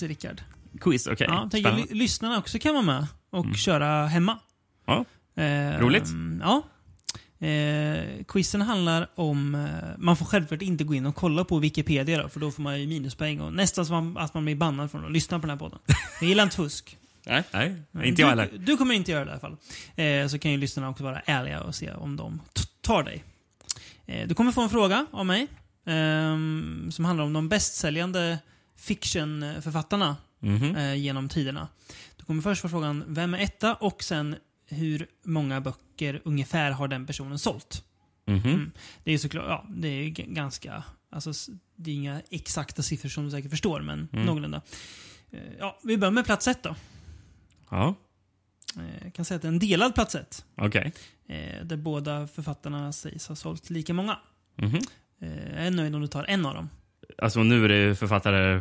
[0.00, 0.42] quiz, Rickard.
[0.80, 1.26] Quiz, okej.
[1.30, 4.38] Ja, tänker ly- lyssnarna också kan vara med och köra hemma.
[4.86, 5.04] Ja.
[5.42, 6.08] Eh, Roligt.
[6.40, 6.62] Ja.
[7.46, 9.54] Eh, quizen handlar om...
[9.54, 12.62] Eh, man får självklart inte gå in och kolla på Wikipedia då, för då får
[12.62, 15.50] man ju minuspoäng och nästan som att man blir bannad från att lyssna på den
[15.50, 15.78] här podden.
[16.20, 16.96] Jag gillar inte fusk.
[17.26, 18.48] Nej, nej, inte jag heller.
[18.52, 19.56] Du, du kommer inte göra det i alla fall.
[19.96, 22.40] Eh, så kan ju lyssnarna också vara ärliga och se om de
[22.80, 23.24] tar dig.
[24.06, 25.46] Eh, du kommer få en fråga av mig
[25.86, 28.38] ehm, som handlar om de bästsäljande
[28.80, 30.76] fictionförfattarna Mhm.
[30.76, 31.68] eh, genom tiderna.
[32.16, 36.88] Du kommer först få frågan vem är etta och sen hur många böcker ungefär har
[36.88, 37.84] den personen sålt.
[38.26, 38.36] Mhm.
[38.44, 38.70] Mm.
[39.04, 41.32] Det är ju såklart, ja, det är ganska, alltså
[41.76, 44.26] det är inga exakta siffror som du säkert förstår, men Mm.
[44.26, 44.62] någorlunda.
[45.30, 46.74] Eh, ja, vi börjar med plats ett då.
[47.70, 47.94] Ja,
[48.78, 50.44] Eh, Jag kan säga att det är en delad plats ett.
[50.56, 50.92] okej.
[51.28, 54.18] Eh, där båda författarna sägs ha sålt lika många.
[54.62, 54.72] Eh,
[55.20, 56.68] jag är nöjd om du tar en av dem.
[57.22, 58.60] Alltså nu är det författare...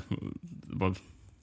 [0.64, 0.98] vad-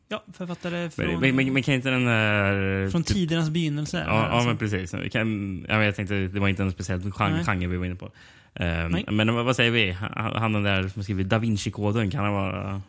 [0.09, 2.91] Ja, författare från, Men, men, men kan inte den där...
[2.91, 4.05] från typ- tidernas begynnelse.
[4.07, 4.49] Ja, ja alltså.
[4.49, 5.13] men precis.
[5.13, 8.11] Kan, ja, jag tänkte, det var inte en speciell genre, genre vi var inne på.
[8.59, 9.05] Nej.
[9.11, 9.93] men vad säger vi?
[9.93, 12.83] Han den där som skriver Da Vinci-koden, kan han vara...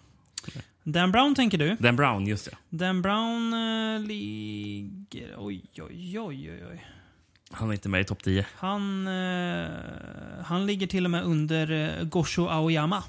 [0.83, 1.75] Dan Brown tänker du?
[1.79, 2.57] Dan Brown, just det.
[2.77, 5.33] Dan Brown eh, ligger...
[5.37, 6.85] Oj, oj, oj, oj, oj.
[7.51, 8.45] Han är inte med i topp 10.
[8.55, 9.67] Han, eh,
[10.43, 13.03] han ligger till och med under eh, Gosho Aoyama.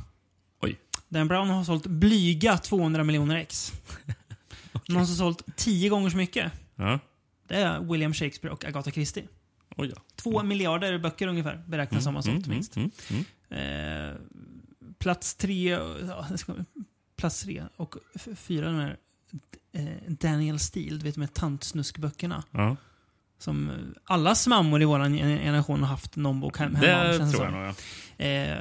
[1.09, 3.73] Dan Brown har sålt blyga 200 miljoner ex.
[4.89, 6.53] Någon som sålt tio gånger så mycket.
[6.77, 6.99] Ja.
[7.49, 9.25] Det är William Shakespeare och Agatha Christie.
[9.77, 9.95] Oj då.
[10.17, 12.77] Två miljarder böcker ungefär beräknas som har sålt Mm, minst.
[12.77, 13.25] mm, mm.
[14.11, 14.17] Eh,
[14.99, 15.71] plats tre,
[16.07, 16.27] ja,
[17.17, 17.95] plats tre och
[18.37, 18.97] fyra de här
[19.73, 22.45] eh, Daniel Steele, du vet de här tantsnuskböckerna.
[22.51, 22.77] Ja.
[23.39, 23.71] Som
[24.05, 24.99] allas mammor i vår
[25.39, 26.79] generation har haft någon bok hemma.
[26.81, 27.75] Det tror jag nog ja.
[28.25, 28.57] Eh,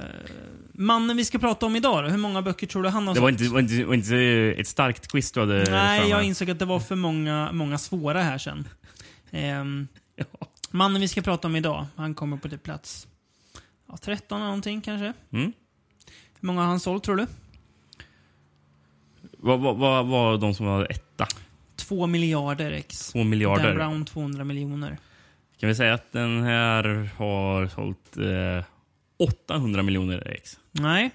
[0.74, 3.38] mannen vi ska prata om idag då, hur många böcker tror du han har sålt?
[3.38, 6.50] Det var inte, var, inte, var inte, ett starkt quiz du hade Nej, jag insåg
[6.50, 8.68] att det var för många, många svåra här sen.
[9.32, 9.64] Eh.
[10.72, 13.08] Mannen vi ska prata om idag, han kommer på typ plats
[13.88, 15.14] ja, 13 någonting kanske.
[15.32, 15.54] Mm.
[16.40, 17.28] Hur många har han sålt tror du?
[19.38, 21.06] Vad var, var, var de som var ett
[21.88, 23.12] 2 miljarder ex.
[23.12, 23.68] 2 miljarder.
[23.68, 24.98] Den Brown 200 miljoner.
[25.59, 28.66] Kan vi säga att den här har sålt eh,
[29.18, 30.59] 800 miljoner ex?
[30.72, 31.12] Nej,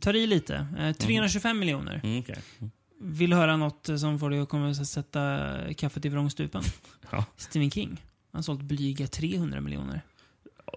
[0.00, 0.66] tar i lite.
[0.78, 1.60] Eh, 325 mm.
[1.60, 2.00] miljoner.
[2.04, 2.36] Mm, okay.
[2.60, 2.70] mm.
[3.00, 6.62] Vill du höra något som får dig att komma att sätta kaffet i vrångstupen?
[7.10, 7.24] ja.
[7.36, 7.88] Stephen King.
[8.32, 10.00] Han har sålt blyga 300 miljoner.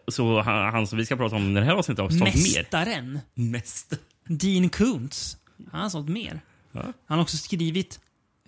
[0.08, 3.22] Så han, han, som vi ska prata om i det här avsnittet har sålt mer?
[3.34, 4.02] Mästaren!
[4.28, 5.38] Dean Koontz.
[5.72, 6.42] Han har sålt mer.
[6.72, 6.82] Ja.
[7.06, 8.00] Han har också skrivit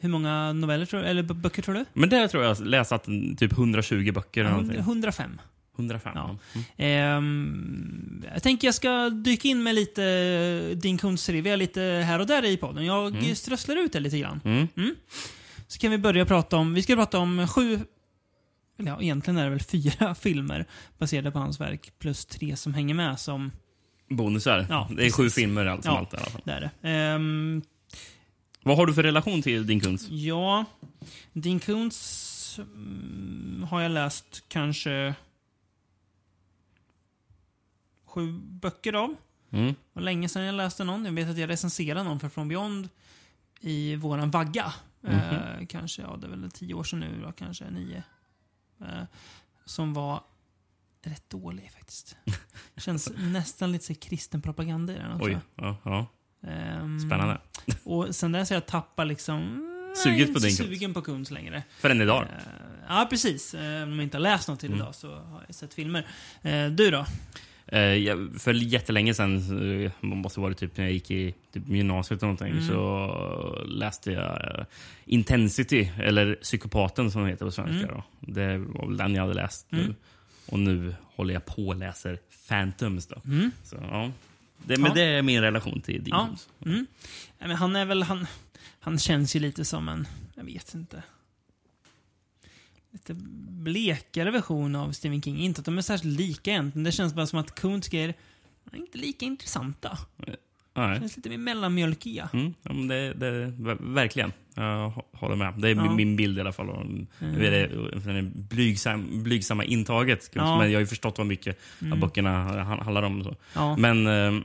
[0.01, 1.85] hur många noveller tror, eller böcker tror du?
[1.93, 3.05] Men det tror jag läst att
[3.37, 4.79] typ 120 böcker eller någonting.
[4.79, 5.41] 105.
[5.77, 6.11] 105.
[6.15, 6.37] Ja.
[6.53, 6.65] Mm.
[6.77, 10.01] Ehm, jag tänker jag ska dyka in med lite
[10.75, 12.85] Dean Koontz-trivia lite här och där i podden.
[12.85, 13.35] Jag Mm.
[13.35, 14.41] strösslar ut det lite grann.
[14.45, 14.95] Mm.
[15.67, 17.79] Så kan vi börja prata om, vi ska prata om sju,
[18.77, 20.65] ja, egentligen är det väl fyra filmer
[20.97, 21.91] baserade på hans verk.
[21.99, 23.51] Plus tre som hänger med som,
[24.09, 24.65] Bonusar.
[24.69, 25.35] Ja, det är sju precis.
[25.35, 25.99] filmer allt som Ja.
[25.99, 26.41] allt i alla fall.
[26.45, 26.89] det är det.
[26.89, 27.61] Ehm,
[28.67, 30.09] Vad har du för relation till din kunst?
[30.09, 30.65] Ja,
[31.33, 35.15] Dean Koontz mm, har jag läst kanske
[38.05, 39.15] sju böcker av.
[39.49, 39.75] Mm.
[39.93, 41.05] Var länge sedan jag läste någon.
[41.05, 42.89] Jag vet att jag recenserade någon för From Beyond
[43.59, 44.73] i våran vagga.
[45.03, 48.03] Eh, kanske, ja det är väl tio år sedan nu då, kanske nio.
[48.81, 49.03] Eh,
[49.65, 50.23] som var
[51.01, 52.15] rätt dålig faktiskt.
[52.77, 55.29] Känns nästan lite så kristen propaganda i den också.
[55.29, 55.39] Oj.
[55.55, 56.07] Ja, ja.
[56.47, 57.37] Ehm, Spännande.
[57.83, 59.63] Och sen dess har jag tappat liksom...
[60.03, 61.63] Suget på din sugen på Koontz längre.
[61.79, 62.21] För än idag.
[62.23, 62.27] Eh,
[62.87, 63.53] ja, precis.
[63.53, 64.81] Eh, Om jag inte har läst något till Mm.
[64.81, 66.07] idag så har jag sett filmer.
[66.41, 67.05] Eh, du då?
[68.05, 69.35] Jag, för jättelänge sedan,
[69.83, 72.67] eh, man måste vara typ när jag gick i typ gymnasiet eller någonting, Mm.
[72.67, 74.65] så läste jag
[75.05, 77.87] Intensity, eller Psykopaten som det heter på svenska.
[77.87, 77.95] Mm.
[77.95, 78.03] Då.
[78.19, 79.81] Det var väl den jag hade läst nu.
[79.81, 79.95] Mm.
[80.45, 83.07] Och nu håller jag på och läser Phantoms.
[83.07, 83.21] Då.
[83.25, 83.51] Mm.
[83.63, 84.11] Så, ja.
[84.65, 84.93] Det, men Ja.
[84.95, 86.17] det är min relation till Ja.
[86.17, 86.49] Demons.
[86.65, 86.85] Mm.
[87.39, 88.03] Men han är väl...
[88.03, 88.27] Han,
[88.79, 90.07] han känns ju lite som en...
[90.35, 91.03] Jag vet inte.
[92.91, 93.13] Lite
[93.49, 95.37] blekare version av Stephen King.
[95.39, 96.83] Inte att de är särskilt lika egentligen.
[96.83, 98.13] Det känns bara som att Koontz grejer
[98.71, 99.97] är inte lika intressanta.
[100.77, 100.99] Nej.
[100.99, 102.29] Känns lite mer mellanmjölkiga.
[102.33, 104.31] Mm, ja, men det, det, ver- verkligen.
[104.55, 105.53] Jag hå- håller med.
[105.57, 105.93] Det är Ja.
[105.93, 106.69] min bild i alla fall.
[106.69, 107.07] Mm.
[107.19, 110.29] det, det blygsam, blygsamma intaget.
[110.33, 110.57] Ja.
[110.57, 111.99] Men jag har ju förstått vad mycket av Mm.
[111.99, 113.23] böckerna han- handlar om.
[113.23, 113.35] Så.
[113.55, 114.41] Ja, Men eh,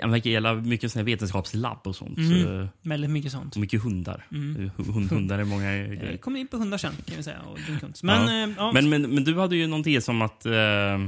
[0.00, 2.18] han verkar gilla mycket såna vetenskapslabb och sånt.
[2.18, 2.42] Mm.
[2.42, 3.54] Så, väldigt mycket sånt.
[3.54, 4.26] och mycket hundar.
[4.32, 4.70] Mm.
[4.76, 6.16] Hund, hundar är många Jag grejer.
[6.16, 7.38] kommer in på hundar sen, kan vi säga.
[7.40, 7.58] Och.
[8.02, 8.44] Men, Ja.
[8.48, 8.72] eh, ja.
[8.72, 10.98] Men, men, men du hade ju någon tes om att eh, Eh,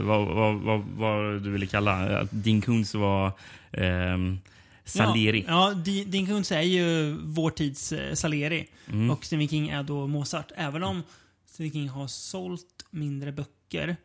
[0.00, 3.32] vad, vad, vad, vad du ville kalla att Dean Koontz var
[3.72, 4.38] ehm,
[4.84, 5.44] Salieri.
[5.48, 8.68] Ja, ja Di- Dean Koontz är ju vår tids eh, Salieri.
[8.86, 9.10] Mm.
[9.10, 10.52] Och Stephen King är då Mozart.
[10.56, 11.02] Även om
[11.46, 13.96] Stephen King har sålt mindre böcker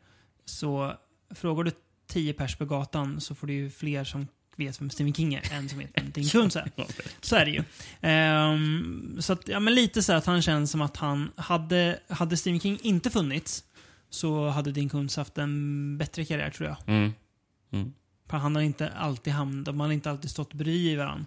[0.45, 0.93] så
[1.35, 1.71] frågar du
[2.07, 5.53] tio pers på gatan så får du ju fler som vet vem Stephen King är
[5.53, 6.71] än som vet vem Dean Koontz är.
[7.21, 7.63] Så är det ju.
[8.01, 12.37] Ehm, så att, ja, men lite så att han känns som att han hade, hade
[12.37, 13.63] Stephen King inte funnits
[14.13, 16.77] så hade Dean Koontz haft en bättre karriär tror jag.
[16.95, 17.13] Mm.
[17.71, 17.93] Mm.
[18.29, 21.25] För han har inte alltid hamnat, de har inte alltid stått bredvid varandra.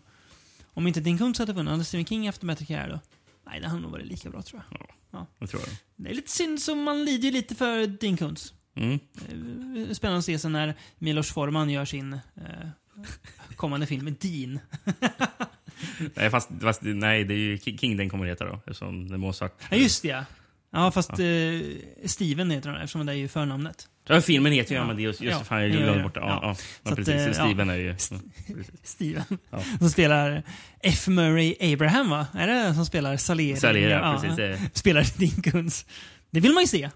[0.75, 3.01] Om inte Dean Koontz hade funnits, hade Stephen King haft en bättre karriär då?
[3.47, 5.27] Nej, det hade nog varit lika bra tror jag.
[5.39, 5.77] Jag tror det.
[5.97, 8.55] Det är lite synd, så man lider ju lite för Dean Koontz.
[8.75, 8.99] Mm.
[9.15, 12.69] Eh, Spännande att se sen när Milos Forman gör sin eh,
[13.57, 14.59] kommande film med Dean.
[16.15, 18.55] Nej, fast, fast, nej, det är ju King den kommer heta då.
[18.57, 19.63] Eftersom det är Mozart.
[19.71, 20.25] Ja, just det ja.
[20.77, 21.19] Ja, fast eh,
[22.05, 23.89] Steven heter han eftersom det är ju förnamnet.
[24.09, 24.83] Ja, filmen heter ju Ja.
[24.83, 25.21] Amadeus.
[25.21, 26.03] Just Ja, det, fan, jag ja, glömde ja.
[26.03, 26.21] bort det.
[26.21, 26.41] Ja, Ja.
[26.43, 26.57] ja.
[26.83, 27.15] Ja, att, precis.
[27.15, 27.33] eh, ja.
[27.35, 27.95] Steven är ju...
[28.83, 29.25] Steven.
[29.51, 29.63] Ja.
[29.79, 30.43] Som spelar
[30.83, 31.09] F.
[31.09, 32.27] Murray Abraham, va?
[32.35, 33.61] Är det som spelar Salieri?
[33.61, 34.61] Salieri, ja, precis.
[34.73, 35.87] Spelar Koontz.
[36.31, 36.91] Det vill man ju se.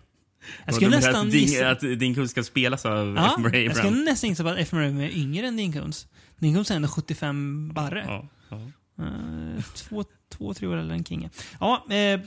[0.67, 1.71] Jag skulle nästan att gissa...
[1.71, 3.33] Att Koontz ska spelas av Ja, F.
[3.39, 4.05] Murray jag skulle Abraham.
[4.05, 4.73] nästan gissa på att F.
[4.73, 5.57] Murray är yngre än.
[5.57, 8.05] Dean Koontz är ändå 75 barre.
[8.09, 8.57] Ja, ja.
[9.05, 11.31] Eh, två, två, tre år äldre än King.
[11.61, 12.21] Ja, eh,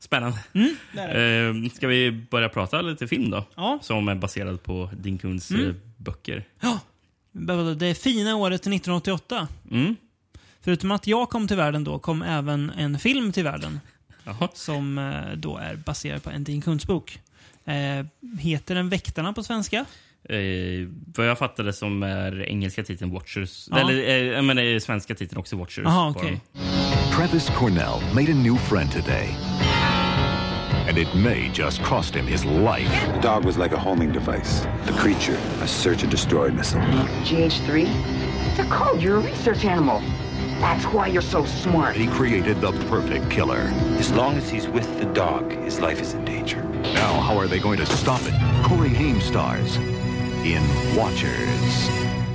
[0.00, 0.38] Spännande.
[0.52, 1.66] mm, där är det.
[1.66, 3.44] Eh, ska vi börja prata lite film då?
[3.56, 3.78] Ja.
[3.82, 5.66] Som är baserad på Dean Koontz Mm.
[5.70, 6.44] eh, böcker.
[6.60, 6.78] ja.
[7.76, 9.48] Det fina året 1988.
[9.70, 9.96] Mm.
[10.60, 13.80] Förutom att jag kom till världen då, kom även en film till världen.
[14.24, 14.48] Jaha.
[14.54, 17.18] Som eh, då är baserad på en Dean Koontz-bok.
[17.64, 18.06] Eh,
[18.40, 19.76] heter den Väktarna på svenska?
[20.24, 20.36] Eh,
[21.16, 23.68] vad jag fattade som är engelska titeln Watchers.
[23.70, 23.78] Ja.
[23.78, 25.84] Eller eh, jag menar, eh, svenska titeln också Watchers.
[25.86, 26.40] Okej.
[26.54, 26.62] den.
[27.16, 29.28] Travis Cornell made a new friend today.
[30.90, 32.90] And it may just cost him his life.
[33.14, 34.66] The dog was like a homing device.
[34.86, 36.80] The creature, a search and destroy missile.
[37.22, 37.86] GH3?
[38.56, 39.00] They're called.
[39.00, 40.00] You're a research animal.
[40.60, 41.94] That's why you're so smart.
[41.94, 43.70] He created the perfect killer.
[44.00, 46.64] As long as he's with the dog, his life is in danger.
[46.94, 48.34] Now, how are they going to stop it?
[48.64, 49.76] Corey Haim stars
[50.44, 50.62] in
[50.96, 51.88] Watchers.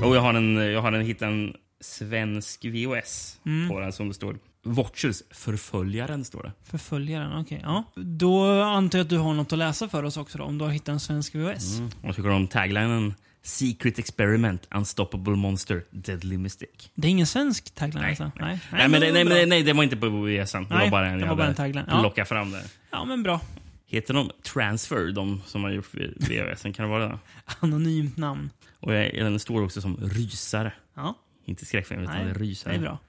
[0.03, 3.69] Och jag har en, jag har en, hittat en svensk VOS Mm.
[3.69, 4.35] på den som det står.
[4.65, 6.51] Watchers, förföljaren står det.
[6.63, 7.59] Förföljaren, okej.
[7.63, 7.83] Ja.
[7.95, 10.65] Då antar jag att du har något att läsa för oss också då, om du
[10.65, 11.77] har hittat en svensk VHS.
[11.77, 11.91] Mm.
[12.01, 13.13] Vad tycker du om taglinen?
[13.43, 16.89] Secret experiment, unstoppable monster, deadly mistake.
[16.95, 18.31] Det är ingen svensk tagline Nej, alltså?
[18.39, 18.59] nej.
[18.71, 20.63] Nej, men det, nej, men nej, det var inte på VHSen.
[20.63, 21.85] Det Nej, var bara en det var bara en tagline.
[21.87, 21.99] Ja.
[22.01, 22.63] plockat fram där.
[22.91, 23.41] Ja, men bra.
[23.87, 26.73] Heter de Transfer, de som har gjort VHSen?
[26.73, 27.17] Kan det vara det?
[27.59, 28.49] Anonymt namn.
[28.79, 30.73] Och den står också som rysare.
[30.95, 31.13] Ja,
[31.45, 32.73] Inte skräckfilm, utan nej, rysare.
[32.73, 32.99] det är bra.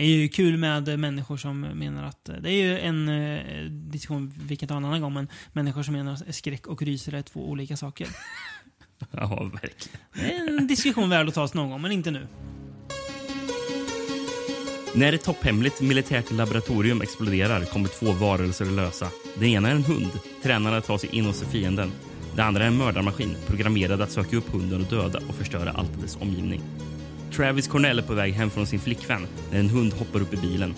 [0.00, 2.28] Det är ju kul med människor som menar att...
[2.28, 5.82] eh, Det är ju en eh, diskussion vi kan ta en annan gång, men människor
[5.82, 8.08] som menar att skräck och rysare är två olika saker.
[9.10, 9.98] Ja, verkligen.
[10.14, 12.26] Det är en diskussion värd att tas någon gång, men inte nu.
[14.94, 19.08] När ett topphemligt militärt laboratorium exploderar kommer två varelser lösa.
[19.34, 20.10] Den ena är en hund.
[20.42, 21.92] Tränarna tar sig in hos fienden.
[22.36, 26.00] Det andra är en mördarmaskin programmerad att söka upp hunden och döda och förstöra allt
[26.00, 26.60] dess omgivning.
[27.36, 30.36] Travis Cornell är på väg hem från sin flickvän när en hund hoppar upp i
[30.36, 30.74] bilen.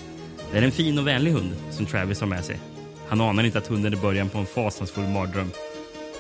[0.53, 2.59] Det är en fin och vänlig hund som Travis har med sig.
[3.09, 5.51] Han anar inte att hunden är början på en fasansfull mardröm.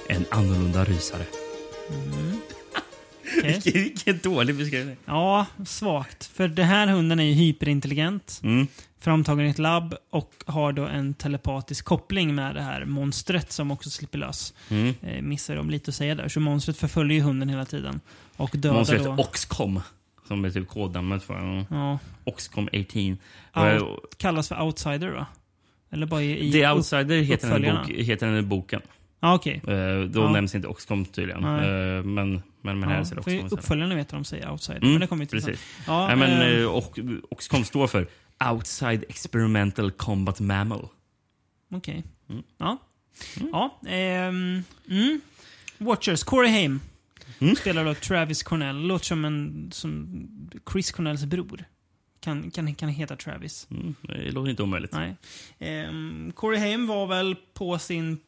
[0.08, 1.22] En annorlunda rysare.
[3.38, 3.52] Okej.
[3.64, 4.96] Vilken, vilken dålig beskrivning.
[5.04, 6.24] Ja, svagt.
[6.26, 8.66] För den här hunden är ju hyperintelligent, Mm.
[9.00, 13.70] framtagen i ett labb och har då en telepatisk koppling med det här monstret som
[13.70, 14.54] också slipper lös.
[14.68, 14.94] Mm.
[15.02, 16.28] Eh, missar de lite att säga där.
[16.28, 18.00] Så monstret förföljer ju hunden hela tiden.
[18.36, 19.10] Och dödar Monstret då...
[19.18, 19.80] Oxcom.
[20.29, 21.67] Som är typ kodnamnet för den.
[21.71, 23.17] Ja, Oxcom 18.
[23.55, 25.26] out, kallas för outsider va?
[25.91, 26.49] Eller bara i...
[26.49, 28.81] i The upp- Outsider heter den, bok, heter den i boken.
[29.21, 29.61] Ja, okej.
[29.67, 30.31] Eh, då Ja.
[30.33, 31.45] nämns inte Oxcom tydligen.
[31.45, 33.49] Eh, men, men, men här Ja, ser Oxcom.
[33.50, 34.79] uppföljarna vet de säger outsider.
[34.79, 35.41] Mm, men det kommer sen.
[35.41, 35.61] Precis.
[35.87, 36.99] Ja, Nej, men, eh, och,
[37.31, 38.07] Oxcom står för
[38.50, 40.88] Outside Experimental Combat Mammal.
[41.75, 42.05] Okej.
[42.31, 42.43] Mm.
[42.59, 42.79] Ja.
[43.52, 43.79] Ja.
[43.88, 45.21] ehm, mm.
[45.79, 46.81] Watchers, Corey Haim.
[47.38, 47.57] Mm.
[47.57, 48.76] Spelar då Travis Cornell.
[48.87, 49.71] Låter som en...
[49.73, 50.26] Som
[50.73, 51.64] Chris Cornells bror.
[52.21, 53.67] Kan, kan, kan heta Travis.
[53.71, 54.93] Mm, det låter inte omöjligt.
[54.93, 55.17] Nej.
[55.88, 58.19] Um, Corey Haim var väl på sin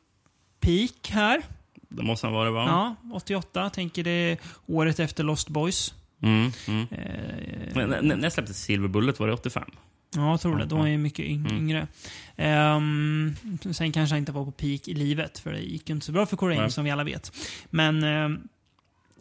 [0.60, 1.42] peak här.
[1.88, 2.64] Det måste han vara, va?
[3.02, 3.70] Ja, 88.
[3.70, 4.36] Tänker det
[4.66, 5.94] året efter Lost Boys.
[6.22, 6.86] Mm, mm.
[6.90, 9.18] Eh, Men, när, när släpptes Silver Bullet?
[9.20, 9.70] Var det 85?
[10.16, 10.64] Ja, jag tror det.
[10.64, 11.56] De är ju mycket Mm.
[11.56, 11.88] yngre.
[12.36, 13.34] Ehm,
[13.72, 16.12] sen kanske han inte var på peak i livet, för det gick ju inte så
[16.12, 16.72] bra för Corey Haim, Nej.
[16.72, 17.32] som vi alla vet.
[17.70, 18.48] Men ehm,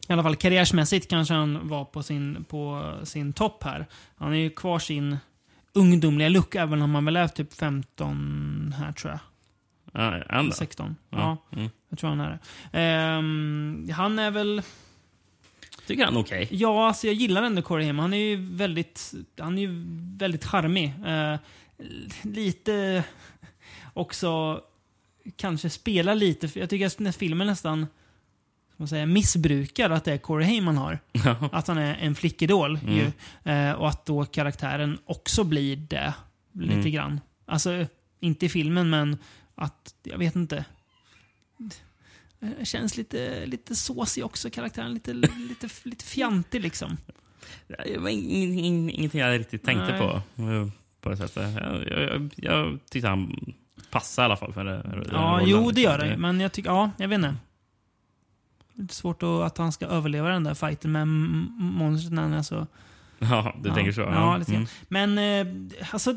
[0.10, 3.88] i alla fall karriärsmässigt kanske han var på sin, på sin topp här.
[4.16, 5.18] Han är ju kvar sin
[5.74, 9.20] ungdomliga look, även om han väl är typ 15 här tror jag.
[9.94, 10.52] Ja, är han då?
[10.52, 10.96] 16.
[11.10, 11.70] Ja, mm.
[11.90, 12.80] jag tror han är det.
[12.80, 14.62] Ehm, han är väl...
[15.88, 16.48] Tycker han okej?
[16.52, 18.00] Ja, alltså jag gillar ändå Corey Haim.
[18.00, 19.86] Han är ju väldigt, han är ju
[20.18, 20.94] väldigt charmig.
[21.06, 21.36] Eh,
[22.22, 23.04] lite
[23.94, 24.62] också
[25.36, 27.88] kanske spelar lite, jag tycker att filmen nästan
[28.78, 31.00] man säga, missbrukar att det är Corey Haim man har.
[31.52, 32.80] Att han är en flickidol.
[32.88, 33.12] Ju,
[33.52, 36.14] eh, och att då karaktären också blir det
[36.54, 37.20] lite grann.
[37.46, 37.86] Alltså,
[38.20, 39.18] inte i filmen, men
[39.56, 40.66] att, jag vet inte.
[42.40, 44.94] Det känns lite, lite såsig också, karaktären.
[44.94, 46.98] Lite, lite, lite fjantig liksom.
[47.68, 50.00] Det var ing- ing- ingenting jag riktigt tänkte Nej.
[50.00, 50.22] på.
[50.44, 50.68] eh,
[51.02, 51.54] På det sättet.
[51.62, 53.54] Jag, jag, jag, jag tyckte han
[53.92, 55.08] passade i alla fall för det.
[55.12, 56.18] Ja, jo det gör det.
[56.18, 57.36] Men jag tycker, ja, jag vet inte.
[58.76, 62.34] Lite svårt att, att han ska överleva den där fighten med m- monstret när han
[62.34, 62.68] är så...
[63.20, 63.76] Ja, du ja.
[63.76, 64.02] tänker så?
[64.02, 64.68] Ja, lite grann.
[64.90, 65.16] Mm.
[65.16, 66.16] Men, eh, alltså,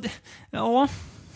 [0.50, 0.88] ja.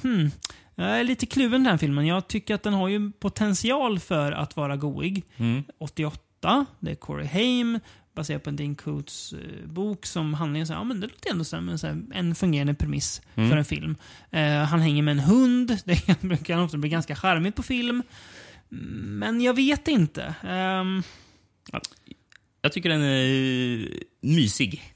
[0.03, 0.31] Hmm.
[0.75, 2.07] Jag är lite kluven den här filmen.
[2.07, 5.25] Jag tycker att den har ju potential för att vara goig.
[5.37, 5.63] Mm.
[5.79, 7.81] 88, det är Corey Haim,
[8.15, 11.45] baserat på en Dean Coates eh, bok som handlar om ja, men det låter ändå
[11.45, 11.79] som
[12.15, 13.51] en fungerande premiss Mm.
[13.51, 13.97] för en film.
[14.31, 18.03] Eh, han hänger med en hund, det brukar ofta bli ganska charmigt på film.
[18.73, 20.35] Men jag vet inte.
[20.43, 21.03] Ehm,
[22.63, 23.89] Jag tycker den är
[24.21, 24.95] mysig.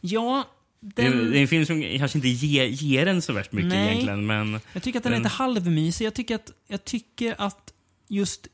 [0.00, 0.48] ja,
[0.96, 3.68] är, den, det är en film som kanske inte ger, ger en så värst mycket
[3.70, 3.88] Nej.
[3.88, 4.60] egentligen, men...
[4.72, 6.06] jag tycker att den är den- lite halvmysig.
[6.06, 7.72] Jag tycker att, jag tycker att
[8.08, 8.46] just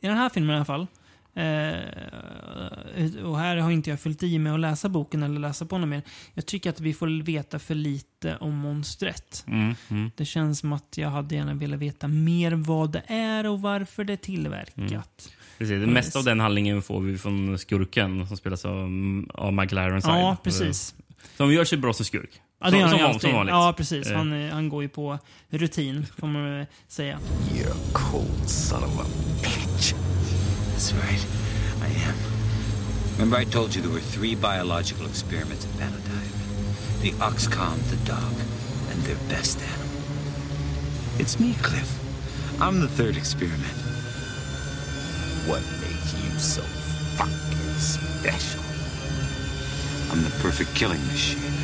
[0.00, 0.86] i den här filmen i alla fall,
[1.34, 5.78] eh, och här har inte jag fyllt i med att läsa boken eller läsa på
[5.78, 6.02] något mer.
[6.34, 9.44] Jag tycker att vi får veta för lite om monstret.
[9.46, 10.10] Mm, mm.
[10.16, 14.04] Det känns som att jag hade gärna velat veta mer vad det är och varför
[14.04, 15.32] det är tillverkat.
[15.58, 18.88] Precis, det mesta av den handlingen får vi från skurken som spelas av,
[19.34, 20.14] av Michael Ironside.
[20.14, 20.94] Ja, precis.
[21.36, 22.40] Som gör sig bra som skurk.
[22.60, 23.52] Ja, det gör han som, som, som vanligt.
[23.52, 24.06] Ja, precis.
[24.06, 24.16] Eh.
[24.16, 27.18] Han, han går ju på rutin, får man säga.
[27.54, 29.04] You're a cold son of a
[29.42, 30.11] bitch.
[30.82, 31.26] That's right.
[31.80, 32.16] I am.
[33.12, 37.02] Remember I told you there were three biological experiments at Panodyne?
[37.02, 38.34] The oxcom, the dog,
[38.90, 40.02] and their best animal.
[41.20, 41.88] It's me, Cliff.
[42.60, 43.78] I'm the third experiment.
[45.46, 46.62] What makes you so
[47.14, 48.62] fucking special?
[50.10, 51.54] I'm the perfect killing machine.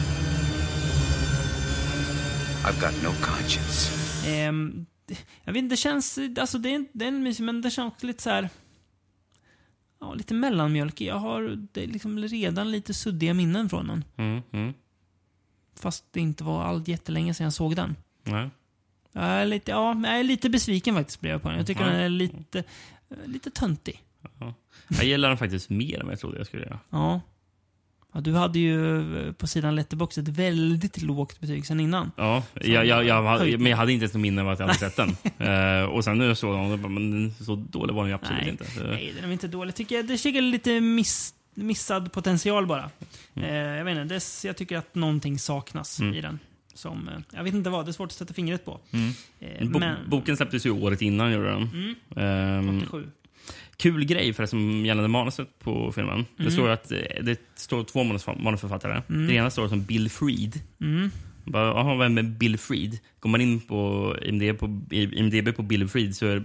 [2.65, 3.91] I've got no conscience.
[4.29, 4.87] Ehm,
[5.45, 6.41] jag vet inte, det.
[6.41, 8.49] Alltså det är, det är en mysig, men det känns lite så här...
[10.01, 11.07] Ja, lite mellanmjölkig.
[11.07, 14.05] Jag har det är liksom redan lite suddiga minnen från den.
[14.17, 14.75] Mm, mm.
[15.75, 17.97] Fast det inte var allt jättelänge sedan jag såg den.
[18.25, 18.51] Nej.
[19.13, 21.59] Jag är lite, ja, jag är lite besviken faktiskt blev jag på den.
[21.59, 21.87] Jag tycker Ja.
[21.91, 22.65] den är lite,
[23.25, 24.03] lite töntig.
[24.89, 26.79] Jag gillar den faktiskt mer än vad jag trodde jag skulle göra.
[26.91, 27.21] Ja.
[28.19, 28.23] Ja.
[28.23, 32.11] Du hade ju eh, på sidan Letterboxd ett väldigt lågt betyg sen innan.
[32.17, 34.79] Ja, jag, jag, jag, men jag hade inte ens något minne av att jag hade
[34.79, 35.17] sett den.
[35.39, 38.51] Eh, och sen när jag såg den, men så dålig var den ju absolut Nej.
[38.51, 38.71] inte.
[38.71, 39.75] Så, Nej, den är inte dålig.
[39.75, 42.91] Tycker jag, det är lite miss, missad potential bara.
[43.35, 43.51] Mm.
[43.51, 46.39] Eh, jag vet inte, det, jag tycker att någonting saknas i den.
[46.75, 48.81] Som, eh, jag vet inte vad, det är svårt att sätta fingret på.
[49.61, 51.33] Bo, men, Boken släpptes ju året innan.
[51.33, 51.95] Gjorde den.
[52.17, 53.07] Ehm, 87.
[53.79, 56.15] Kul grej förresten gällande manuset på filmen.
[56.15, 56.27] Mm.
[56.37, 59.03] Det står att eh, det står två manus, manusförfattare.
[59.07, 60.61] Det ena står som Bill Freed.
[60.81, 61.11] Mm.
[61.45, 62.99] Bara, Jaha, vem är Bill Freed?
[63.21, 66.45] Går man in på IMDb på, IMDb på Bill Freed så är,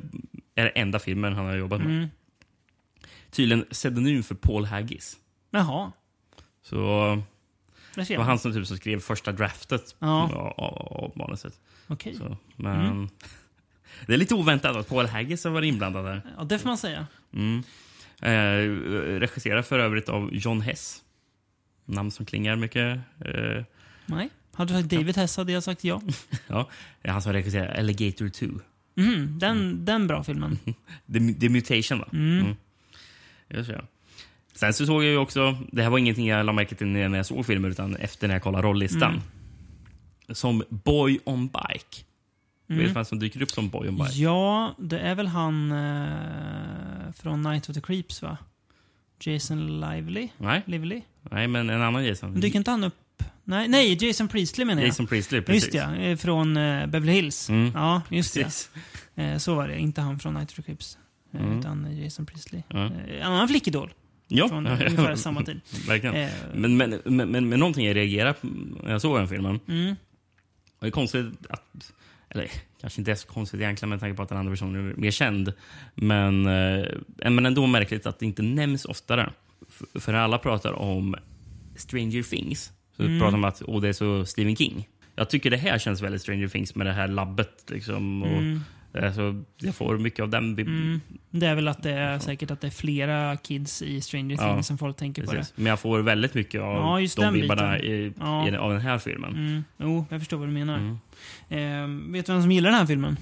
[0.55, 1.89] är det enda filmen han har jobbat med.
[1.89, 2.07] Mm.
[3.31, 5.17] Tydligen pseudonym för Paul Haggis.
[5.51, 5.91] Jaha,
[6.63, 6.75] Så
[7.95, 10.23] det var han som, typ, som skrev första draftet Ja.
[10.23, 11.53] av, av, av manuset.
[11.87, 12.15] Okej.
[12.15, 13.09] Så, men
[14.07, 16.21] Det är lite oväntat att Paul Haggis har varit inblandad där.
[16.38, 17.07] Ja, det får man säga.
[17.33, 17.63] Mm.
[18.21, 21.03] Eh, regisserad för övrigt av John Hess.
[21.85, 23.00] Namn som klingar mycket.
[23.25, 23.63] Eh,
[24.05, 24.29] Nej.
[24.53, 26.01] Hade du sagt David Hess hade jag sagt ja.
[26.47, 26.69] ja,
[27.05, 28.45] han som regisserar Alligator 2.
[28.95, 30.59] Mhm, den, den bra filmen.
[31.13, 32.07] The, The Mutation, va?
[32.13, 32.55] Mm.
[33.50, 33.81] Just det, ja.
[34.53, 37.17] Sen så såg jag ju också, det här var ingenting jag la märke till när
[37.17, 39.21] jag såg filmen, utan efter när jag kollade rollistan.
[40.29, 42.03] Som Boy on Bike.
[42.67, 44.12] Vet du vem som dyker upp som Boy on Bike?
[44.13, 48.38] Ja, det är väl han eh, från Night of the Creeps va?
[49.20, 50.29] Jason Lively?
[50.38, 51.01] Nej, Lively?
[51.32, 52.39] nej, men en annan Jason.
[52.39, 53.24] Dyker inte han upp?
[53.43, 54.88] Nej, nej Jason Priestley menar jag.
[54.88, 55.63] Jason Priestley, precis.
[55.63, 57.50] Just ja, eh, från eh, Beverly Hills.
[57.50, 57.72] Mm.
[57.75, 58.70] Ja, just Precis.
[59.15, 59.24] det.
[59.24, 59.79] Eh, så var det.
[59.79, 60.98] Inte han från Night of the Creeps.
[60.98, 61.60] Eh, Mm.
[61.60, 62.62] Utan Jason Priestley.
[62.67, 62.86] Ja.
[63.08, 63.93] Eh, annan flickidol.
[64.27, 65.62] Ja, Från eh, ungefär samma tid.
[65.88, 66.15] Verkligen.
[66.15, 68.48] Eh, Men, men, men, men, men någonting jag reagerade på
[68.84, 69.60] när jag såg den filmen.
[69.67, 69.91] Mm.
[70.79, 71.93] Och det är konstigt att...
[72.33, 74.95] Eller kanske inte är så konstigt egentligen med tanke på att den andra personen är
[74.95, 75.53] mer känd.
[75.95, 76.85] Men, eh,
[77.29, 79.29] men ändå märkligt att det inte nämns oftare.
[79.99, 81.15] För när alla pratar om
[81.75, 83.19] Stranger Things så Mm.
[83.19, 84.87] pratar de om att oh, det är så Stephen King.
[85.15, 87.63] Jag tycker det här känns väldigt Stranger Things med det här labbet.
[87.69, 88.59] Liksom, och, Mm.
[88.93, 90.55] Eh, Så jag får mycket av den.
[90.57, 94.35] vib- Det är väl att det är säkert att det är flera kids i Stranger
[94.39, 95.38] Ja, Things som folk tänker på det.
[95.38, 95.53] Precis.
[95.57, 98.47] Men jag får väldigt mycket av Ja, just de vibbarna i, Ja.
[98.50, 99.31] i, av den här filmen.
[99.35, 99.63] Mm.
[99.77, 100.77] Jo, jag förstår vad du menar.
[101.50, 102.07] Mm.
[102.09, 103.17] Eh, vet du vem som gillar den här filmen?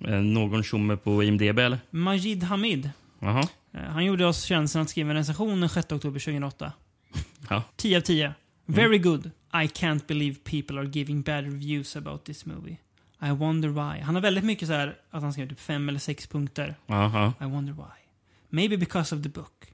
[0.00, 1.78] Eh, Någon tjomme på IMDB eller?
[1.90, 2.90] Majid Hamid.
[3.20, 3.48] Jaha.
[3.74, 6.72] Eh, han gjorde oss tjänsten att skriva en recension den 6 oktober 2008.
[7.50, 7.62] Ja.
[7.76, 8.34] 10 av 10.
[8.66, 9.26] Very good.
[9.54, 12.76] I can't believe people are giving bad reviews about this movie.
[13.22, 14.00] I wonder why.
[14.00, 16.74] Han har väldigt mycket så här att han skriver typ fem eller sex punkter.
[16.86, 17.34] Jaha.
[17.40, 18.08] I wonder why.
[18.48, 19.66] Maybe because of the book.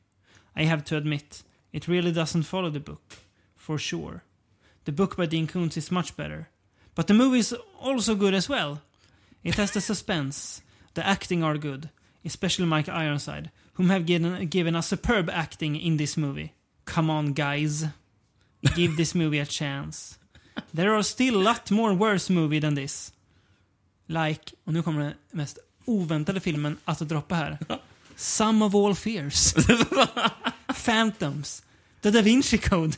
[0.56, 3.16] I have to admit, it really doesn't follow the book.
[3.56, 4.20] For sure.
[4.84, 6.44] The book by Dean Koontz is much better.
[6.94, 8.78] But the movie is also good as well.
[9.42, 10.62] It has the suspense.
[10.94, 11.88] The acting are good.
[12.24, 16.52] Especially Mike Ironside, whom have given, given us superb acting in this movie.
[16.84, 17.86] Come on, guys.
[18.74, 20.18] Give this movie a chance.
[20.74, 23.12] There are still a lot more worse movie than this.
[24.08, 27.58] Like, och nu kommer den mest oväntade filmen att droppa här.
[28.16, 29.54] Some of all fears.
[30.74, 31.62] Phantoms.
[32.00, 32.96] The Da Vinci Code.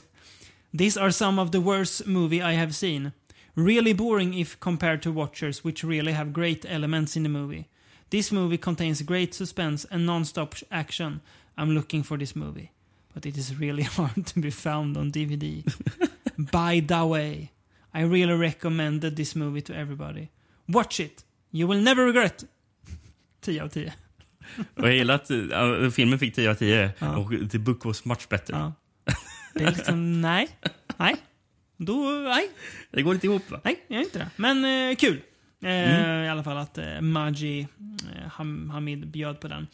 [0.79, 3.13] These are some of the worst movie I have seen.
[3.55, 7.69] Really boring if compared to Watchers, which really have great elements in the movie.
[8.11, 11.21] This movie contains great suspense and non-stop action.
[11.59, 12.71] I'm looking for this movie.
[13.15, 15.65] But it is really hard to be found on DVD.
[16.53, 17.51] By the way,
[17.93, 20.31] I really recommended this movie to everybody.
[20.73, 21.25] Watch it.
[21.53, 22.45] You will never regret.
[23.41, 23.93] 10 av 10.
[24.77, 27.17] Och jag gillar att uh, filmen fick 10 av 10 Ja.
[27.17, 28.53] och the book was much better.
[28.55, 28.73] Ja.
[29.55, 30.49] Det är liksom, nej.
[30.97, 31.17] Nej.
[31.77, 32.51] Då, nej.
[32.91, 33.61] Det går inte ihop va?
[33.65, 34.31] Nej, jag gör inte det.
[34.37, 35.21] Men eh, kul.
[35.63, 39.67] Eh, I alla fall att eh, Maji eh, Ham, Hamid bjöd på den.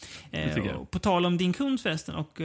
[0.90, 2.40] På tal om din kund förresten och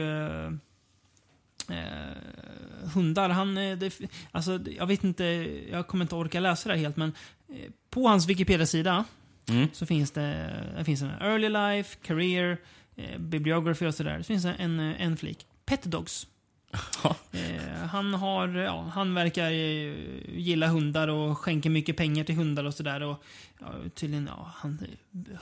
[1.68, 3.28] eh, hundar.
[3.28, 4.00] Han, eh, det,
[4.32, 5.24] alltså, jag vet inte,
[5.70, 7.12] jag kommer inte orka läsa det här helt men
[7.48, 9.04] eh, på hans Wikipedia-sida
[9.48, 9.68] Mm.
[9.72, 12.56] så finns det, det finns en early life, career,
[12.96, 14.18] eh, bibliography och sådär.
[14.18, 15.46] Så finns det en, eh, en flik.
[15.64, 16.26] Pet Dogs.
[17.32, 22.74] Eh, han, har, ja, han verkar gilla hundar och skänker mycket pengar till hundar och
[22.74, 23.00] sådär.
[23.00, 23.24] Och,
[23.60, 24.78] ja, tydligen, ja, han,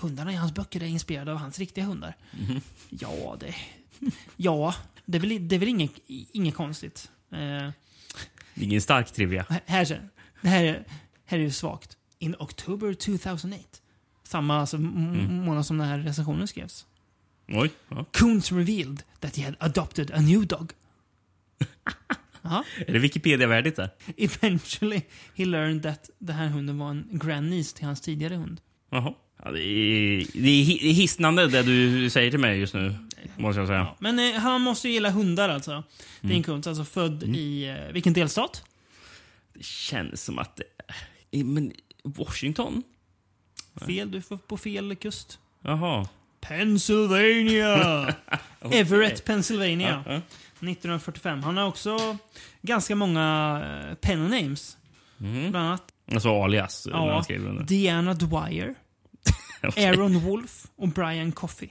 [0.01, 2.15] hundarna i hans böcker är inspirerade av hans riktiga hundar.
[2.91, 3.55] Ja, det,
[4.37, 4.75] ja,
[5.11, 7.11] det är väl, det är väl inget, inget konstigt.
[7.33, 7.71] Eh,
[8.55, 9.47] ingen stark trivia.
[9.49, 10.09] här, här,
[10.43, 10.85] det här, är-
[11.25, 11.97] här är det svagt.
[12.19, 13.65] In October 2008.
[14.25, 16.87] Samma alltså, m- månad som den här recensionen skrevs.
[17.49, 17.71] Oj.
[17.89, 18.05] Ja.
[18.13, 20.73] Coons revealed that he had adopted a new dog.
[22.87, 23.91] Är det Wikipedia-värdigt där?
[24.17, 25.03] Eventually
[25.35, 28.61] he learned that den här hunden var en grandniece till hans tidigare hund.
[28.91, 29.15] Jaha.
[29.45, 32.95] Ja, det, är, det är hi- hisnande det du säger till mig just nu.
[33.37, 33.79] Måste jag säga.
[33.79, 33.97] Ja.
[33.99, 35.71] Men eh, han måste ju gilla hundar alltså.
[35.73, 35.85] Mm.
[36.21, 38.65] Din Kuntz, alltså född i, eh, vilken delstat?
[39.55, 40.65] Det känns som att det
[41.39, 41.45] är...
[41.45, 41.73] Men
[42.05, 42.83] Washington?
[43.87, 45.39] Fel, du får på fel kust.
[45.63, 46.09] Jaha.
[46.41, 48.15] Pennsylvania!
[48.61, 50.03] Everett, Pennsylvania.
[50.07, 50.17] Ja, ja.
[50.71, 51.43] 1945.
[51.43, 52.17] Han har också
[52.63, 53.57] ganska många
[53.91, 54.77] eh, pen names.
[55.21, 55.51] Mm.
[55.51, 56.87] Bland annat Alltså alias.
[56.91, 57.25] ja.
[57.67, 58.75] Diana Dwyer,
[59.77, 61.69] Aaron Wolf och Brian Coffey.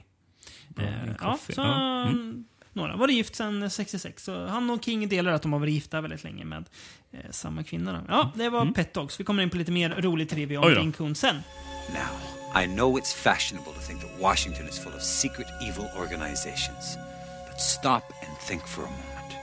[0.68, 2.02] Brian Eh, Coffey, Ja, så, ja.
[2.02, 2.14] Mm.
[2.14, 2.44] mm.
[2.72, 4.24] Några var gift sedan 66.
[4.24, 6.64] Så han och King delar att de har varit gifta väldigt länge med
[7.12, 7.92] eh, samma kvinna.
[7.92, 8.00] Då.
[8.08, 9.20] Ja, det var Pet Dogs.
[9.20, 10.78] Vi kommer in på lite mer rolig trivia om Mm.
[10.82, 11.42] Din kund sen.
[11.88, 16.96] Now, I know it's fashionable to think that Washington is full of secret evil organizations.
[17.50, 19.34] But stop and think for a moment.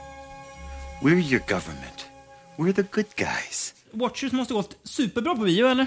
[1.02, 2.06] We're your government.
[2.56, 3.74] We're the good guys.
[3.92, 5.86] Watchers måste gått superbra på bio, eller?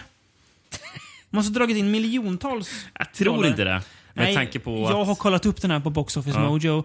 [1.32, 3.48] måste dragit in miljontals Jag tror dollar.
[3.50, 3.82] inte det.
[4.14, 5.08] Med Nej, tanke på jag att...
[5.08, 6.50] har kollat upp den här på Box Office Ja.
[6.50, 6.84] Mojo.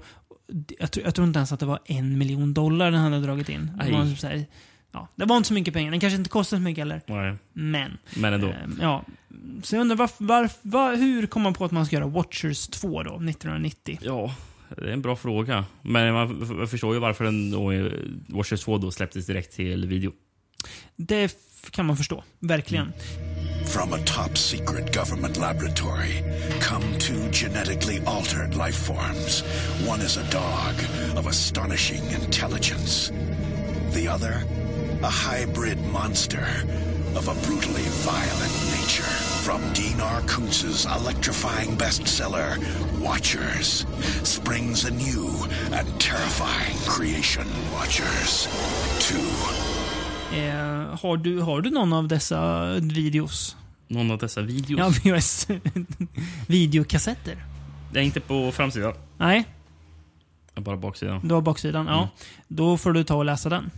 [0.78, 3.48] Jag, tror- jag tror inte ens att det var en miljon dollar den hade dragit
[3.48, 3.70] in.
[3.85, 4.44] Det var, så här,
[4.92, 5.90] ja, det var inte så mycket pengar.
[5.90, 7.00] Den kanske inte kostade så mycket heller.
[7.06, 7.98] Nej, Men.
[8.16, 8.46] Men ändå.
[8.46, 9.04] Eh, ja.
[9.62, 12.68] Så jag undrar varf, varf, var, hur kom man på att man ska göra Watchers
[12.68, 13.98] 2 då, 1990?
[14.02, 14.35] Ja,
[14.76, 15.64] det är en bra fråga.
[15.82, 17.72] Men man förstår ju varför den då,
[18.37, 20.12] Watchers 2 då släpptes direkt till video.
[20.96, 21.37] Det
[21.70, 22.24] kan man förstå.
[22.40, 22.92] Verkligen.
[23.66, 26.22] From a top secret government laboratory
[26.61, 29.42] come two genetically altered life forms.
[29.88, 30.74] One is a dog
[31.16, 33.12] of astonishing intelligence,
[33.92, 34.44] the other,
[35.02, 36.46] a hybrid monster
[37.16, 39.11] of a brutally violent nature.
[39.42, 40.20] From Dean R.
[40.22, 42.57] Kuntz's electrifying bestseller,
[43.00, 43.87] Watchers,
[44.22, 45.31] springs a new
[45.72, 47.46] and terrifying creation.
[47.72, 48.48] Watchers
[49.00, 49.86] 2.
[50.35, 53.57] Eh, har, du, har du någon av dessa videos?
[53.89, 55.03] Någon av dessa videos.
[55.05, 55.49] Ja, VHS.
[56.47, 57.45] Videokassetter?
[57.93, 58.93] Det är inte på framsidan.
[59.19, 59.45] Nej,
[60.55, 61.21] bara baksidan.
[61.29, 61.87] du har baksidan.
[61.87, 62.09] Ja.
[62.49, 63.71] Då får du ta och läsa den.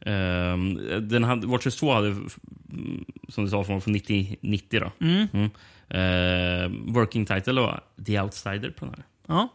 [0.00, 5.06] Ehm, den hade, Watchers 2 hade, mm, som du sa, från, från 90, 90 då.
[5.06, 5.28] Mm.
[5.32, 5.50] Mm.
[5.88, 9.04] Eh, working title då, The Outsider på den här.
[9.26, 9.48] Ja.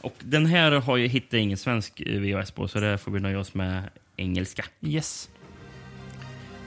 [0.00, 3.20] Och den här har ju hittat ingen svensk eh, VHS på, så där får vi
[3.20, 4.64] nöja oss med engelska.
[4.80, 5.28] Yes.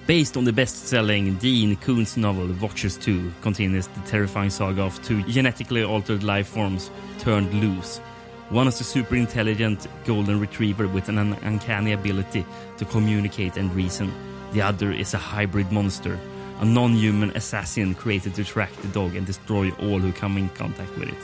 [0.07, 5.21] Based on the best-selling Dean Koontz novel Watchers 2 continues the terrifying saga of two
[5.27, 8.01] genetically altered life forms turned loose.
[8.49, 12.45] One is a super intelligent golden retriever with an un- uncanny ability
[12.77, 14.11] to communicate and reason.
[14.51, 16.19] The other is a hybrid monster,
[16.59, 20.91] a non-human assassin created to track the dog and destroy all who come in contact
[20.97, 21.17] with it.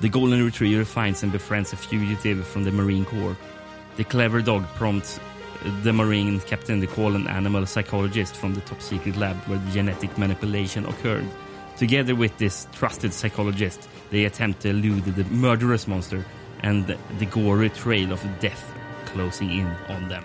[0.00, 3.36] The golden retriever finds and befriends a fugitive from the Marine Corps.
[3.96, 5.18] The clever dog prompts
[5.64, 9.58] uh, the Marine captain to call an animal psychologist from the top secret lab where
[9.58, 11.26] the genetic manipulation occurred.
[11.78, 16.24] Together with this trusted psychologist, they attempt to elude the murderous monster
[16.62, 16.86] and
[17.18, 18.64] the gory trail of death
[19.06, 20.24] closing in on them.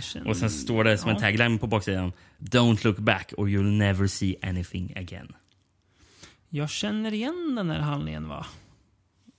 [0.00, 2.12] Känner- Och sen står det som en tagline på baksidan.
[2.40, 5.32] Don't look back or you'll never see anything again.
[6.48, 8.46] Jag känner igen den här handlingen va?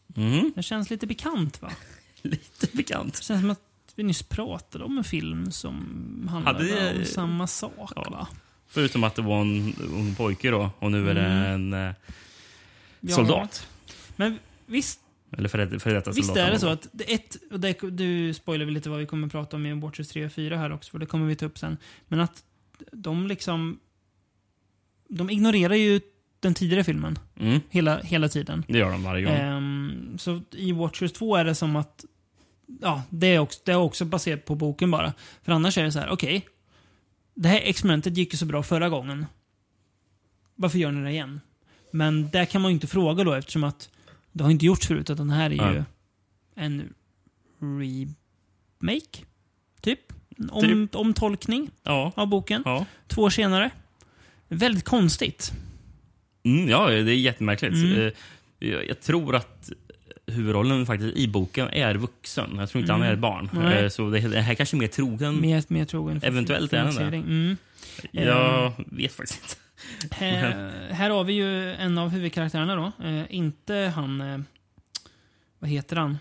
[0.08, 0.52] Mhm.
[0.56, 1.72] Det känns lite bekant va?
[2.22, 3.14] Lite bekant.
[3.14, 3.62] Det känns som att
[3.96, 8.08] vi nyss pratade om en film som handlade Hade- om samma sak Ja.
[8.12, 8.28] va?
[8.68, 11.94] Förutom att det var en ung pojke då och nu är det en eh,
[13.00, 13.16] Ja.
[13.16, 13.68] soldat.
[14.16, 15.00] Men visst,
[15.38, 18.66] Eller för, för detta visst är det så att det, ett, och det, du spoilar
[18.66, 20.92] väl lite vad vi kommer att prata om i Watchers 3 och 4 här också,
[20.92, 21.78] för det kommer vi ta upp sen.
[22.08, 22.44] Men att
[22.92, 23.80] de liksom...
[25.08, 26.02] De ignorerar ju
[26.40, 28.66] den tidigare filmen Mm, hela, hela tiden.
[28.68, 29.34] det gör de varje gång.
[29.34, 32.06] Ehm, så i Watchers 2 är det som att
[32.82, 35.14] ja, det är, också, det är också baserat på boken bara.
[35.44, 36.48] För annars är det så här, okej.
[37.36, 39.26] det här experimentet gick ju så bra förra gången.
[40.56, 41.42] Varför gör ni det igen?
[41.92, 43.90] Men där kan man ju inte fråga då eftersom att
[44.32, 45.10] det har inte gjorts förut.
[45.10, 45.84] Att den här är ju
[46.56, 46.94] en
[47.60, 49.26] remake.
[49.82, 50.00] Typ.
[50.50, 52.12] Om, omtolkning Ja.
[52.16, 52.62] av boken.
[52.66, 52.86] Ja.
[53.08, 53.72] Två år senare.
[54.48, 55.52] Väldigt konstigt.
[56.44, 57.74] Mm, ja, det är jättemärkligt.
[57.74, 58.00] Mm.
[58.60, 59.70] Eh, Jag, tror att
[60.26, 62.56] huvudrollen faktiskt i boken är vuxen.
[62.58, 63.02] Jag tror inte Mm.
[63.02, 63.50] han är ett barn.
[63.54, 63.84] Nej.
[63.84, 65.42] Eh, Så det, här kanske är mer trogen.
[65.42, 67.18] Mer, mer trogen Eventuellt är den det.
[67.18, 67.58] Mm.
[68.12, 69.58] Jag vet faktiskt
[70.04, 70.16] inte.
[70.16, 73.06] Här, här har vi ju en av huvudkaraktärerna då.
[73.06, 74.22] Eh, inte han...
[74.22, 74.40] Eh,
[75.60, 76.18] vad heter han?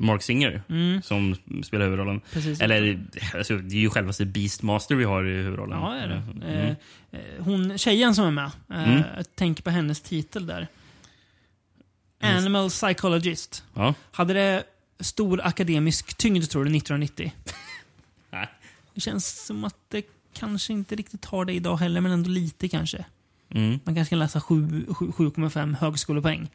[0.00, 2.20] Mark Singer Mm, som spelar huvudrollen.
[2.32, 2.60] precis.
[2.60, 3.00] Eller
[3.34, 5.78] alltså, det är ju självaste Beastmaster vi har i huvudrollen.
[5.78, 6.14] Ja, är det.
[6.14, 6.42] Mm.
[6.42, 6.70] Eh,
[7.10, 8.50] eh, hon, tjejen som är med.
[8.70, 9.02] Eh, Mm.
[9.34, 10.68] Tänker på hennes titel där.
[12.22, 13.64] Animal Psychologist.
[13.74, 13.94] Ja.
[14.10, 14.64] Hade det
[15.00, 17.32] stor akademisk tyngd tror du 1990?
[18.30, 18.48] Nej.
[18.94, 22.68] Det känns som att det kanske inte riktigt har det idag heller, men ändå lite
[22.68, 23.04] kanske.
[23.54, 23.78] Mm.
[23.84, 26.48] Man kanske kan läsa sju- sju- 7,5 högskolepoäng.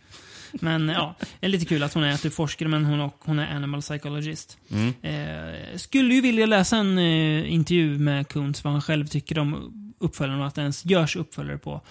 [0.62, 3.40] Men ja, det är lite kul att hon är typ forskare, men hon, och, hon
[3.40, 4.58] är animal psychologist.
[4.72, 4.94] Mm.
[5.02, 9.72] Eh, skulle ju vilja läsa en eh, intervju med Kuntz, vad han själv tycker om
[10.00, 11.82] uppföljaren och att det ens görs uppföljare på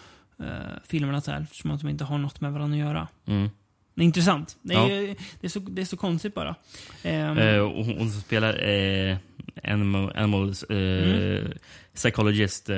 [0.41, 0.47] eh,
[0.89, 3.09] filmerna så här, eftersom att de inte har något med varandra att göra.
[3.27, 3.51] Mm.
[3.95, 4.57] Det är intressant.
[4.63, 4.89] Det är, Ja.
[4.91, 6.55] ju- det är, så, det är så konstigt bara.
[7.03, 9.17] Ehm, Eh, hon, hon spelar eh,
[9.65, 11.53] Animal, Animals eh, Mm.
[11.95, 12.71] Psychologist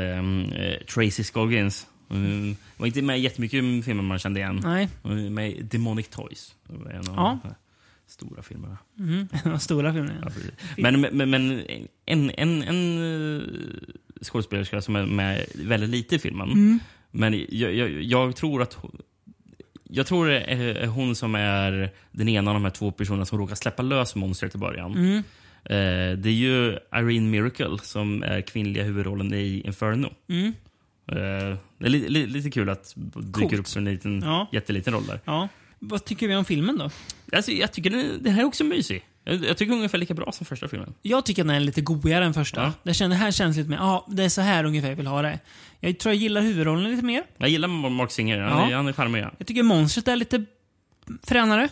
[0.95, 1.87] Tracy Scoggins.
[2.09, 4.61] Hon var inte med jättemycket i filmer man kände igen.
[4.65, 6.55] nej, Hon är med i Demonic Toys.
[6.69, 7.39] En av Ja.
[7.43, 7.55] de
[8.07, 8.79] stora filmerna.
[8.99, 10.33] mm, de stora filmerna.
[10.77, 11.63] Ja, men, men, men
[12.07, 13.43] en, en, en eh,
[14.23, 16.51] skådespelerska som är med väldigt lite i filmen.
[16.53, 16.79] Mm.
[17.11, 18.97] Men jag, jag, jag tror att hon,
[19.85, 23.39] jag tror det är hon som är den ena av de här två personerna som
[23.39, 24.93] råkar släppa lös monstret i början.
[24.97, 25.17] Mm.
[25.65, 30.13] Eh, det är ju Irene Miracle som är kvinnliga huvudrollen i Inferno.
[30.29, 30.53] Mm.
[31.13, 31.17] Eh,
[31.79, 33.53] det är li, li, lite kul att dyker Coolt.
[33.55, 34.49] upp en liten, Ja.
[34.53, 35.21] jätteliten roll där.
[35.25, 35.49] Ja.
[35.79, 36.91] Vad tycker vi om filmen då?
[37.37, 39.05] Alltså, jag tycker den, den här är också mysig.
[39.25, 40.95] Jag, jag tycker ungefär lika bra som första filmen.
[41.03, 42.63] Jag tycker att den är lite godare än första.
[42.63, 42.73] Ja.
[42.83, 45.23] Det, känner, här känns lite mer, ja, det är så här ungefär jag vill ha
[45.23, 45.39] det.
[45.81, 47.23] Jag tror jag gillar huvudrollen lite mer.
[47.39, 48.39] Jag gillar Mark Singer.
[48.41, 48.71] Han, Ja.
[48.71, 49.23] är, han är charmig.
[49.23, 49.33] Ja.
[49.39, 50.45] Jag tycker monstret är lite
[51.23, 51.69] fränare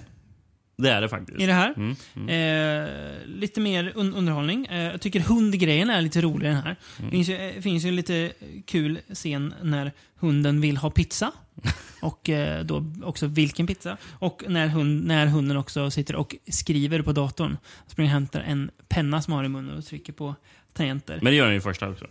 [0.76, 1.40] Det är det faktiskt.
[1.40, 1.74] i det här.
[1.76, 2.84] Mm, mm.
[2.84, 2.90] Eh,
[3.26, 4.66] lite mer un underhållning.
[4.66, 6.76] Eh, jag tycker hundgrejen är lite rolig den här.
[6.98, 7.10] Mm.
[7.10, 8.32] Det finns ju, eh, finns ju en lite
[8.66, 11.32] kul scen när hunden vill ha pizza.
[12.02, 13.96] Och eh, då också vilken pizza.
[14.12, 17.56] Och när, hund, när hunden också sitter och skriver på datorn.
[17.87, 20.34] Springer och hämtar en penna som han har i munnen och trycker på
[20.72, 21.14] tangenter.
[21.22, 22.06] Men det gör den ju första också.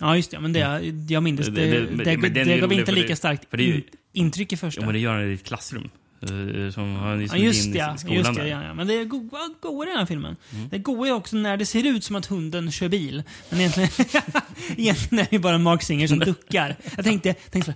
[0.00, 0.40] Ja, just det.
[0.40, 0.60] Men det,
[1.08, 1.50] jag minns det.
[1.50, 4.80] Det- Det, det- det, det, gav inte lika starkt det intryck i första.
[4.80, 5.88] Ja, men det gör den i ett klassrum.
[6.22, 7.78] Eh, Som han Ja, liksom just in det.
[7.78, 7.96] i Ja.
[7.96, 8.74] skolan Just det ja, ja.
[8.74, 10.36] Men det är goa, goa i den här filmen.
[10.54, 10.68] Mm.
[10.68, 13.22] Det är goa också när det ser ut som att hunden kör bil.
[13.50, 13.90] Men egentligen,
[14.76, 16.76] egentligen är det bara Mark Singer som duckar.
[16.96, 17.74] Jag tänkte, tänkte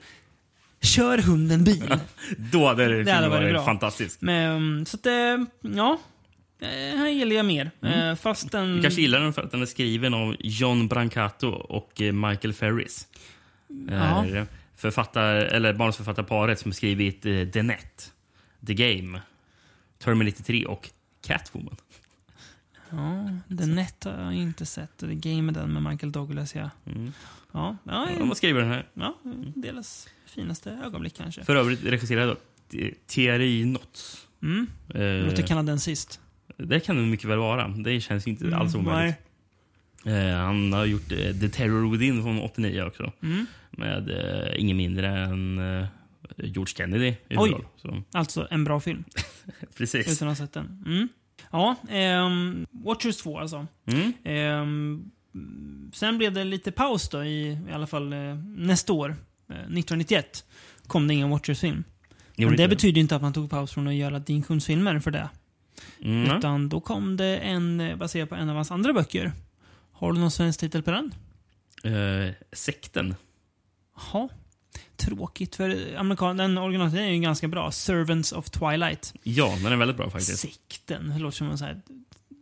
[0.82, 1.94] så, kör hunden bil?
[2.52, 3.64] Då hade det, Det hade varit bra.
[3.64, 4.20] fantastiskt.
[4.22, 5.12] Men, så att, eh,
[5.76, 5.98] ja.
[6.60, 7.70] Eh, här gillar jag mer.
[7.82, 8.76] Eh, fast den...
[8.76, 13.06] Du kanske gillar den för att den är skriven av John Brancato och Michael Ferris.
[13.90, 14.26] Ja.
[14.26, 14.44] Eh,
[14.78, 18.12] Författar, eller manusförfattarparet som skrivit The Net,
[18.66, 19.20] The Game,
[19.98, 20.90] Terminator 3 och
[21.26, 21.76] Catwoman.
[22.90, 24.96] Ja, The Net har jag inte sett.
[24.98, 26.70] The Game är den med Michael Douglas, ja.
[26.86, 27.12] Mm.
[27.52, 28.86] Ja, ja, De har skrivit den här.
[28.94, 29.14] ja
[29.56, 31.44] deras finaste ögonblick kanske.
[31.44, 32.38] För övrigt regisserad av
[33.06, 34.26] Thierry Notz.
[34.42, 34.66] Mm.
[34.94, 36.20] Eh, Låter kanadensiskt.
[36.56, 37.68] det kan det mycket väl vara.
[37.68, 39.16] Det känns inte alls Mm, omöjligt.
[40.06, 43.12] Eh, han har gjort eh, The Terror Within från 89 också.
[43.22, 43.46] Mm.
[43.70, 45.86] Med eh, ingen mindre än eh,
[46.36, 47.64] George Kennedy i Oj.
[47.76, 49.04] Så, Alltså en bra film,
[49.76, 50.08] precis.
[50.08, 50.82] utan att ha sett den.
[50.86, 51.08] Mm.
[51.50, 53.66] Ja, ehm, Watchers 2 alltså.
[53.86, 54.12] Mm.
[54.24, 55.10] Ehm,
[55.92, 59.10] sen blev det lite paus då, i, i alla fall eh, nästa år,
[59.48, 60.44] eh, 1991,
[60.86, 61.84] kom det ingen Watchers-film.
[62.36, 65.28] Men det betyder inte att man tog paus från att göra Dean Kuhns-filmer för det.
[66.02, 66.36] Mm.
[66.38, 69.32] Utan då kom det en eh, baserad på en av hans andra böcker.
[69.92, 71.14] Har du någon svensk titel på den?
[71.84, 73.14] Eh, sekten.
[73.96, 74.28] Jaha.
[74.96, 77.70] Tråkigt, för amerikan den originaltiteln är ju ganska bra.
[77.70, 79.14] Servants of Twilight.
[79.22, 80.38] Ja, den är väldigt bra faktiskt.
[80.38, 81.08] Sekten.
[81.08, 81.80] Det låter som en sån här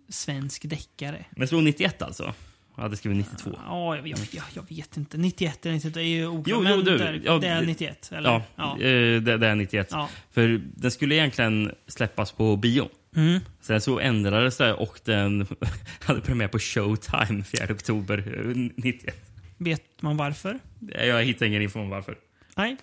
[0.09, 1.25] svensk deckare.
[1.37, 2.35] Men slog 91 alltså?
[2.77, 3.51] Jag hade skrivit 92.
[3.67, 5.17] Ja, jag, jag, jag, vet inte.
[5.19, 6.47] 91 eller 92 är ju oklart.
[6.47, 6.99] Jo, jo, du.
[6.99, 8.31] där, Ja, det är det- 91, eller?
[8.31, 8.73] Ja, ja.
[8.81, 9.89] eh, det, det är 91.
[9.91, 10.09] Ja.
[10.31, 12.89] För den skulle egentligen släppas på bio.
[13.17, 13.41] Mm.
[13.61, 15.47] Sen så ändrades det och den
[16.05, 19.31] hade premiär på Showtime 4 oktober eh, 91.
[19.59, 20.59] Vet man varför?
[21.07, 22.17] Jag hittar ingen info om varför.
[22.57, 22.77] Nej,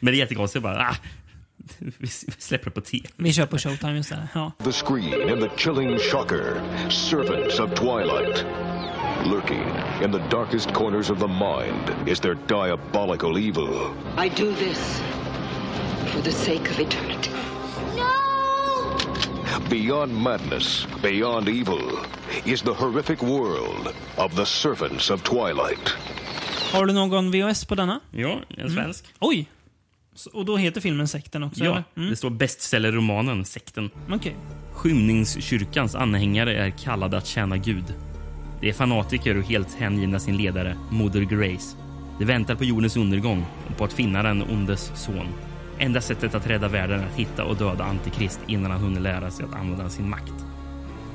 [0.00, 0.86] Men det är jättekonstigt bara.
[0.88, 0.96] Ah,
[1.78, 2.06] vi
[2.38, 3.08] släpper det på tv.
[3.16, 4.28] vi kör på Showtime istället.
[4.34, 4.52] Ja.
[4.64, 8.44] The screen in the chilling shocker, Servants of Twilight.
[9.26, 9.64] Lurking
[10.04, 13.68] in the darkest corners of the mind is their diabolical evil.
[14.18, 15.02] I do this
[16.06, 17.30] for the sake of eternity.
[19.70, 21.98] Beyond madness, beyond evil,
[22.44, 25.96] is the horrific world of the Servants of Twilight.
[26.72, 28.00] Har du någon VHS på denna?
[28.10, 29.04] Ja, en svensk.
[29.20, 29.48] Oj!
[30.14, 31.64] Så, och då heter filmen Sekten också?
[31.64, 31.82] Ja?
[31.96, 32.10] Mm.
[32.10, 33.90] det står bestsellerromanen Sekten.
[34.10, 34.36] Okej.
[34.72, 37.84] Skymningskyrkans anhängare är kallade att tjäna Gud.
[38.60, 41.76] De är fanatiker och helt hängivna sin ledare, Moder Grace.
[42.18, 45.26] De väntar på jordens undergång och på att finna den ondes son.
[45.82, 49.30] Enda sättet att rädda världen är att hitta och döda Antikrist innan han hunnit lära
[49.30, 50.32] sig att använda sin makt.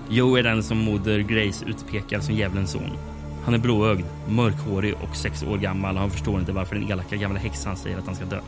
[0.10, 2.98] Joe är den som Moder Grace utpekar som djävulens son.
[3.46, 7.16] Han är blåögd, mörkhårig och sex år gammal och han förstår inte varför den elaka
[7.16, 8.40] gamla häxan säger att han ska dö.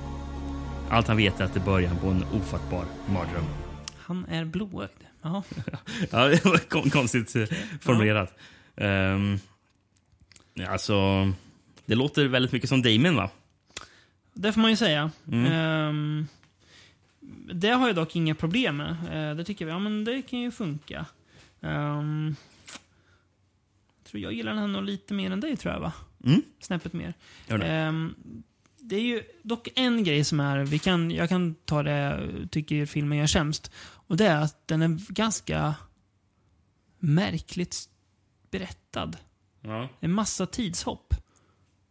[0.89, 3.43] Allt han vet är att det börjar på en ofattbar mardröm.
[3.97, 4.91] Han är blåögd.
[5.21, 5.43] Jaha.
[6.11, 7.43] Ja, det var kon- konstigt eh,
[7.81, 8.33] formulerat.
[8.75, 9.39] Um,
[10.67, 10.95] alltså,
[11.85, 13.29] det låter väldigt mycket som Damon, va?
[14.37, 15.11] Det får man ju säga.
[15.31, 15.51] Mm.
[15.51, 16.27] Ehm,
[17.53, 18.89] det har jag dock inga problem med.
[18.89, 21.05] Eh, det tycker vi, ja men det kan ju funka.
[21.61, 22.35] Ehm,
[23.97, 25.93] jag tror jag gillar den här nog lite mer än dig tror jag va?
[26.25, 26.41] Mm.
[26.59, 27.13] Snäppet mer.
[27.47, 27.65] Gör det.
[27.65, 28.15] Ehm,
[28.79, 32.85] det är ju dock en grej som är, vi kan, jag kan ta det tycker
[32.85, 33.71] filmen gör sämst.
[33.79, 35.75] Och det är att den är ganska
[36.99, 37.89] märkligt
[38.51, 39.17] berättad.
[39.61, 39.89] Ja.
[39.99, 41.13] En massa tidshopp.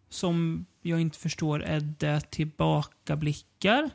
[0.09, 3.91] Som jag inte förstår, är det tillbakablickar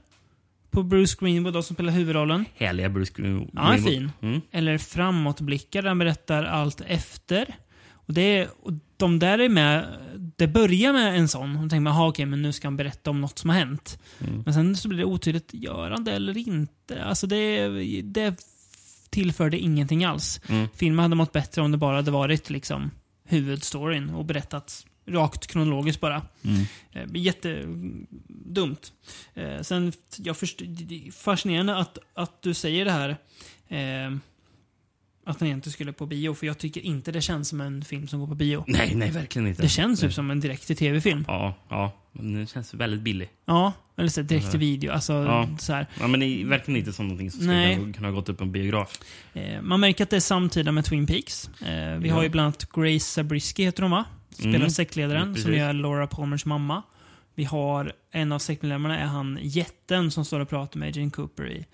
[0.72, 2.46] på Bruce Greenwood då, som spelar huvudrollen?
[2.56, 4.12] Härliga Bruce Green- Ja, han är Greenwood.
[4.20, 4.30] fin.
[4.30, 4.42] Mm.
[4.52, 7.56] Eller framåtblickar, där han berättar allt efter.
[7.92, 9.86] Och, det och de där är med,
[10.38, 11.56] det börjar med en sån.
[11.56, 13.58] Och då tänker man, "Jaha, okej, men nu ska han berätta om något som har
[13.58, 14.00] hänt.
[14.20, 14.42] Mm.
[14.46, 17.04] Men sen så blir det otydligt, gör han det eller inte?
[17.04, 17.68] Alltså det,
[18.02, 18.36] det
[19.10, 20.42] tillförde ingenting alls.
[20.50, 20.68] Mm.
[20.76, 22.92] Filmen hade mått bättre om det bara hade varit liksom
[23.28, 26.22] huvudstoryn och berättats rakt kronologiskt bara.
[26.44, 26.62] Mm.
[26.92, 28.94] Eh, Jättedumt.
[29.34, 30.62] Eh, sen, jag först,
[31.14, 33.10] fascinerande att, att du säger det här.
[33.68, 34.18] Eh,
[35.26, 38.08] att den inte skulle på bio, för jag tycker inte det känns som en film
[38.08, 38.64] som går på bio.
[38.68, 39.62] Nej, nej, verkligen inte.
[39.62, 41.26] Det känns typ som en direkt-till-tv-film.
[41.28, 41.92] Ja, ja.
[42.12, 43.30] Men den känns väldigt billig.
[43.46, 44.92] Ja, eller så här direkt-till-video.
[44.92, 45.50] Alltså, Ja.
[45.60, 45.88] så här.
[46.00, 47.76] Ja, men det är verkligen inte som någonting som skulle Nej.
[47.76, 49.00] kunna- kunna ha gått upp på en biograf.
[49.34, 51.50] Eh, man märker att det är samtida med Twin Peaks.
[51.62, 52.16] Eh, vi Ja.
[52.16, 54.06] har ju bland annat Grace Zabriskie, heter hon va?
[54.32, 54.70] Spelar Mm.
[54.70, 56.84] sektledaren, Mm, som är Laura Palmers mamma.
[57.36, 61.50] Vi har en av sektmedlemmarna, är han jätten som står och pratar med Jane Cooper
[61.52, 61.66] i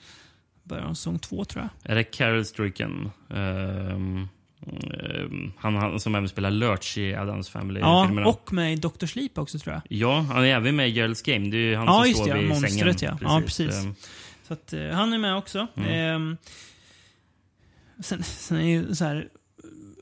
[0.64, 1.92] början av säsong två, tror jag.
[1.92, 3.12] Är det Carol Stricken?
[3.30, 4.28] Ehm,
[4.68, 8.22] ehm, han, han som även spelar Lurch i Adams Family-filmerna.
[8.22, 9.06] Ja, och med i Dr.
[9.06, 9.82] Sleep också, tror jag.
[9.90, 11.50] Ja, han är även med i Gerald's Game.
[11.50, 12.40] Det är ju han Ja, som just står det.
[12.40, 13.18] vid Monstret, sängen.
[13.22, 13.36] ja.
[13.36, 13.76] Ja, precis.
[13.76, 13.96] Ehm,
[14.48, 15.68] Så att, eh, han är med också.
[15.76, 16.38] Mm.
[18.00, 19.28] Sen, sen är ju så här...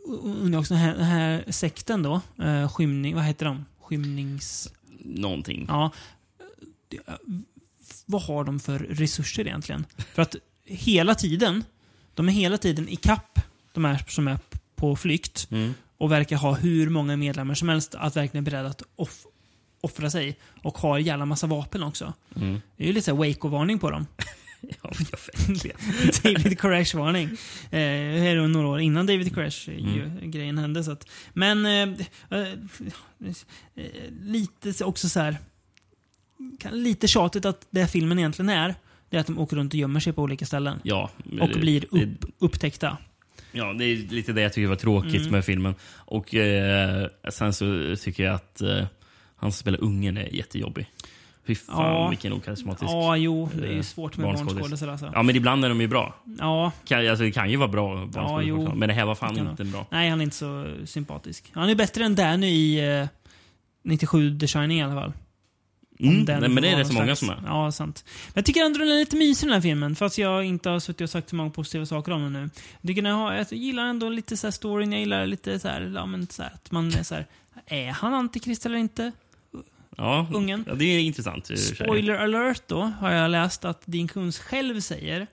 [0.07, 2.21] Undrar också den här, den här sekten då.
[2.41, 3.15] Uh, skymning...
[3.15, 3.65] Vad heter de?
[3.81, 4.73] Skymnings...
[4.99, 5.65] någonting.
[5.69, 5.91] Ja.
[6.87, 6.99] Det-
[8.05, 9.85] Vad har de för resurser egentligen?
[10.13, 11.63] För att hela tiden
[12.13, 13.39] De är hela tiden i kapp
[13.73, 14.39] de här som är
[14.75, 15.73] på flykt Mm.
[15.97, 19.25] och verkar ha hur många medlemmar som helst att verkligen är beredda att off
[19.81, 20.37] offra sig.
[20.63, 22.13] Och har jävla massa vapen också.
[22.35, 22.61] Mm.
[22.77, 24.07] Det är ju lite så här Waco-varning på dem.
[24.84, 24.91] Ja,
[25.47, 25.78] verkligen.
[26.23, 27.25] David Koresh-varning.
[27.25, 30.32] Eh, det här är några år innan David Koresh eh, Mm.
[30.32, 30.84] grejen hände.
[30.84, 31.99] Så att, men eh,
[32.32, 32.39] eh,
[33.75, 33.86] eh,
[34.21, 35.38] lite så- också så här
[36.71, 38.75] Lite tjatigt att det filmen egentligen är,
[39.10, 40.80] det är att de åker runt och gömmer sig på olika ställen.
[40.84, 42.97] Ja, Och det- blir upp, upptäckta.
[43.51, 45.32] Ja, det är lite det jag tycker var tråkigt Mm.
[45.32, 45.75] med filmen.
[45.95, 48.86] Och eh, sen så tycker jag att eh,
[49.36, 50.86] han som spelar ungen är jättejobbig.
[51.47, 52.10] Fy fan Ja.
[52.10, 54.53] vilken okarismatisk Ja, jo, det är ju eh, svårt med barnskådis.
[54.55, 55.12] barnskådisar alltså.
[55.13, 56.15] Ja, men ibland är de ju bra.
[56.39, 58.73] Ja, Kan, alltså, det kan ju vara bra barnskådis jo.
[58.75, 59.86] Men det här var fan Det inte bra.
[59.91, 61.51] nej han är inte så sympatisk.
[61.53, 63.08] Han är bättre än Danny i eh,
[63.84, 65.13] 97 The Shining i alla fall.
[65.99, 67.41] Mm, nej, men det är rätt så många som är.
[67.45, 68.03] Ja, sant.
[68.27, 70.79] Men jag tycker ändå den är lite mysig den här filmen, fast jag inte har
[70.79, 72.49] suttit och sagt så många positiva saker om den nu.
[72.81, 75.67] Jag, tycker den har, jag gillar ändå lite så här storyn, jag gillar lite så
[75.67, 77.25] här, ja, men så här, att man är så här,
[77.65, 79.12] är han antikrist eller inte?
[79.95, 80.63] Ja, Ungen.
[80.67, 81.51] ja, det är intressant.
[81.51, 81.58] i.
[81.58, 85.27] Spoiler alert då, har jag läst att Dean Koontz själv säger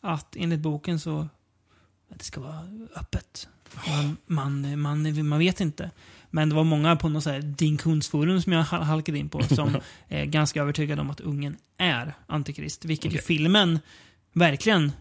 [0.00, 1.28] att enligt boken så
[2.10, 3.48] att det ska vara öppet.
[3.86, 5.90] Man, man, man, man vet inte.
[6.30, 9.28] Men det var många på något så här Dean Koontz-forum som jag hal- halkade in
[9.28, 9.76] på som
[10.08, 12.84] är ganska övertygade om att ungen är antikrist.
[12.84, 13.22] Vilket ju Okej.
[13.26, 13.78] filmen
[14.32, 14.92] verkligen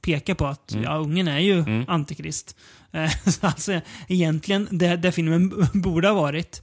[0.00, 0.84] pekar på att Mm.
[0.84, 1.84] ja, ungen är ju Mm.
[1.88, 2.56] antikrist.
[2.94, 6.62] Eh, så alltså, egentligen, det, det filmen borde ha varit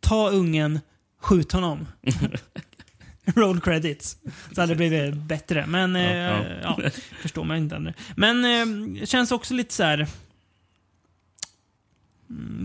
[0.00, 0.80] ta ungen,
[1.24, 1.86] skjut honom.
[3.34, 4.16] Roll credits.
[4.54, 5.66] Så hade det blivit bättre.
[5.66, 6.90] Men, eh, Ja, ja, ja.
[7.22, 7.76] förstår man inte.
[7.76, 7.92] ändå.
[8.16, 8.44] Men
[8.98, 10.06] eh, känns också lite så här.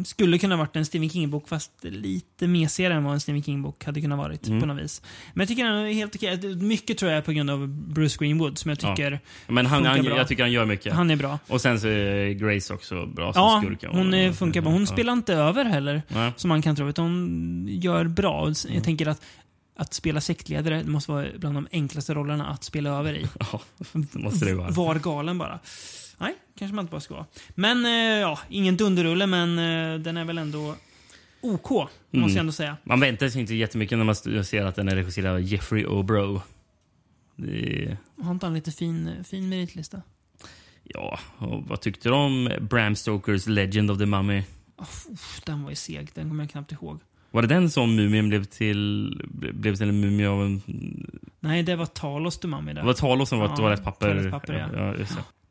[0.06, 4.02] Skulle kunna varit en Stephen King-bok fast lite mesigare än vad en Stephen King-bok hade
[4.02, 4.60] kunnat varit Mm.
[4.60, 5.02] på något vis.
[5.34, 6.56] Men jag tycker den är helt okej.
[6.56, 8.96] Mycket tror jag är på grund av Bruce Greenwood som jag Ja.
[8.96, 10.18] tycker Men han, han, bra.
[10.18, 10.94] jag tycker han gör mycket.
[10.94, 11.40] han är bra.
[11.48, 13.90] Och sen så är Grace också bra som Ja, skurka.
[13.92, 14.72] hon eh, funkar bra.
[14.72, 14.88] Hon Ja.
[14.88, 16.02] spelar inte över heller.
[16.08, 16.32] Nej.
[16.36, 16.90] Som man kan tro.
[16.90, 18.50] Utan hon gör bra.
[18.52, 18.76] S- Mm.
[18.76, 19.22] Jag tänker att
[19.76, 23.26] att spela sektledare måste vara bland de enklaste rollerna att spela över i.
[23.52, 23.62] Ja,
[24.14, 24.70] måste det vara.
[24.70, 25.60] Var galen bara.
[26.20, 27.26] Nej, kanske man inte bara ska vara.
[27.56, 30.76] Men, eh, ja, ingen dunderrulle, men eh, den är väl ändå
[31.42, 32.30] OK, måste Mm.
[32.30, 32.78] jag ändå säga.
[32.84, 36.42] Man väntar sig inte jättemycket när man ser att den är regisserad av Jeffrey O'Bro.
[37.36, 40.02] Det Har inte han lite fin, fin meritlista?
[40.84, 44.44] ja, och vad tyckte du om Bram Stokers Legend of the Mummy?
[44.78, 44.88] Oh,
[45.46, 47.00] den var ju seg, den kommer jag knappt ihåg.
[47.32, 49.22] Var det den som mumien blev till,
[49.54, 50.62] blev till en mumie av en...
[51.40, 52.82] Nej, det var Talos du Mummy där.
[52.82, 54.08] Det var Talos som var Ja, ett toalettpapper.
[54.14, 54.96] toalettpapper, ja.
[55.00, 55.06] ja.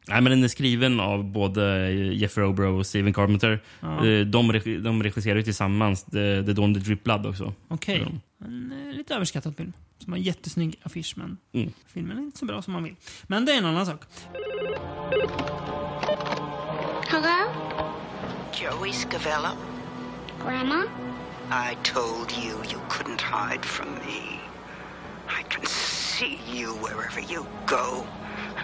[0.09, 3.61] Nej, men den är skriven av både Jeffrey O'Bro och Steven Carpenter.
[3.81, 4.07] Ja.
[4.07, 7.53] Eh, De, regi- de regisserar ju tillsammans The, the Dawn the Drip Blood också.
[7.69, 8.07] Okej.
[8.39, 8.47] Ja.
[8.47, 9.73] En eh, lite överskattad film.
[9.99, 11.73] Som har en jättesnygg affisch, men Mm.
[11.87, 12.95] filmen är inte så bra som man vill.
[13.27, 14.01] Men det är en annan sak.
[17.09, 17.51] Hello?
[18.53, 19.49] Joey Scavello,
[20.45, 20.83] Grandma?
[21.51, 24.39] I told you you couldn't hide from me.
[25.29, 28.05] I can see you wherever you go.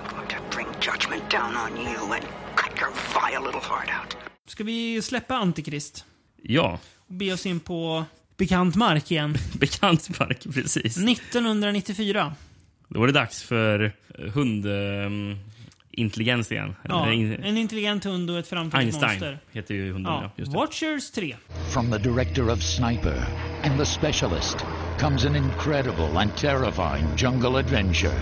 [0.09, 2.25] I'm going to bring judgment down on you and
[2.57, 4.17] cut your vile little heart out.
[4.47, 6.05] Ska vi släppa Antikrist?
[6.43, 8.05] Ja, Och be oss in på
[8.37, 9.37] bekant mark igen.
[9.59, 10.97] bekant mark precis.
[10.97, 12.35] 1994.
[12.89, 13.93] Då var det dags för
[14.35, 16.75] hundintelligens igen.
[16.89, 20.13] Ja, Eller in- en intelligent hund och ett framtida Einstein heter ju hunden.
[20.13, 20.23] Ja.
[20.23, 20.31] Ja.
[20.37, 20.59] just det.
[20.59, 21.37] Watchers 3.
[21.73, 23.25] From the director of Sniper
[23.65, 24.57] and The Specialist
[25.01, 28.15] comes an incredible and terrifying jungle adventure.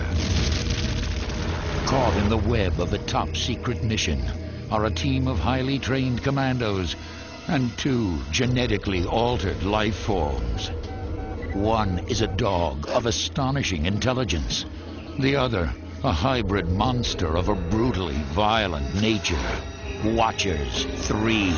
[1.85, 4.19] Caught in the web of a top secret mission
[4.71, 6.95] are a team of highly trained commandos
[7.47, 10.71] and two genetically altered life forms.
[11.53, 14.65] One is a dog of astonishing intelligence,
[15.19, 15.69] the other,
[16.03, 19.51] a hybrid monster of a brutally violent nature.
[20.03, 21.51] Watchers 3.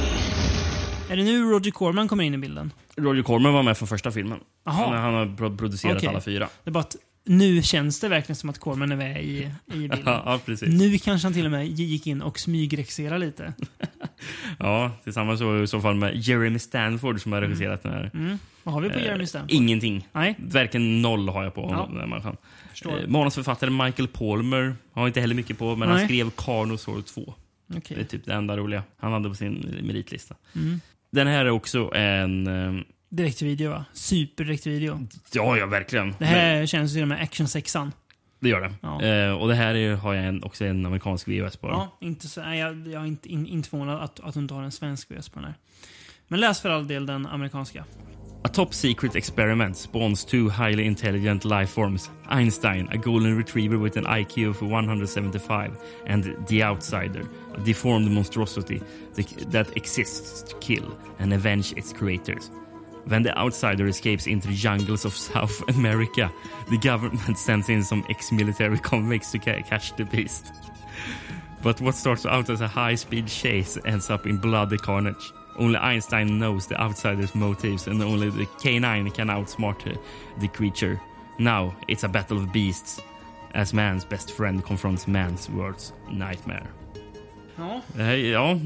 [1.09, 2.73] Är det nu Roger Corman kommer in i bilden?
[2.97, 4.39] Roger Corman var med från första filmen.
[4.65, 4.73] Jaha.
[4.73, 6.09] Han, han har producerat Okej.
[6.09, 6.49] alla fyra.
[6.63, 6.95] Det är bara att
[7.25, 9.99] nu känns det verkligen som att Corman är med i, i bilden.
[10.05, 10.39] ja.
[10.61, 13.53] Nu kanske han till och med gick in och smygregisserade lite.
[14.59, 18.11] Ja, tillsammans så, i så fall med Jeremy Stanford som har regisserat den här.
[18.13, 18.39] Mm.
[18.63, 19.51] Vad har vi på Eh, Jeremy Stanford?
[19.51, 20.07] Ingenting.
[20.13, 20.35] Nej.
[20.37, 21.91] Verkligen noll har jag på honom.
[21.93, 21.99] Ja.
[21.99, 22.35] Den här.
[23.01, 25.97] Eh, manusförfattare Michael Palmer har inte heller mycket på, men Nej.
[25.97, 27.33] han skrev Carnosaur 2.
[27.75, 27.97] Okej.
[27.97, 30.35] Det är typ det enda roliga han hade på sin meritlista.
[30.55, 30.81] Mm.
[31.11, 32.47] Den här är också en...
[33.15, 33.85] Direktvideo va?
[33.93, 35.07] Superdirektvideo.
[35.33, 36.15] Ja, ja, verkligen.
[36.19, 37.91] Det här känns ju som actionsexan.
[38.39, 38.71] Det gör det.
[38.81, 39.01] Ja.
[39.01, 41.67] Eh, och det här är, har jag en, också en amerikansk VHS på.
[41.67, 44.53] Ja, inte så, nej, jag, jag är inte, in, inte förvånad att, att du inte
[44.53, 45.55] har en svensk VS på den här.
[46.27, 47.85] Men läs för all del den amerikanska.
[48.43, 53.97] A top secret experiment spawns two highly intelligent life forms Einstein, a golden retriever with
[53.97, 55.71] an IQ of 175,
[56.07, 58.81] and the outsider, a deformed monstrosity
[59.51, 62.51] that exists to kill and avenge its creators.
[63.07, 66.31] When the outsider escapes into the jungles of South America,
[66.69, 70.51] the government sends in some ex military convicts to ca- catch the beast.
[71.61, 75.33] But what starts out as a high speed chase ends up in bloody carnage.
[75.57, 79.97] Only Einstein knows the outsider's motives, and only the K9 can outsmart
[80.39, 81.01] the creature.
[81.39, 83.01] Now it's a battle of beasts
[83.53, 86.69] as man's best friend confronts man's worst nightmare.
[87.57, 87.81] Ja.
[87.97, 88.59] Eh, Ja,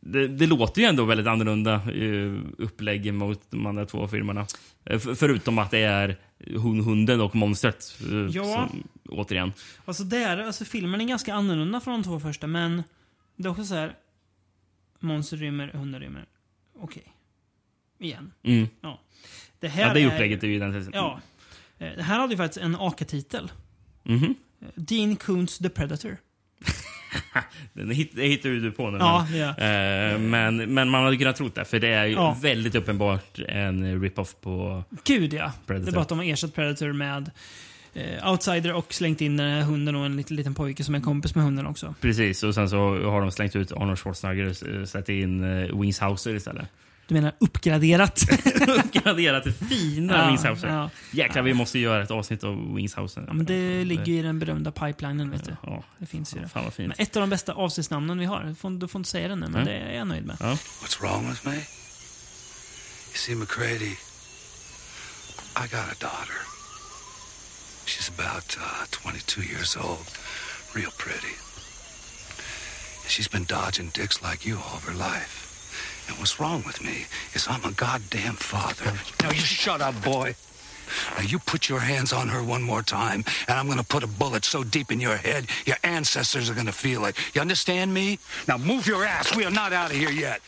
[0.00, 4.46] det, det låter ju ändå väldigt annorlunda uh, upplägg mot de andra två filmerna.
[4.84, 6.16] Eh, förutom att det är
[6.56, 7.96] hon, hunden och monstret.
[8.10, 8.68] eh, Ja.
[8.70, 9.52] Som, återigen.
[9.84, 12.82] Alltså, där, alltså filmen är ganska annorlunda från de två första, men
[13.36, 13.94] det är också så här.
[15.00, 16.24] Monster rymmer, hundar rymmer.
[16.80, 17.04] Okej.
[17.98, 18.32] Igen.
[18.42, 18.66] Mm.
[18.80, 19.00] Ja.
[19.58, 20.90] Det här Ja, det är upplägget är ju den.
[20.92, 21.20] Ja.
[21.78, 23.52] Eh, Det här hade ju faktiskt en AKA-titel.
[24.02, 24.34] Mhm.
[24.60, 26.16] Eh, Dean Koontz the Predator.
[27.72, 28.98] Den hittar ju du på nu.
[28.98, 29.48] Ja, men, ja.
[29.48, 32.36] eh, men, men man hade kunnat tro det, för det är Ja.
[32.42, 34.84] väldigt uppenbart en rip-off på...
[35.04, 35.52] Gud ja.
[35.66, 35.84] Predator.
[35.86, 37.30] Det är bara att de har ersatt Predator med
[37.94, 41.00] eh, Outsider och slängt in den här hunden och en liten, liten pojke som är
[41.00, 41.94] kompis med hunden också.
[42.00, 42.76] Precis, och sen så
[43.10, 46.66] har de slängt ut Arnold Schwarzenegger och satt in uh, Wings Hauser istället.
[47.06, 48.22] Du menar uppgraderat?
[48.84, 50.68] Uppgraderat till fina Ja, Wings Hauser.
[50.68, 50.90] ja.
[51.10, 53.24] Jäklar, vi måste göra ett avsnitt av Wings Hauser.
[53.26, 55.56] ja, men det ligger ju i den berömda pipelinen, vet du.
[55.62, 56.48] Ja, Det finns ju det.
[56.48, 56.88] fan vad fint.
[56.88, 58.44] Men ett av de bästa avsnittsnamnen vi har.
[58.44, 59.64] Du får, du får inte säga det nu, men Nej.
[59.64, 60.36] det är jag nöjd med.
[60.40, 60.46] Ja.
[60.82, 61.54] What's wrong with me?
[61.54, 61.62] You
[63.14, 63.92] see, McCready,
[65.56, 66.40] I got a daughter.
[67.86, 70.06] She's about uh, 22 years old,
[70.74, 71.34] real pretty.
[73.08, 75.43] She's been dodging dicks like you all of her life.
[76.08, 78.92] And what's wrong with me is I'm a goddamn father.
[79.22, 80.34] Now you shut up, boy.
[81.16, 84.06] Now you put your hands on her one more time, and I'm gonna put a
[84.06, 87.16] bullet so deep in your head, your ancestors are gonna feel it.
[87.34, 88.18] You understand me?
[88.46, 89.34] Now move your ass.
[89.36, 90.40] We are not out of here yet.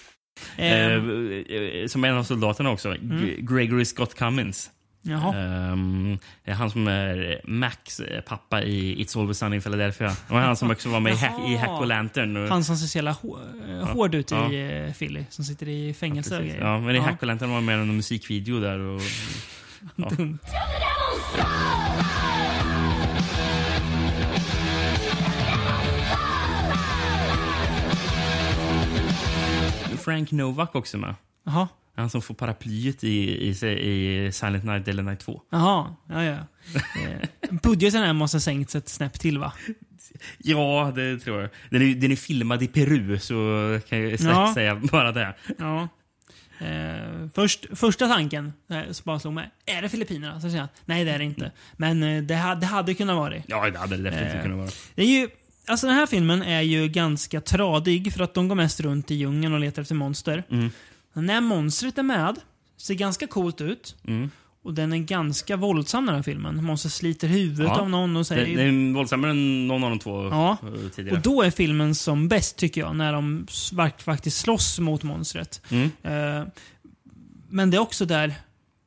[0.59, 4.71] Eh, eh, som en av soldaterna också, G- Gregory Scott Cummins.
[5.07, 5.35] Jaha.
[5.37, 10.17] Ehm, det är han som är Max eh, pappa i It's Always Sunny in Philadelphia.
[10.29, 12.49] Och han som också var med i Hack, i Hack och Lantern.
[12.51, 14.53] Han som ser så jävla hå- hård ut Ja.
[14.53, 16.53] i eh, Philly, som sitter i fängelse Precis.
[16.53, 16.67] grejer.
[16.67, 18.79] Ja, men i Hack och Lantern var med i en musikvideo där.
[18.79, 19.01] Och,
[19.97, 20.09] ja.
[20.09, 20.39] Dumt.
[29.99, 31.15] Frank Novak också med.
[31.45, 31.69] Jaha.
[31.97, 35.43] Han som får paraplyet i, i, i Silent Night Deadly Night 2.
[35.51, 36.37] Jaha, ja, ja.
[36.75, 37.29] Eh,
[37.63, 39.53] Budgeten här måste ha sänkts ett snäpp till, va?
[40.39, 41.51] Ja, det tror jag.
[41.71, 43.35] Den är, den är filmad i Peru, så
[43.89, 44.55] kan jag Ja.
[44.55, 45.35] säga bara det.
[45.59, 45.89] Ja.
[46.61, 50.35] Eh, först, första tanken eh, som bara slog mig, är det Filippinerna?
[50.41, 51.53] Så säger jag, nej det är det inte.
[51.77, 53.43] Men eh, det, hade, det hade kunnat vara det.
[53.47, 54.69] Ja, det hade det definitivt Eh, kunnat vara.
[54.95, 55.29] Det är ju,
[55.67, 59.15] alltså den här filmen är ju ganska tradig för att de går mest runt i
[59.15, 60.43] djungeln och letar efter monster.
[60.51, 60.71] Mm.
[61.23, 62.37] När monstret är med,
[62.77, 63.97] ser ganska coolt ut.
[64.09, 64.31] Mm.
[64.63, 66.65] Och den är ganska våldsam den här filmen.
[66.65, 67.81] Monster sliter huvudet Ja.
[67.81, 68.57] av någon och säger...
[68.57, 70.57] Den, är våldsammare än någon av de två Ja.
[70.63, 71.17] eh, tidigare.
[71.17, 73.47] Och då är filmen som bäst tycker jag, när de
[73.99, 75.63] faktiskt slåss mot monstret.
[75.71, 75.91] Mm.
[76.03, 76.47] Eh,
[77.49, 78.35] men det är också där,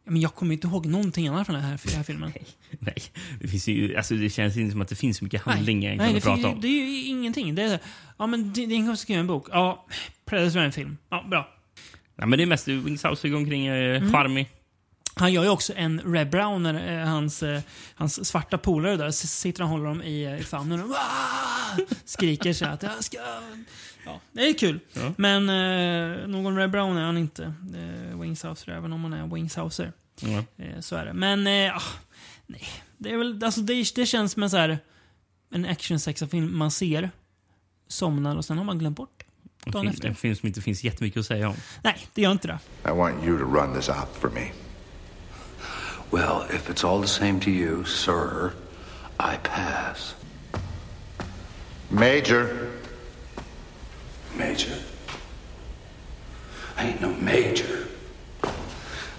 [0.06, 2.34] men jag kommer inte ihåg någonting annat från den här, den här filmen.
[2.80, 2.96] Nej,
[3.42, 5.88] det, finns ju, alltså det känns inte som att det finns så mycket handling Nej,
[5.88, 6.62] egentligen det, att prata om.
[6.62, 7.56] det är ju ingenting.
[7.56, 7.80] Det är,
[8.18, 9.48] ja men det- kompis skriver en bok.
[9.52, 9.86] Ja,
[10.26, 10.98] Predator är en film.
[11.10, 11.50] Ja, bra.
[12.20, 14.12] Nej, men det är mest Wings House går omkring eh, Mm.
[14.12, 14.50] charmig.
[15.16, 17.62] Han gör ju också en Red Brown när eh, hans, eh,
[17.96, 21.78] hans svarta polare där s- sitter och håller dem i, eh, i famnen och "Wah!"
[22.06, 23.18] skriker så att jag ska...
[24.06, 24.80] Ja, det är kul.
[24.94, 25.14] Ja.
[25.18, 27.54] Men eh, någon Red Brown är han inte.
[27.76, 29.92] Eh, Wingshauser, även om han är Wingshauser.
[30.58, 31.14] Eh, så är det.
[31.14, 31.82] Men, ah,
[32.48, 32.64] nej.
[32.98, 34.80] Det, är väl, alltså, det, det känns som en, så här,
[35.52, 36.00] en action
[36.32, 37.10] film man ser,
[37.88, 39.19] somnar och sen har man glömt bort
[39.66, 40.08] dagen film, efter.
[40.08, 41.56] en film som inte finns jättemycket att säga om.
[41.84, 42.60] Nej, det gör inte det.
[42.86, 44.52] I want you to run this op for me.
[46.12, 48.52] Well, if it's all the same to you, sir,
[49.20, 50.16] I pass.
[51.90, 52.70] Major.
[54.38, 54.76] Major?
[56.78, 57.88] I ain't no major.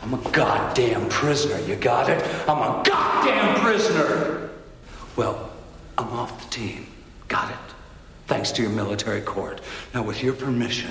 [0.03, 2.23] I'm a goddamn prisoner, you got it?
[2.49, 4.51] I'm a goddamn prisoner!
[5.15, 5.51] Well,
[5.99, 6.87] I'm off the team.
[8.31, 9.61] Thanks to your military court.
[9.93, 10.91] Now, with your permission,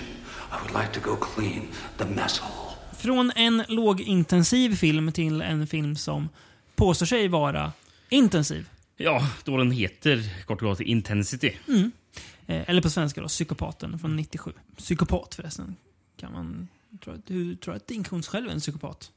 [0.52, 1.68] I would like to go clean
[1.98, 2.76] the mess hall.
[2.98, 6.30] Från en lågintensiv film till en film som
[6.76, 7.74] påstår sig vara
[8.10, 8.70] intensiv.
[8.98, 11.52] Ja, då den heter kort och gott Intensity.
[11.68, 11.92] Mm.
[12.48, 14.52] Eh, eller på svenska då, Psykopaten från 97.
[14.78, 15.76] Psykopat förresten.
[16.18, 16.68] Kan man...
[17.04, 19.12] Tror att, du tror att Dinkons själv är en psykopat?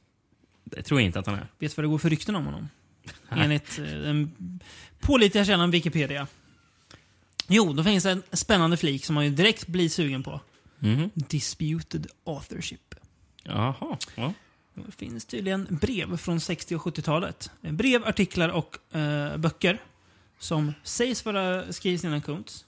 [0.63, 1.47] Det tror jag inte att han är.
[1.59, 2.69] Vet du vad det går för rykten om honom?
[3.29, 4.31] Enligt eh, den
[4.99, 6.27] pålitliga källan Wikipedia.
[7.55, 10.41] Jo, då finns det en spännande flik som man ju direkt blir sugen på.
[10.79, 11.09] Mhm.
[11.13, 12.95] Disputed authorship.
[13.43, 13.97] Jaha.
[14.15, 14.33] Ja.
[14.73, 17.51] Det finns tydligen brev från 60 och 70-talet.
[17.61, 19.81] Brev, artiklar och eh, böcker
[20.39, 22.65] som sägs vara skrivna innan Kuntz.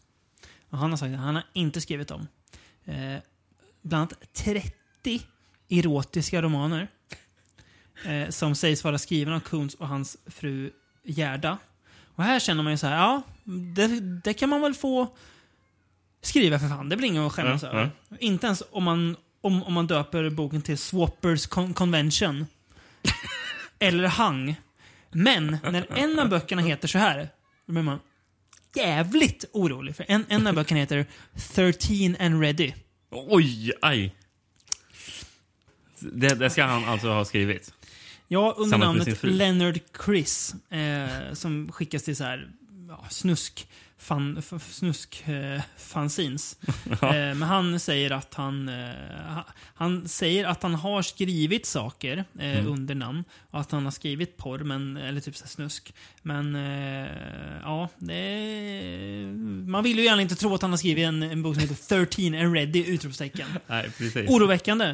[0.69, 2.27] Och han har sagt att han har inte skrivit dem.
[2.85, 3.17] Eh,
[3.81, 5.21] bland annat 30
[5.69, 6.87] erotiska romaner
[8.05, 10.71] eh, som sägs vara skrivna av Kuntz och hans fru
[11.03, 11.57] Gerda.
[12.15, 13.21] Och här känner man ju så här, ja,
[13.75, 15.15] det, det kan man väl få
[16.21, 16.89] skriva för fan.
[16.89, 17.91] Det blir inget att skämmas över.
[18.19, 22.45] Inte ens om man, om, om man döper boken till Swappers Con- Convention.
[23.79, 24.55] Eller Hang.
[25.11, 27.29] Men när en av böckerna heter så här,
[27.65, 27.99] då blir man
[28.75, 29.95] jävligt orolig.
[29.95, 31.05] För en, en av böckerna heter
[31.53, 32.73] 13 and ready.
[33.11, 34.15] Oj, aj.
[35.99, 37.73] Det, det ska han alltså ha skrivit.
[38.27, 39.23] Ja, under namnet.
[39.23, 40.55] Leonard Chris.
[40.69, 42.51] Eh, som skickas till så här,
[42.89, 43.67] ja, snusk,
[44.05, 44.41] fan,
[44.71, 46.57] snusk eh, fanzines.
[47.01, 47.07] Ja.
[47.07, 48.75] eh, men han säger att han, eh,
[49.33, 49.45] ha-
[49.75, 52.67] han säger att han har skrivit saker eh, Mm.
[52.67, 53.23] under namn.
[53.51, 55.93] Och att han har skrivit porr, men, eller typ så snusk.
[56.21, 57.07] Men eh,
[57.63, 59.31] ja, det,
[59.67, 62.05] man vill ju gärna inte tro att han har skrivit en, en bok som heter
[62.05, 62.83] 13 and ready!
[62.85, 63.47] Utropstecken.
[63.67, 64.29] Nej, precis.
[64.29, 64.85] Oroväckande.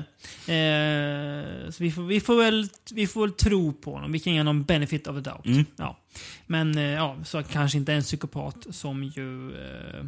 [0.71, 4.11] Eh, så vi får, vi, får väl, vi får väl tro på honom.
[4.11, 5.45] Vi kan ge honom benefit of a doubt.
[5.45, 5.65] Mm.
[5.75, 5.97] Ja.
[6.47, 9.49] Men eh, ja, så kanske inte en psykopat som ju...
[9.65, 10.03] Eh,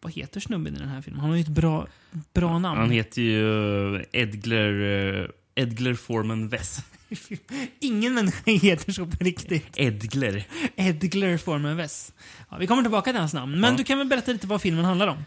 [0.00, 1.20] vad heter snubben i den här filmen?
[1.20, 1.86] Han har ju ett bra,
[2.34, 2.80] bra namn.
[2.80, 4.82] Han heter ju Edgler,
[5.20, 5.26] eh,
[5.62, 6.78] Edgler Foreman Wess.
[7.80, 9.66] Ingen människa heter så på riktigt.
[9.76, 10.44] Edgler.
[10.76, 12.12] Edgler Forman Wess.
[12.50, 13.60] Ja, vi kommer tillbaka till hans namn.
[13.60, 13.76] Men Ja.
[13.76, 15.24] du kan väl berätta lite vad filmen handlar om?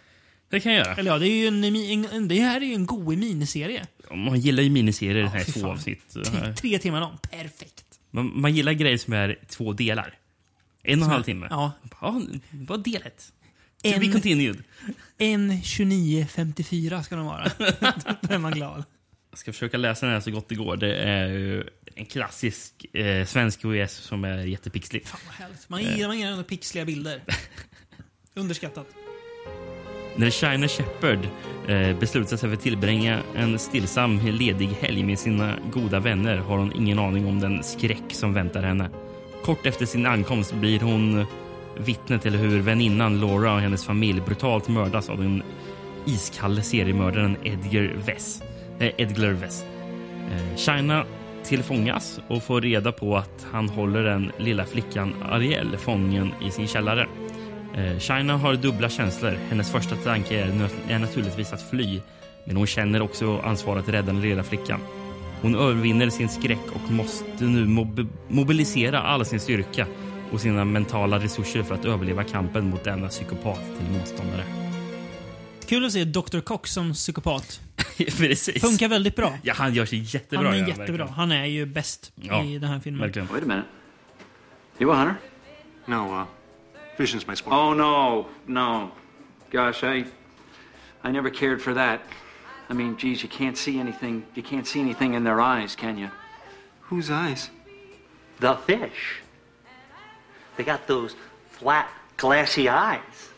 [0.50, 0.96] Det kan jag göra.
[0.96, 3.88] Eller ja, det är ju en, en, det här är ju en god miniserie.
[4.16, 6.14] Man gillar ju miniserier, här Ja, är fy två avsnitt.
[6.14, 7.18] Tre, tre timmar lång.
[7.32, 7.86] Perfekt.
[8.12, 10.18] Man, man gillar grejer som är två delar.
[10.84, 11.48] En och en halv timme.
[11.50, 11.72] Ja.
[12.02, 13.34] ja vad del ett?
[13.84, 14.64] En- be continued.
[15.18, 17.52] En 29.54 ska de vara.
[18.22, 18.84] Då är man glad.
[19.30, 20.78] Jag ska försöka läsa den här så gott det går.
[20.78, 25.08] Det är en klassisk eh, svensk OS som är jättepixlig.
[25.08, 25.70] Fan vad härligt.
[25.70, 27.22] Man gillar, man gillar pixliga bilder.
[28.34, 28.88] Underskattat.
[30.16, 31.20] När China Shepard
[31.68, 36.58] eh, beslutar sig för att tillbringa en stillsam, ledig helg med sina goda vänner har
[36.58, 38.90] hon ingen aning om den skräck som väntar henne.
[39.46, 41.26] Kort efter sin ankomst blir hon
[41.78, 45.44] vittne till hur väninnan Laura och hennes familj brutalt mördas av den
[46.06, 48.44] iskalle seriemördaren Edgar Vess.
[48.80, 49.64] Eh, Edgar Vess.
[50.32, 51.06] Eh, China
[51.44, 56.68] tillfångas och får reda på att han håller den lilla flickan Ariel fången i sin
[56.68, 57.08] källare.
[57.76, 59.38] Eh, China har dubbla känslor.
[59.50, 62.02] Hennes första tanke är, är naturligtvis att fly.
[62.46, 64.80] Men hon känner också ansvar att rädda den lilla flickan.
[65.42, 69.88] Hon övervinner sin skräck och måste nu mob- mobilisera all sin styrka
[70.32, 74.44] och sina mentala resurser för att överleva kampen mot denna psykopat till motståndare.
[75.66, 76.40] Kul att se Dr.
[76.40, 77.62] Cox som psykopat.
[77.98, 78.62] Precis.
[78.62, 79.34] Funkar väldigt bra.
[79.44, 80.46] Ja, han gör sig jättebra.
[80.48, 80.86] Han är ja, jättebra.
[80.88, 81.10] verkligen.
[81.14, 83.02] Han är ju bäst Ja, i den här filmen.
[83.02, 83.28] verkligen.
[83.28, 83.68] Wait a minute.
[84.80, 85.16] You a hunter?
[85.86, 86.24] No, uh,
[86.98, 87.56] vision's my sport.
[87.56, 88.92] Oh no, no.
[89.52, 90.06] Gosh, I
[91.04, 92.00] I never cared for that.
[92.70, 94.24] I mean, geez, you can't see anything.
[94.36, 96.10] You can't see anything in their eyes, can you?
[96.90, 97.50] Whose eyes?
[98.40, 99.22] The fish.
[100.58, 101.16] They got those
[101.50, 101.88] flat,
[102.18, 103.30] glassy eyes.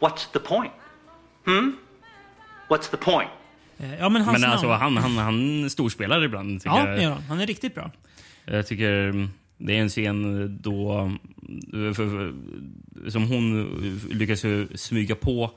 [0.00, 0.72] What's the point?
[1.44, 1.70] Hmm?
[2.68, 3.30] What's the point?
[3.80, 4.80] Eh, Ja, men hans Men alltså, namn.
[4.80, 6.60] han, han, han storspelar ibland.
[6.60, 6.96] Tycker Ja, jag.
[6.96, 7.22] det gör han.
[7.28, 7.90] Han är riktigt bra.
[8.44, 11.10] Jag tycker mm, det är en scen då
[11.72, 12.32] för, för,
[13.10, 13.64] som hon
[14.12, 14.44] lyckas
[14.74, 15.50] smyga på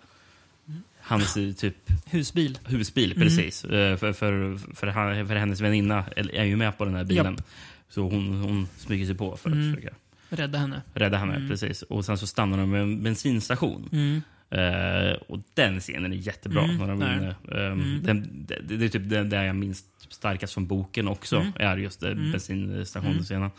[1.02, 1.76] hans eh, typ
[2.12, 2.60] Husbil.
[2.66, 3.12] husbil.
[3.12, 3.24] Mm.
[3.28, 3.66] Precis.
[3.66, 7.34] Eh, För, för, för, för hennes väninna är ju med på den här bilen.
[7.36, 7.48] Japp.
[7.90, 9.76] Så hon, hon smyger sig på för att Mm.
[9.76, 9.96] försöka
[10.30, 10.82] Rädda henne.
[10.94, 11.36] rädda henne.
[11.36, 11.50] Mm.
[11.50, 11.82] Precis.
[11.82, 13.90] Och sen så stannar de med en bensinstation.
[13.92, 14.22] Mm.
[14.50, 16.64] Eh, och den scenen är jättebra.
[16.64, 18.04] Mm, När de, eh, ehm, Mm.
[18.04, 21.36] den, det, det är typ det, det jag minns starkast från boken också.
[21.38, 21.52] Mm.
[21.60, 22.32] Är just eh, Mm.
[22.32, 23.50] bensinstationsscenen.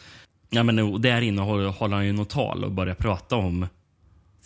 [0.55, 3.67] Ja, men och där inne håller, håller han ju något tal och börjar prata om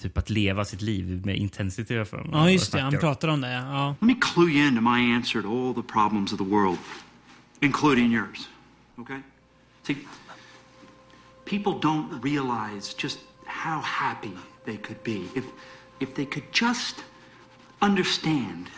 [0.00, 2.10] typ att leva sitt liv med intensitet.
[2.10, 2.80] För Ja, just det.
[2.80, 3.52] Han pratar om det.
[3.52, 3.88] Ja.
[3.88, 6.78] Let me clue you into my answer to all the problems of the world,
[7.60, 8.48] including yours.
[8.98, 9.20] Okay?
[9.82, 9.96] See,
[11.44, 14.32] people don't realize just how happy
[14.64, 15.44] they could be if,
[16.00, 17.04] if they could just
[17.80, 18.70] understand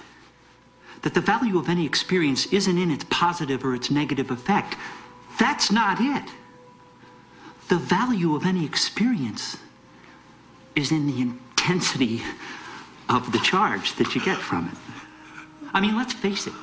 [1.02, 4.76] that the value of any experience isn't in its positive or its negative effect.
[5.38, 6.24] That's not it.
[7.68, 9.58] The value of any experience
[10.74, 12.22] is in the intensity
[13.08, 14.74] of the charge that you get from it.
[15.74, 16.54] I mean, let's face it.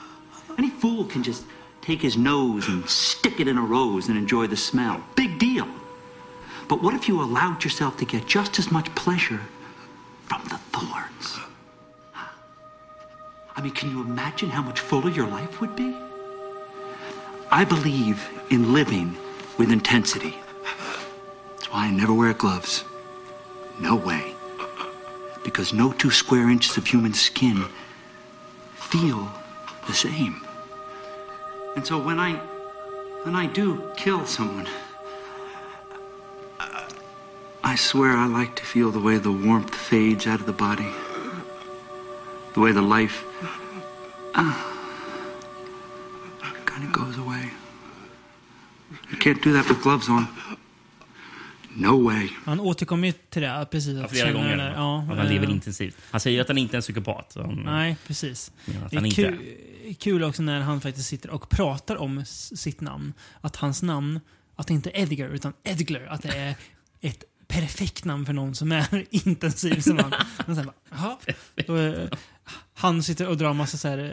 [0.58, 1.46] Any fool can just
[1.82, 5.04] take his nose and stick it in a rose and enjoy the smell.
[5.16, 5.68] Big deal.
[6.68, 9.42] But what if you allowed yourself to get just as much pleasure
[10.24, 11.38] from the thorns?
[13.56, 15.96] I mean, can you imagine how much fuller your life would be?
[17.52, 19.16] I believe in living
[19.58, 20.36] with intensity.
[21.76, 22.86] Why I never wear gloves.
[23.82, 24.34] No way.
[25.44, 27.66] Because no two square inches of human skin
[28.76, 29.30] feel
[29.86, 30.48] the same.
[31.76, 32.36] And so when I
[33.24, 34.70] when I do kill someone,
[37.62, 40.94] I swear I like to feel the way the warmth fades out of the body.
[42.54, 43.26] The way the life
[44.34, 44.56] uh,
[46.64, 47.52] kind of goes away.
[49.12, 50.30] You can't do that with gloves on.
[51.76, 52.30] No way.
[52.46, 53.98] Han återkommer ju till det, precis.
[53.98, 54.50] Ja, Att flera gånger.
[54.58, 54.74] det där.
[54.74, 55.98] Ja, att han lever eh, intensivt.
[56.12, 57.34] Han säger att han inte är en psykopat.
[57.36, 58.52] Han, Nej, precis.
[58.66, 59.56] Det är inte kul,
[60.00, 63.14] kul också när han faktiskt sitter och pratar om sitt namn.
[63.42, 64.20] Att hans namn,
[64.56, 66.08] att det inte är Edgar utan Edgler.
[66.10, 66.56] Att det är
[67.02, 70.14] ett perfekt namn för någon som är intensiv som han.
[70.46, 71.18] Men sen bara, jaha.
[71.68, 72.08] Då, eh,
[72.74, 74.12] Han sitter och drar massa så här eh,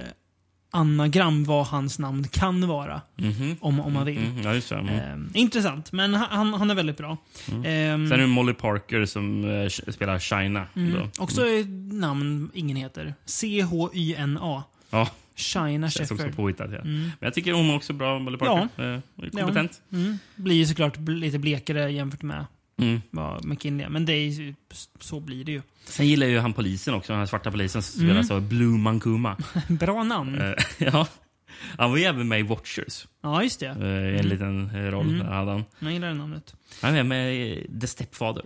[0.75, 3.01] anagram vad hans namn kan vara.
[3.17, 3.57] Mhm.
[3.61, 4.21] Om, om man vill.
[4.21, 4.75] Mhm, ja, just det.
[4.77, 5.31] Mm.
[5.35, 7.17] Eh, intressant, men han- han, är väldigt bra.
[7.51, 7.65] Mm.
[7.65, 10.67] Ehm, Sen är det Molly Parker som eh, spelar China.
[10.77, 11.09] Mm.
[11.19, 13.15] Också ett namn ingen heter.
[13.25, 14.63] C-H-Y-N-A.
[14.91, 15.09] Ja.
[15.37, 16.37] China Känns också Sheffer.
[16.37, 16.71] påhittat.
[16.73, 16.79] Ja.
[16.79, 17.03] Mm.
[17.03, 18.95] Men jag tycker hon är också bra, Molly Parker.
[18.95, 19.83] Eh, kompetent.
[19.89, 20.19] Ja, mm.
[20.37, 22.47] Blir ju såklart lite blekare jämfört med
[22.83, 23.01] Mm.
[23.11, 23.89] vad McKinley.
[23.89, 24.55] Men det är
[25.01, 25.63] så blir det ju.
[25.85, 28.15] Sen gillar ju han polisen också, den här svarta polisen som Mm.
[28.15, 29.37] spelas av Blue Mankuma.
[29.69, 30.41] Bra namn.
[30.41, 31.07] Eh, ja.
[31.79, 33.07] Han var ju även med i Watchers.
[33.23, 33.67] Ja, just det.
[33.67, 34.27] Eh, en Mm.
[34.27, 35.27] liten eh, roll Mm.
[35.27, 35.65] hade han.
[35.79, 36.55] Jag gillar det namnet.
[36.83, 38.45] Han är med i The Stepfather.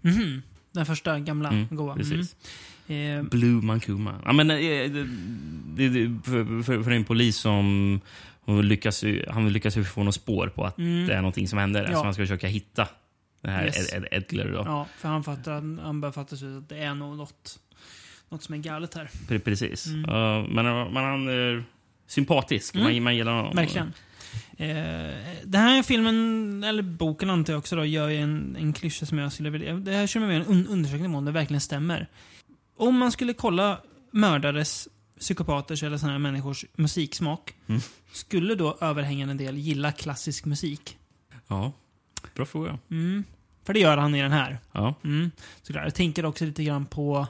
[0.00, 0.42] Mhm.
[0.72, 1.96] Den första gamla Mm, goa.
[1.96, 2.36] precis.
[2.88, 3.28] Mm.
[3.28, 4.14] Blue Mankuma.
[4.24, 4.48] Ja, men,
[6.24, 8.00] för, för, för en polis som
[8.62, 11.06] lyckas, han lyckas få något spår på att Mm.
[11.06, 11.88] det är någonting som händer.
[11.90, 11.98] Ja.
[11.98, 12.88] Så han ska försöka hitta
[13.44, 13.92] den här Yes.
[13.92, 14.52] Ed, Ed, Edgler.
[14.52, 14.62] Då.
[14.64, 17.58] ja, för han fattar, han börjar fatta att det är något,
[18.28, 19.10] något som är galet här.
[19.28, 19.86] Pre- Precis.
[19.86, 20.04] Mm.
[20.10, 21.64] Ja, men, men han är
[22.06, 22.74] sympatisk.
[22.74, 22.92] Mm.
[22.94, 23.56] Man, man gillar honom.
[23.56, 23.92] Verkligen.
[24.56, 25.14] Eh,
[25.44, 29.18] den här filmen, eller boken antar jag också, då, gör ju en, en klyscha som
[29.18, 29.74] jag skulle vilja...
[29.74, 32.08] Det här känner jag med en un undersökning om det verkligen stämmer.
[32.76, 33.80] Om man skulle kolla
[34.10, 34.88] mördares,
[35.20, 37.80] psykopaters eller sådana här människors musiksmak, Mm.
[38.12, 40.98] skulle då överhängande del gilla klassisk musik?
[41.48, 41.72] Ja,
[42.34, 42.78] bra fråga.
[42.90, 43.24] Mm.
[43.64, 44.58] För det gör han i den här.
[44.72, 44.94] Ja.
[45.04, 45.30] Mm.
[45.62, 45.84] Såklart.
[45.84, 47.26] Jag tänker också lite grann på...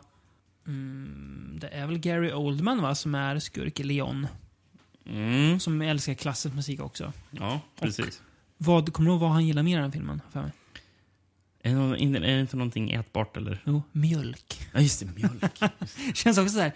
[0.67, 4.27] Mm, det är väl Gary Oldman va, som är skurk i Leon.
[5.07, 5.61] Mm.
[5.61, 7.13] Som älskar klassisk musik också.
[7.31, 8.23] Ja, precis.
[8.57, 10.21] Vad, kommer du ihåg vad han gillar mer i den filmen?
[10.33, 10.51] För mig?
[11.63, 13.63] Är det inte någonting ätbart eller?
[13.67, 14.69] Jo, mjölk.
[14.73, 15.07] Ja, just det.
[15.07, 15.61] Mjölk.
[16.15, 16.73] Känns också så här.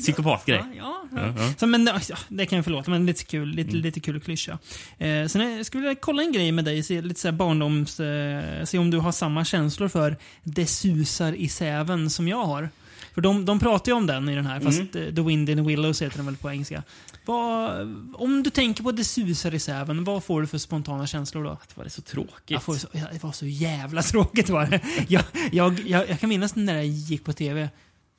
[0.00, 0.62] Psykopatgrej.
[0.76, 1.32] Ja, ja.
[1.36, 1.52] Ja.
[1.58, 1.90] Så, men,
[2.28, 3.82] det kan jag förlåta, men lite kul, lite, Mm.
[3.82, 4.58] lite kul klyscha.
[4.98, 8.00] Eh, sen jag skulle vilja kolla en grej med dig, se, lite så här barndoms...
[8.00, 12.70] Eh, se om du har samma känslor för Det susar i säven som jag har.
[13.14, 15.08] För de, de pratar ju om den i den här, fast Mm.
[15.08, 16.82] eh, The Wind in the Willows heter den väl på engelska.
[17.26, 17.70] Vad,
[18.14, 21.50] om du tänker på Det susar i säven, vad får du för spontana känslor då?
[21.50, 22.50] Det var det så tråkigt.
[22.50, 22.74] Jag får,
[23.12, 24.80] det var så jävla tråkigt var det.
[25.08, 25.22] Jag,
[25.52, 27.68] jag, jag, jag kan minnas när det gick på tv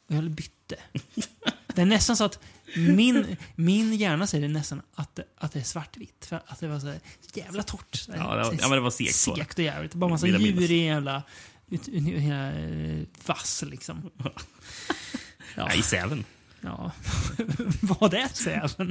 [0.09, 0.75] och jag bytte.
[1.75, 2.39] Det är nästan så att
[2.75, 6.25] min, min hjärna säger nästan att, det- att det är svartvitt.
[6.25, 6.99] För att det var så här
[7.33, 7.95] jävla torrt.
[7.95, 9.15] Så här, Ja, det var- ja, men det var segt.
[9.15, 9.93] Segt och jävligt.
[9.93, 11.23] Bara massa djur i en jävla
[11.69, 14.09] ut, vass liksom.
[15.55, 15.73] Ja.
[15.73, 16.25] I säven.
[16.61, 16.91] Ja.
[17.81, 18.89] Vad är säven?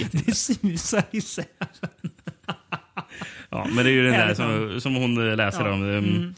[0.00, 0.18] Inte.
[0.26, 1.48] Det susar i säven.
[3.50, 5.72] Ja, men det är ju den där som, som hon läser Ja.
[5.72, 5.82] om.
[5.82, 6.34] Um, Mm.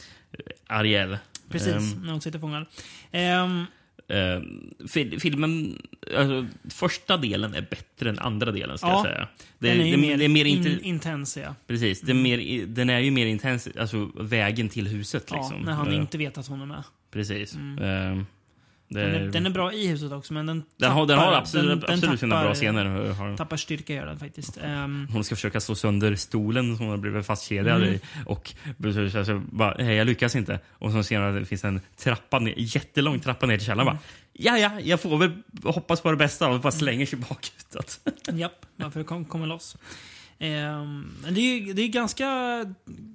[0.67, 1.17] Ariel.
[1.49, 2.65] Precis, Ehm, när hon sitter fångad.
[3.11, 3.65] Ehm,
[4.87, 5.81] fil- filmen,
[6.17, 9.27] alltså, första delen är bättre än andra delen ska Ja, jag säga.
[9.59, 11.37] Det, den är det, mer, det är mer in, inte, intens.
[11.37, 11.55] Ja.
[11.67, 15.27] Precis, det är mer, den är ju mer intens, alltså vägen till huset.
[15.31, 15.61] Ja, Liksom.
[15.61, 16.83] när han Eh, inte vet att hon är med.
[17.11, 17.55] Precis.
[17.55, 17.75] Mm.
[17.75, 18.25] Det,
[18.93, 21.37] Den är, den är bra i huset också, men den Den har, den tappar- har
[21.37, 22.85] absolut, den- absolut sina tappar- bra scener.
[23.13, 24.57] Har- Tappar styrka gör den faktiskt.
[24.63, 27.93] Ehm, Hon ska försöka slå sönder stolen som hon har blivit fastkedjad Mm.
[27.93, 27.99] i.
[28.25, 28.53] Och
[29.15, 30.59] alltså, bara, "Nej, jag lyckas inte.
[30.71, 33.87] Och så ser man att det finns en trappa ner, jättelång trappa ner till källaren.
[33.87, 33.95] Mm.
[33.97, 35.31] Bara, ja, ja, jag får väl
[35.63, 37.99] hoppas på det bästa och bara slänger sig bakåt.
[38.33, 39.77] Japp, varför det kom, kommer loss.
[40.37, 42.25] Men det är det är ganska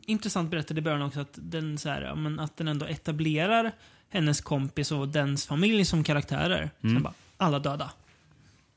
[0.07, 3.73] intressant berättad i början också att den, så här, men att den ändå etablerar
[4.11, 6.71] hennes kompis och dens familj som karaktärer.
[6.83, 6.97] Mm.
[6.97, 7.91] Sen bara, alla döda.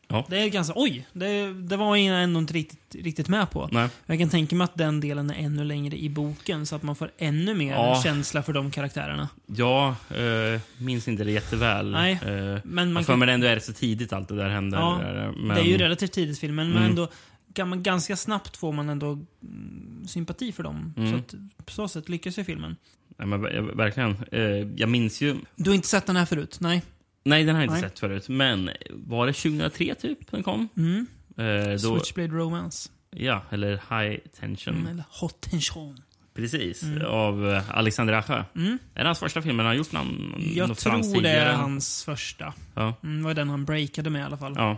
[0.07, 0.25] Ja.
[0.29, 3.69] Det är ganska, oj, det, det var jag ändå inte riktigt, riktigt med på.
[3.71, 3.89] Nej.
[4.05, 6.95] Jag kan tänka mig att den delen är ännu längre i boken så att man
[6.95, 8.01] får ännu mer Ja.
[8.03, 9.29] känsla för de karaktärerna.
[9.45, 11.91] Jag eh, minns inte det jätteväl.
[11.91, 14.36] Nej, Eh, men man jag får kan- mig ändå är det så tidigt allt det
[14.36, 14.77] där händer.
[14.79, 16.89] Ja, Där, men, Det är ju relativt tidigt filmen, men Mm.
[16.89, 17.07] ändå
[17.53, 19.11] kan man ganska snabbt får man ändå
[19.43, 20.93] mm, sympati för dem.
[20.97, 21.11] Mm.
[21.11, 22.75] Så att, på så sätt lyckas ju filmen.
[23.18, 24.16] Nej, men, ver- verkligen.
[24.32, 24.41] Eh,
[24.76, 25.36] jag minns ju...
[25.55, 26.57] Du har inte sett den här förut?
[26.62, 26.82] Nej?
[27.24, 27.89] Nej, den har jag inte Nej.
[27.89, 28.30] sett förut.
[28.30, 30.70] Men var det 2003 typ den kom?
[30.78, 31.07] Mm.
[31.38, 32.89] Eh, då, Switchblade Romance.
[33.12, 34.76] ja, eller High Tension.
[34.76, 36.01] Mm, eller Hot Tension.
[36.34, 36.84] Precis.
[36.84, 37.05] Mm.
[37.05, 38.45] Av eh, Alexander Acha.
[38.55, 38.78] Mm.
[38.93, 39.91] Är det hans första film han har gjort?
[39.91, 42.53] Någon, Jag tror det är hans första.
[42.76, 42.93] Ja.
[43.03, 44.53] Mm, det var den han breakade med i alla fall.
[44.57, 44.78] Ja.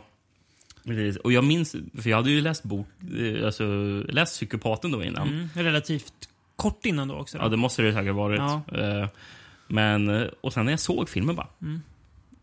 [0.86, 1.16] Precis.
[1.18, 2.88] Och jag minns, för jag hade ju läst bok,
[3.20, 3.64] eh, alltså
[4.10, 5.28] läst Psykopaten då innan.
[5.28, 5.50] Mm.
[5.56, 6.14] Relativt
[6.56, 7.38] kort innan då också.
[7.38, 7.44] Då.
[7.44, 8.40] Ja, det måste det säkert varit.
[8.40, 8.62] Ja.
[8.80, 9.08] Eh,
[9.68, 11.82] Men, eh, och sen när jag såg filmen bara, Mm.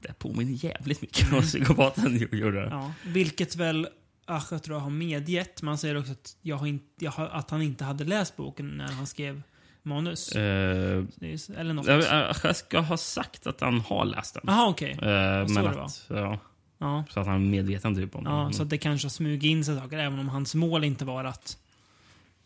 [0.00, 2.68] det påminner jävligt mycket om Psykopaten gjorde.
[2.70, 3.88] Ja, vilket väl
[4.26, 5.62] Asha tror jag har medgett.
[5.62, 8.88] Man säger också att, jag inte, jag har, att han inte hade läst boken när
[8.92, 9.42] han skrev
[9.82, 10.32] manus.
[10.36, 11.06] Är-
[11.56, 11.86] Eller något.
[11.86, 12.04] jag,
[12.44, 14.42] jag ska ha sagt att han har läst den.
[14.46, 14.90] Jaha, okej.
[14.90, 16.38] Eh, Så men det att, ja,
[16.78, 17.04] Ja.
[17.10, 18.52] Så att han är medveten typ om Ja, den.
[18.54, 21.24] så att det kanske har smugit in sig saker, även om hans mål inte var
[21.24, 21.58] att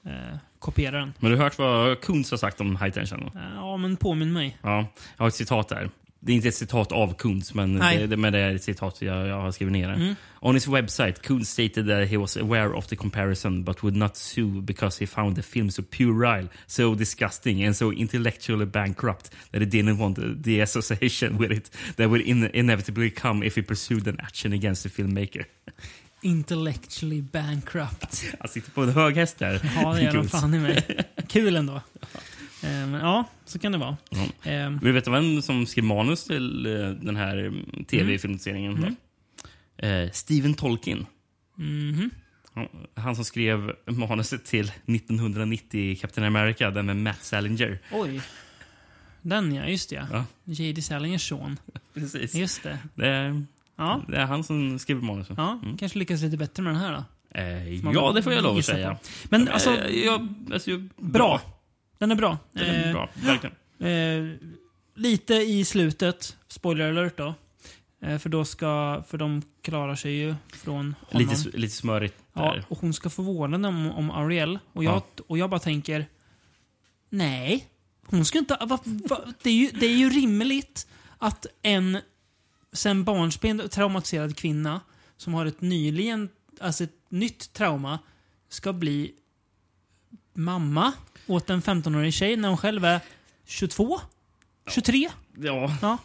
[0.07, 1.14] eh, kopiera den.
[1.18, 3.30] Men du har hört vad Kuntz har sagt om High Tension?
[3.57, 4.59] Ja, men påminn mig.
[4.62, 4.86] Ja,
[5.16, 5.90] jag har ett citat där.
[6.20, 9.02] Det är inte ett citat av Kuntz, men det, det, men det är ett citat
[9.02, 9.88] jag, jag har skrivit ner.
[9.88, 10.14] Mm.
[10.40, 14.16] On his website, Kuntz stated that he was aware of the comparison but would not
[14.16, 19.61] sue because he found the film so puerile, so disgusting and so intellectually bankrupt that
[19.61, 23.62] he didn't want the, the association with it that would in, inevitably come if he
[23.62, 25.44] pursued an action against the filmmaker.
[26.24, 28.24] Intellectually bankrupt.
[28.40, 29.72] Han sitter på en hög häst där.
[29.76, 30.30] Ja, det gör Kuntz.
[30.30, 30.98] fan i mig.
[31.28, 31.74] Kul ändå.
[31.74, 33.96] Eh, men ja, så kan det vara.
[34.10, 34.22] Ja.
[34.22, 38.76] Eh, Men vet du vem som skrev manus till eh, den här mm, tv-filmatiseringen?
[38.76, 40.04] Mm.
[40.04, 41.06] Eh, Stephen Tolkien.
[42.54, 47.78] Ja, Han som skrev manuset till 1990 Captain America, den med Matt Salinger.
[47.92, 48.20] Oj.
[49.22, 50.06] Den ja, just det.
[50.12, 50.24] Ja.
[50.44, 50.82] J.D.
[50.82, 51.58] Salingers son.
[51.94, 52.34] Precis.
[52.34, 52.78] Just det.
[52.94, 53.42] Det
[53.76, 54.00] Ja.
[54.08, 55.34] det är han som skriver manuset.
[55.36, 55.76] Ja, Mm.
[55.76, 57.04] kanske lyckas lite bättre med den här då.
[57.38, 58.94] Eh, ja, det får jag lov att säga.
[58.94, 59.00] på.
[59.24, 61.40] Men alltså, Eh, jag, alltså jag, bra.
[61.98, 62.38] Den är bra.
[62.52, 63.56] Den är Eh, bra, verkligen.
[63.78, 64.36] Eh,
[64.94, 67.34] lite i slutet, spoiler alert då.
[68.02, 71.28] Eh, för då ska, för de klarar sig ju från honom.
[71.28, 72.64] Lite, lite smörigt Ja, där.
[72.68, 74.58] och hon ska få vårdnaden om, Ariel.
[74.72, 76.06] Och jag, och jag bara tänker...
[77.10, 77.66] Nej.
[78.06, 78.56] Hon ska inte...
[78.60, 80.86] Va, va, det, är ju, det är ju rimligt
[81.18, 81.98] att en
[82.74, 84.80] sen barnsben traumatiserad kvinna
[85.16, 86.28] som har ett nyligen,
[86.60, 87.98] alltså ett nytt trauma,
[88.48, 89.12] ska bli
[90.34, 90.92] mamma
[91.26, 93.00] åt en 15-årig tjej när hon själv är
[93.46, 94.00] 22?
[94.70, 95.10] 23?
[95.38, 95.76] Ja.
[95.82, 95.98] ja.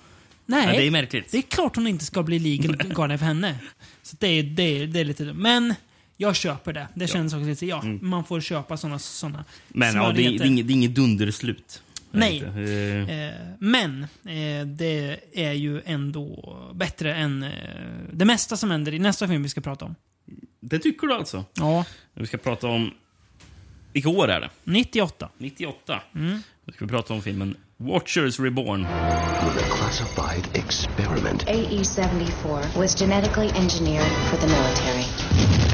[0.45, 0.65] Nej.
[0.65, 1.32] Ja, det är märkligt.
[1.32, 3.59] Det är klart hon inte ska bli legal guardian för henne.
[4.03, 5.24] Så det är, det är, det är lite...
[5.34, 5.74] Men
[6.17, 6.88] jag köper det.
[6.93, 7.65] Det känns också lite...
[7.65, 10.76] Ja, man får köpa såna, såna Men ja, det, är- det, är inget, det är
[10.76, 11.82] inget dunderslut.
[12.12, 12.43] Nej.
[12.43, 17.49] Eh, Eh, men eh, det är ju ändå bättre än eh,
[18.12, 19.95] det mesta som händer i nästa film vi ska prata om.
[20.60, 21.45] Det tycker du alltså?
[21.53, 21.86] Ja.
[22.14, 22.91] Vi ska prata om...
[23.93, 24.49] Vilka år är det?
[24.64, 25.30] 98.
[25.38, 26.01] 98.
[26.16, 26.43] Mm.
[26.66, 28.82] Då ska vi prata om filmen Watchers Reborn.
[28.82, 31.43] With a classified experiment.
[31.47, 35.68] AE-74 was genetically engineered for the military.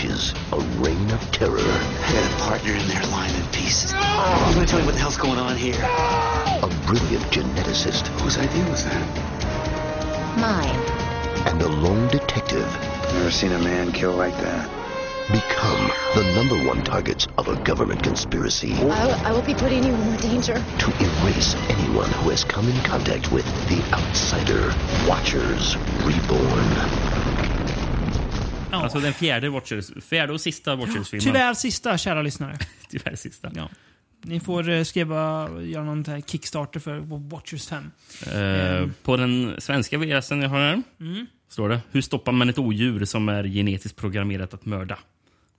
[0.00, 1.58] Unleashes a reign of terror.
[1.58, 3.92] I got a partner in there lying in pieces.
[3.92, 3.98] You
[4.54, 5.78] gonna tell me what the hell's going on here?
[6.62, 8.06] A brilliant geneticist.
[8.20, 10.38] Whose idea was that?
[10.38, 10.80] Mine.
[11.46, 12.66] And a lone detective.
[13.14, 14.68] Never seen a man kill like that.
[15.28, 19.84] Become the number one targets of a government conspiracy I will, I will be putting
[19.84, 20.54] you in more danger.
[20.54, 24.74] to erase anyone who has come in contact with the outsider.
[25.08, 27.39] Watchers Reborn.
[28.72, 31.24] Alltså den fjärde, Watchers, fjärde och sista Watchers-filmen.
[31.26, 32.58] Tyvärr sista, kära lyssnare.
[32.90, 33.50] Tyvärr sista.
[33.54, 33.68] Ja.
[34.22, 36.98] Ni får eh, skriva, göra någon här Kickstarter för
[37.30, 37.90] Watchers 5.
[38.32, 41.26] Eh, på den svenska VSen jag har här Mm.
[41.48, 44.98] står det Hur stoppar man ett odjur som är genetiskt programmerat att mörda?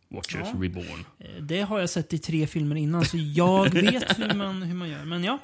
[0.09, 0.59] Watchers Ja.
[0.61, 1.05] Reborn.
[1.19, 4.75] Eh, Det har jag sett i tre filmer innan, så jag vet hur man, hur
[4.75, 5.05] man gör.
[5.05, 5.39] Men ja.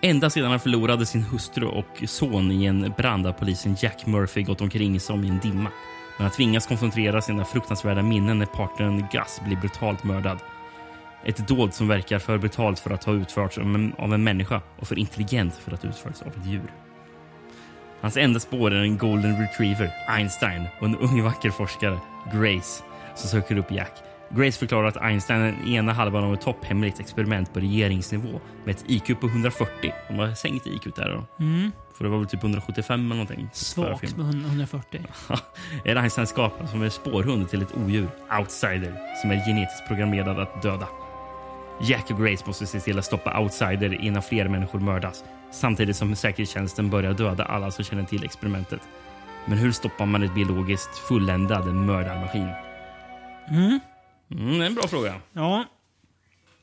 [0.00, 4.42] Ända sedan han förlorade sin hustru och son i en brand har polisen Jack Murphy
[4.42, 5.70] gått omkring som i en dimma.
[6.18, 10.38] Men han tvingas koncentrera sina fruktansvärda minnen när partnern Gus blir brutalt mördad.
[11.24, 14.60] Ett dåd som verkar för brutalt för att ha utförts av en- av en människa
[14.78, 16.72] och för intelligent för att utföras av ett djur.
[18.00, 21.98] Hans enda spår är en golden retriever, Einstein, och en ung vacker forskare,
[22.32, 22.82] Grace,
[23.14, 23.92] som söker upp Jack.
[24.30, 28.74] Grace förklarar att Einstein är den ena halvan av ett topphemligt experiment på regeringsnivå med
[28.74, 29.92] ett IQ på 140.
[30.08, 31.44] De har sänkt IQ där då.
[31.44, 31.72] Mm.
[31.98, 33.48] För det var väl typ 175 eller någonting.
[33.52, 35.00] Svagt med 140.
[35.84, 40.62] är Einstein skapad som en spårhund till ett odjur, Outsider, som är genetiskt programmerad att
[40.62, 40.88] döda.
[41.82, 45.24] Jack och Grace måste se till att stoppa Outsider innan fler människor mördas.
[45.52, 48.80] Samtidigt som säkerhetstjänsten börjar döda alla som känner till experimentet.
[49.46, 52.48] Men hur stoppar man ett biologiskt fulländad mördarmaskin?
[53.50, 53.80] Mm.
[54.30, 55.14] Mm, det är en bra fråga.
[55.32, 55.64] Ja.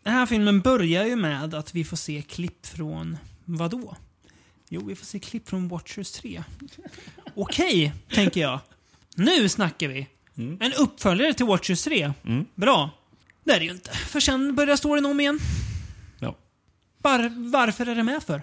[0.04, 3.96] Den här filmen börjar ju med att vi får se klipp från vad då?
[4.70, 6.44] Jo, vi får se klipp från Watchers 3.
[7.36, 8.60] Okej, tänker jag.
[9.16, 10.08] Nu snackar vi.
[10.60, 12.14] En uppföljare till Watchers 3.
[12.56, 12.90] Bra.
[13.44, 13.92] Det är det ju inte.
[13.92, 15.40] För sen börjar storyn om igen.
[16.20, 16.36] Ja.
[16.98, 18.42] Var, varför är det med för?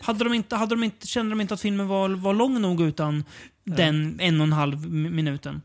[0.00, 2.80] Hade de inte, hade de inte, kände de inte att filmen var, var lång nog
[2.80, 3.24] utan
[3.64, 5.62] den en och en halv mi- minuten?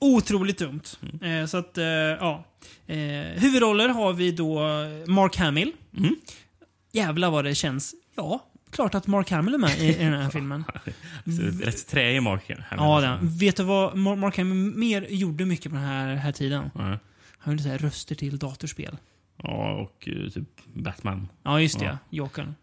[0.00, 0.82] Otroligt dumt.
[1.22, 2.44] Eh, så att, eh, ja.
[2.86, 2.96] Eh,
[3.40, 4.60] huvudroller har vi då
[5.06, 5.72] Mark Hamill.
[6.92, 7.94] Jävlar vad det känns.
[8.16, 10.64] Ja, klart att Mark Hamill är med i, i den här filmen.
[11.62, 12.66] Rätt träig marker.
[12.70, 13.18] här Ja, den.
[13.38, 16.70] Vet du vad Mar- Mark Hamill mer gjorde mycket på den här, här tiden?
[16.74, 16.98] Ja.
[17.38, 18.96] Han gjorde så här röster till datorspel.
[19.42, 21.28] Ja, och eh, typ Batman.
[21.42, 21.84] Ja, just det.
[21.84, 21.98] Ja.
[22.10, 22.54] Jokern.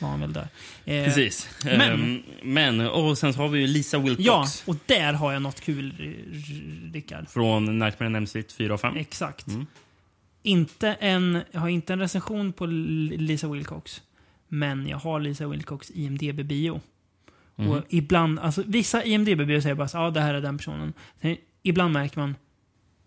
[0.00, 0.48] Var han väl där.
[0.84, 1.48] Eh, Precis.
[1.64, 4.26] Men, Ehm, men, och sen så har vi ju Lisa Wilcox.
[4.26, 5.92] ja, och där har jag något kul,
[6.92, 7.28] Rickard.
[7.28, 8.96] Från Nightmare on Elm Street 4 och 5.
[8.96, 9.46] Exakt.
[9.46, 9.66] Mm.
[10.42, 14.02] Inte en, jag har inte en recension på Lisa Wilcox.
[14.48, 16.80] Men jag har Lisa Wilcox IMDB-bio.
[17.56, 17.70] Mhm.
[17.70, 20.92] Och ibland, alltså vissa IMDB-bio säger bara så ja det här är den personen.
[21.22, 22.34] Sen, ibland märker man,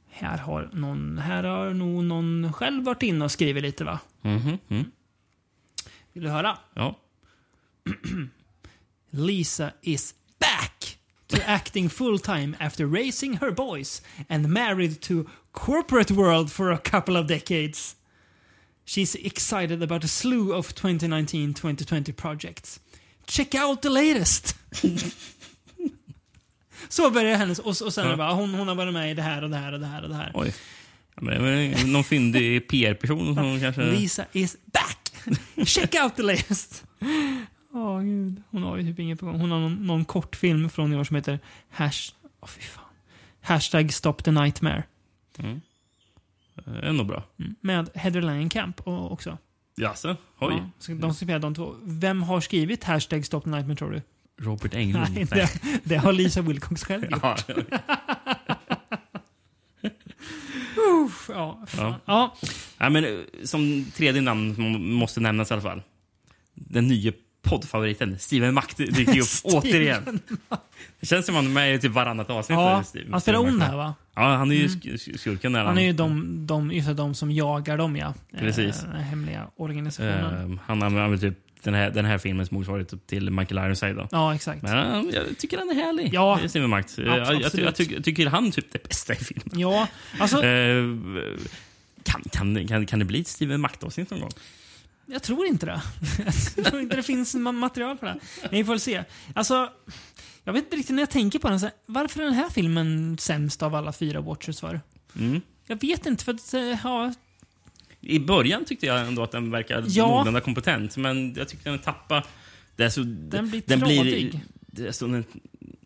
[0.10, 4.00] här har någon, här har nog någon själv varit inne och skrivit lite va?
[4.22, 4.92] Mhm, mm.
[6.14, 6.58] Vill du höra?
[6.74, 7.00] Ja.
[9.10, 16.14] Lisa is back to acting full time after raising her boys and married to corporate
[16.14, 17.96] world for a couple of decades.
[18.90, 22.80] She's excited about a slew of 2019-2020 projects.
[23.28, 24.56] Check out the latest!
[26.90, 28.16] Så börjar hennes, och, och sen Ja.
[28.16, 30.04] bara, hon, hon har varit med i det här och det här och det här
[30.04, 30.32] och det här.
[30.34, 30.54] Oj.
[31.16, 33.82] Men, någon fyndig PR-person som kanske...
[33.82, 35.12] Lisa is back!
[35.68, 36.84] Check out the latest!
[37.74, 38.44] Åh gud.
[38.50, 39.40] Hon har ju typ inget på gång.
[39.40, 42.12] Hon har någon, någon kortfilm från i år som heter Hash...
[42.42, 42.84] Åh fy fan.
[43.42, 44.84] Hashtag Stop the Nightmare.
[45.38, 45.62] Mm.
[46.68, 47.24] Eh, Ändå bra.
[47.40, 47.56] Mm.
[47.62, 49.38] Med Heather Langenkamp också.
[49.78, 50.16] Jaså?
[50.40, 50.54] Oj.
[50.58, 51.76] Ja, så de som spelar de två.
[51.84, 54.02] Vem har skrivit Hashtag Stop the Nightmare tror du?
[54.46, 55.14] Robert Englund.
[55.16, 55.50] Nej, det,
[55.84, 57.22] det har Lisa Wilcox själv gjort.
[57.24, 57.38] Ja.
[61.06, 61.66] Uff, ja.
[61.78, 61.96] Ja.
[62.06, 62.36] ja.
[62.78, 63.12] Ja, men, eh,
[63.44, 64.56] som tredje namn
[64.94, 65.82] måste nämnas i alla fall.
[66.54, 67.12] Den nya
[67.50, 70.20] poddfavoriten Steven Mack dyker upp återigen.
[71.00, 72.60] Det känns som han är med i typ varannat avsnitt.
[72.60, 73.94] Ja, Steven- han spelar ond här, va?
[74.16, 74.80] Ja, han är ju Mm.
[74.80, 75.64] sk- skurken där.
[75.66, 78.14] Han är ju de, de, de som jagar dem ja.
[78.34, 78.82] Eh, Precis.
[78.82, 80.52] Den här hemliga organisationen.
[80.54, 83.96] Eh, han använder typ den här, den här filmens motsvarighet till Michael Ironside.
[83.96, 84.08] Då.
[84.12, 84.62] Ja, exakt.
[84.62, 86.10] Men eh, jag tycker han är härlig.
[86.14, 86.40] Ja.
[86.48, 86.98] Steven Mack.
[86.98, 89.60] Eh, Jag, jag, ty- jag, tycker- han typ det bästa i filmen.
[89.60, 89.88] Ja,
[90.20, 90.44] alltså.
[90.44, 90.84] Eh,
[92.04, 94.32] kan, kan, kan, kan det bli ett Steven Mack-avsnitt någon gång?
[95.12, 95.82] Jag tror inte det.
[96.58, 98.20] Jag tror inte det finns ma- material för det.
[98.42, 99.04] Men vi får väl se.
[99.36, 99.70] Alltså,
[100.44, 101.60] jag vet inte riktigt när jag tänker på den.
[101.60, 104.82] Så här, varför är den här filmen sämst av alla fyra Watchers för?
[105.20, 105.42] Mm.
[105.68, 107.14] Jag vet inte, för att, eh, ja,
[108.02, 110.08] I början tyckte jag ändå att den verkar Ja.
[110.08, 112.24] någorlunda kompetent, men jag tyckte den tappade...
[112.76, 114.42] Det är så, Den blir den tradig.
[114.68, 115.24] det, så, den,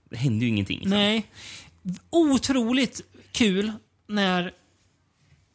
[0.10, 0.80] det händer ju ingenting.
[0.82, 0.90] sen.
[0.90, 1.26] nej.
[2.10, 3.02] Otroligt
[3.32, 3.72] kul
[4.08, 4.52] när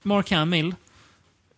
[0.03, 0.75] Mark Hamill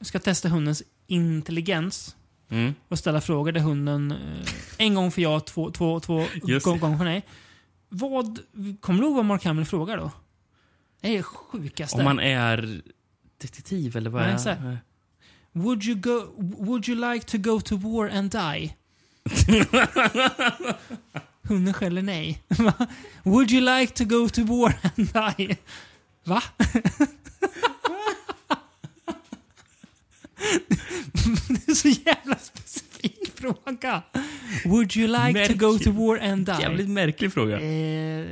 [0.01, 2.17] ska testa hundens intelligens
[2.51, 2.75] Mm.
[2.89, 4.49] och ställa frågor där hunden eh,
[4.79, 6.27] en gång för ja, två, två, två
[6.81, 7.27] gånger för nej.
[7.89, 8.39] Vad,
[8.81, 10.11] kommer du ihåg vad Mark Hamill frågar då?
[11.01, 11.99] Det är det sjukaste.
[11.99, 12.83] Om man är
[13.39, 14.79] detektiv eller vad Nej, är.
[15.53, 18.77] Would you, go, would you like to go to war and die?
[21.43, 22.43] Hunden skäller nej.
[23.25, 25.57] Would you like to go to war and die?
[26.25, 26.43] Va?
[31.49, 34.03] det är så jävla specifik fråga.
[34.65, 36.57] Would you like to go to war and die?
[36.61, 37.57] Jävligt märklig fråga.
[37.61, 38.27] Eh,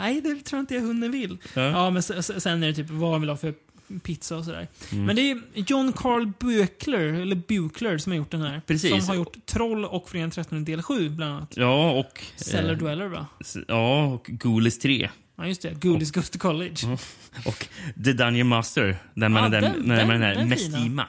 [0.00, 1.38] nej, det tror jag inte hunden vill.
[1.54, 1.62] Ja.
[1.62, 3.54] Ja, men sen är det typ vad han vill ha för
[4.02, 4.68] pizza och sådär.
[4.92, 5.04] Mm.
[5.04, 8.60] Men det är John Carl Buechler, eller Buechler, som har gjort den här.
[8.66, 8.90] Precis.
[8.90, 11.52] Som har gjort Troll och Fredagen 13 del 7 bland annat.
[11.56, 12.22] Ja, och...
[12.36, 13.26] Cellar eh, Dweller va?
[13.68, 15.10] Ja, och Ghoulies 3.
[15.36, 15.70] Ja, just det.
[15.80, 16.76] Ghoulies Goes to College.
[17.46, 17.66] Och
[18.04, 18.96] The Dungeon Master.
[19.14, 20.56] Där man Ja, är den, den- när man den- är den.
[20.58, 21.00] Skurken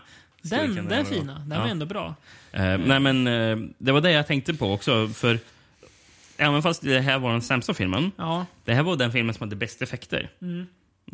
[0.43, 1.33] Den, den var- fina.
[1.39, 1.59] Den Ja.
[1.59, 2.15] var ändå bra.
[2.51, 5.07] Eh, nej, men eh, det var det jag tänkte på också.
[5.07, 5.39] För
[6.37, 8.11] även fast det här var den sämsta filmen.
[8.17, 8.45] Ja.
[8.65, 10.29] Det här var den filmen som hade bäst effekter.
[10.41, 10.65] Mm.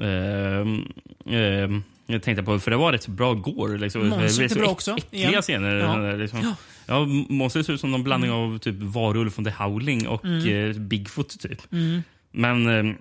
[0.01, 0.85] Ehm,
[1.25, 3.77] ehm, jag tänkte på, för det var rätt bra gore.
[3.77, 4.07] Liksom.
[4.09, 4.97] Monstret är bra också.
[4.97, 5.41] Äckliga Ja.
[5.41, 5.75] scener.
[5.75, 6.15] Ja.
[6.15, 6.39] Liksom.
[6.43, 6.55] Ja.
[6.85, 10.69] Ja, monstret ser ut som någon blandning av typ Varulv från The Howling och Mm.
[10.71, 11.39] eh, Bigfoot.
[11.39, 11.71] typ.
[11.73, 12.01] Mm.
[12.31, 12.95] Men eh,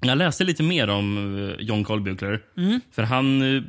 [0.00, 2.40] jag läste lite mer om eh, John Carl Buechler.
[2.56, 2.80] Mm.
[2.92, 3.62] För han eh,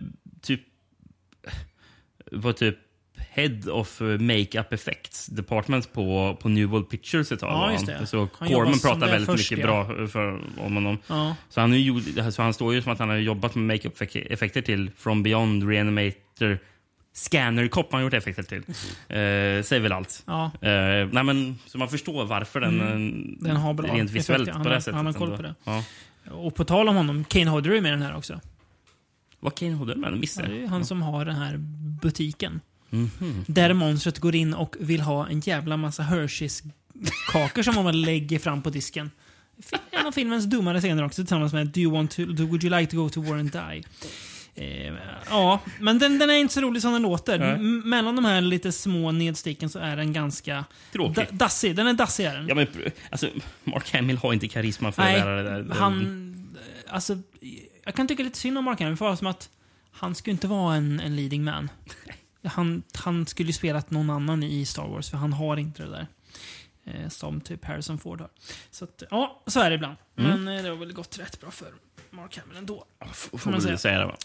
[2.36, 2.78] var typ
[3.18, 7.50] Head of eh, Makeup Effects Department på, på New World Pictures ett tag.
[7.50, 8.08] Ja, just det.
[8.08, 9.84] Så Han Corman som pratar väldigt först, mycket ja.
[9.84, 10.98] bra för, om honom.
[11.08, 11.36] Ja.
[11.50, 14.92] Så, han, ju, så han står ju som att han har jobbat med makeup-effekter till
[14.98, 16.60] From Beyond, Reanimator,
[17.14, 18.64] Scanner Cop har han gjort effekter till.
[19.10, 20.24] Eh, säger väl allt.
[20.26, 20.46] Ja.
[20.62, 23.38] Eh, nej, men, så man förstår varför den, Mm.
[23.42, 24.54] eh, Den har bra rent visuellt effekter.
[24.54, 24.96] Han på det sättet.
[24.96, 25.56] han har koll på det.
[25.64, 25.84] Ja.
[26.32, 28.40] Och på tal om honom, Kane Hodder är med i den här också.
[29.46, 30.12] Var Kane Hodder med?
[30.12, 31.58] Ja, Missade det är han som har den här
[32.02, 32.62] butiken.
[32.90, 33.46] Mhm.
[33.48, 38.62] Där monstret går in och vill ha en jävla massa Hershey's-kakor som man lägger fram
[38.62, 39.12] på disken.
[39.92, 42.80] En av filmens dummare scener också tillsammans med Do you want to, do, Would you
[42.80, 43.84] like to go to war and die?
[44.58, 44.94] Eh,
[45.30, 47.40] ja, men den, den är inte så rolig som den låter.
[47.40, 47.50] Nej.
[47.54, 51.16] M- mellan de här lite små nedsticken så är den ganska Tråkig.
[51.16, 51.76] da- dassig.
[51.76, 52.48] Den är dassig är den.
[52.48, 52.68] Ja, men,
[53.10, 53.28] alltså,
[53.64, 55.76] Mark Hamill har inte karisma för Nej, att göra det där.
[55.76, 56.32] han...
[56.88, 57.18] Alltså,
[57.86, 59.50] jag kan tycka lite synd om Mark Hamill, för som att
[59.92, 61.70] han skulle inte vara en, en leading man.
[62.44, 65.90] Han, han skulle ju spelat någon annan i Star Wars, för han har inte det
[65.90, 66.08] där.
[66.86, 68.30] Eh, som typ Harrison Ford har.
[68.72, 69.96] Så att, ja, så är det ibland.
[70.18, 70.44] Mm.
[70.44, 71.68] Men eh, det har väl gått rätt bra för
[72.12, 72.86] Mark Hamill ändå.
[73.14, 73.78] Får man säga.
[73.78, 74.16] säga det, va?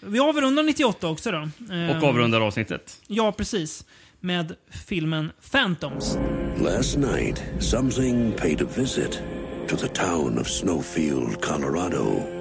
[0.00, 1.48] Vi avrundar 98 också då.
[1.74, 3.00] Eh, Och avrundar avsnittet.
[3.06, 3.84] Ja, precis.
[4.20, 6.18] Med filmen Phantoms.
[6.60, 9.22] Last night, something paid a visit
[9.68, 12.35] to the town of Snowfield, Colorado.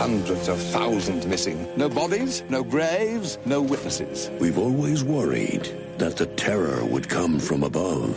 [0.00, 1.68] Hundreds of thousands missing.
[1.76, 4.30] No bodies, no graves, no witnesses.
[4.40, 5.64] We've always worried
[5.98, 8.16] that the terror would come from above.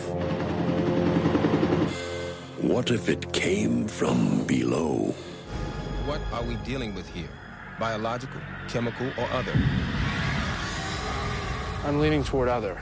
[2.62, 5.14] What if it came from below?
[6.06, 7.28] What are we dealing with here?
[7.78, 9.52] Biological, chemical, or other?
[11.84, 12.80] I'm leaning toward other.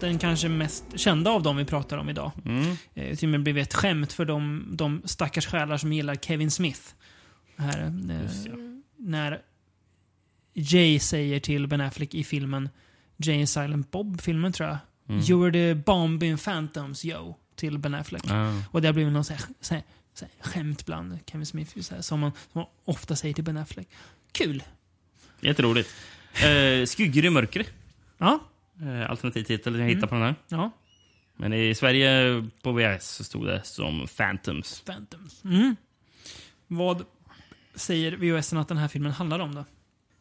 [0.00, 2.32] Den kanske mest kända av dem vi pratar om idag.
[2.44, 2.76] Mm.
[2.94, 6.50] Eh, till och med blivit ett skämt för de, de stackars själar som gillar Kevin
[6.50, 6.80] Smith.
[7.56, 8.54] Här, eh,
[8.96, 9.42] När
[10.54, 12.68] Jay säger till Ben Affleck i filmen
[13.16, 14.78] Jay Silent Bob-filmen tror jag.
[15.08, 15.22] Mm.
[15.28, 17.36] You were the bomb in Phantoms, yo.
[17.56, 18.30] Till Ben Affleck.
[18.30, 18.52] Ah.
[18.70, 19.82] Och det har blivit någon så här, så här,
[20.14, 21.80] så här skämt bland Kevin Smith.
[21.80, 23.88] Så här, som, man, som man ofta säger till Ben Affleck.
[24.32, 24.62] Kul!
[25.40, 25.90] Jätteroligt.
[26.34, 27.66] Eh, Skuggor i mörkret.
[28.18, 28.38] Ja.
[28.82, 30.34] Eh, alternativ titel jag hittade på den här.
[30.48, 30.70] Ja.
[31.36, 34.82] Men i Sverige på VHS så stod det som Phantoms.
[34.86, 35.44] Phantoms.
[35.44, 35.76] Mm.
[36.66, 37.04] Vad
[37.74, 39.64] säger VHS att den här filmen handlar om då?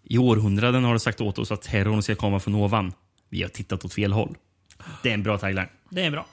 [0.04, 2.94] I århundraden har det sagt åt oss att terrorn ska komma från ovan.
[3.30, 4.38] Vi har tittat åt fel håll.
[5.04, 5.68] Det är en bra tagline.
[5.90, 6.26] Det är bra.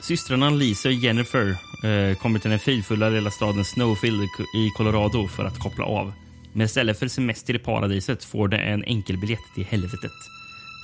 [0.00, 1.48] Systrarna Lisa och Jennifer
[1.84, 4.22] eh, kommer till den fridfulla lilla staden Snowfield
[4.54, 6.12] i Colorado för att koppla av.
[6.52, 10.12] Men istället för semester i paradiset får de en enkelbiljett till helvetet.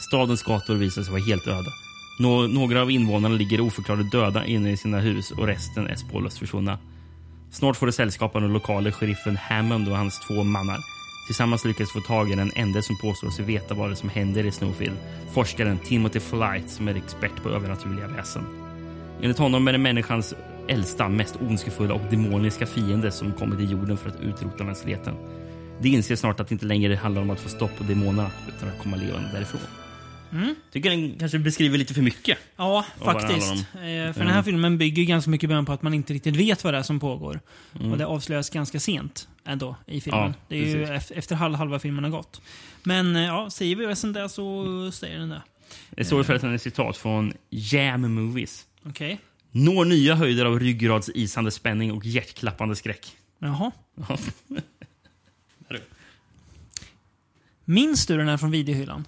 [0.00, 1.70] Stadens gator visar sig vara helt öde.
[2.18, 6.38] Nå- några av invånarna ligger oförklarligt döda inne i sina hus och resten är spårlöst
[6.38, 6.78] försvunna.
[7.50, 10.78] Snart får de sällskap av den lokale sheriffen Hammond och hans två mannar.
[11.26, 14.08] Tillsammans lyckas få tag i den enda som påstår sig veta vad det är som
[14.08, 14.96] händer i Snowfield.
[15.32, 18.44] Forskaren Timothy Flight som är expert på övernaturliga väsen.
[19.22, 20.34] Enligt honom är det människans
[20.68, 25.14] äldsta, mest ondskefulla och demoniska fiende som kommit till jorden för att utrota mänskligheten.
[25.80, 28.68] De inser snart att det inte längre handlar om att få stopp på demonerna utan
[28.68, 29.60] att komma levande därifrån.
[30.34, 30.54] Mm.
[30.72, 32.38] Tycker den kanske beskriver lite för mycket.
[32.56, 33.52] Ja, faktiskt.
[33.52, 33.58] om.
[33.58, 34.44] Eh, För den här Mm.
[34.44, 37.00] filmen bygger ju ganska mycket på att man inte riktigt vet vad det är som
[37.00, 37.40] pågår.
[37.80, 37.92] Mm.
[37.92, 40.20] Och det avslöjas ganska sent ändå i filmen.
[40.22, 41.10] Ja, det är ju precis.
[41.10, 42.40] ef- efter halva, halva filmen har gått.
[42.82, 45.42] Men eh, ja, säger vi sen det så säger den det.
[45.90, 48.66] Det står förresten ett citat från Jam Movies.
[48.86, 49.20] Okej.
[49.50, 53.16] Når nya höjder av ryggradsisande spänning och hjärtklappande skräck.
[53.38, 53.70] Jaha.
[57.64, 59.04] Minns du den här från videohyllan?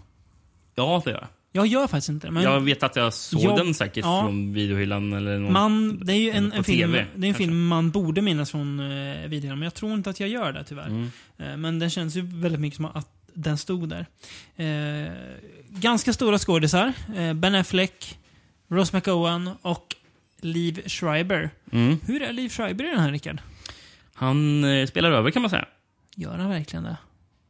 [0.76, 1.28] Ja, det gör jag.
[1.52, 2.30] Jag gör faktiskt inte.
[2.30, 4.22] Men jag vet att jag såg Jag- den säkert ja.
[4.22, 5.12] från videohyllan.
[5.12, 7.66] Eller någon, Man, det är ju en, på en, film, TV, det är en film
[7.66, 10.86] man borde minnas från eh, videon, men jag tror inte att jag gör det tyvärr.
[10.86, 11.10] Mm.
[11.38, 14.06] Eh, men den känns ju väldigt mycket som att den stod där.
[14.56, 15.12] Eh,
[15.68, 16.92] ganska stora skådisar.
[17.16, 18.18] Eh, ben Affleck,
[18.68, 19.94] Rose McGowan och
[20.40, 21.50] Liv Schreiber.
[21.72, 21.98] Mm.
[22.06, 23.38] Hur är Liv Schreiber i den här, Rickard?
[24.14, 25.66] Han eh, spelar över kan man säga.
[26.16, 26.96] Gör han verkligen det?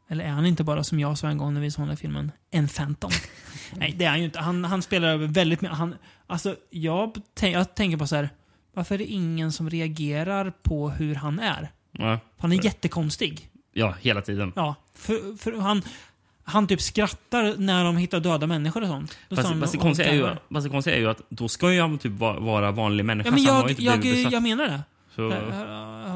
[0.09, 1.97] Eller är han inte bara som jag sa en gång när vi såg den här
[1.97, 3.11] filmen, en Phantom?
[3.77, 4.41] Nej, det är han ju inte.
[4.41, 5.77] Han, han spelar över väldigt mycket.
[5.77, 5.95] Han,
[6.27, 8.29] alltså, jag, jag tänker på så här.
[8.75, 11.71] varför är det ingen som reagerar på hur han är?
[11.93, 13.51] Ja, Han är jättekonstig.
[13.73, 14.53] ja hela tiden.
[14.57, 15.83] Ja, för, för han,
[16.45, 19.19] han typ skrattar när de hittar döda människor och sånt.
[19.29, 21.73] Då Fast, fast, det konstiga är ju, fast det konstiga är ju att då ska
[21.73, 23.29] ju han typ va- vara vanlig människa.
[23.29, 24.33] Ja, men jag, jag, besatt.
[24.33, 24.83] jag menar det.
[25.15, 25.29] Så-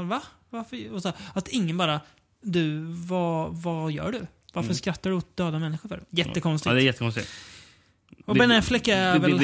[0.02, 0.22] Va?
[0.50, 0.92] Varför?
[0.94, 2.00] Och så, att ingen bara,
[2.42, 4.26] du, vad, vad gör du?
[4.52, 4.74] Varför Mm.
[4.74, 6.02] skrattar du åt döda människor för?
[6.10, 6.66] Jättekonstigt.
[6.70, 7.28] Ja, det är jättekonstigt.
[8.26, 9.38] Och Ben Affleck är väl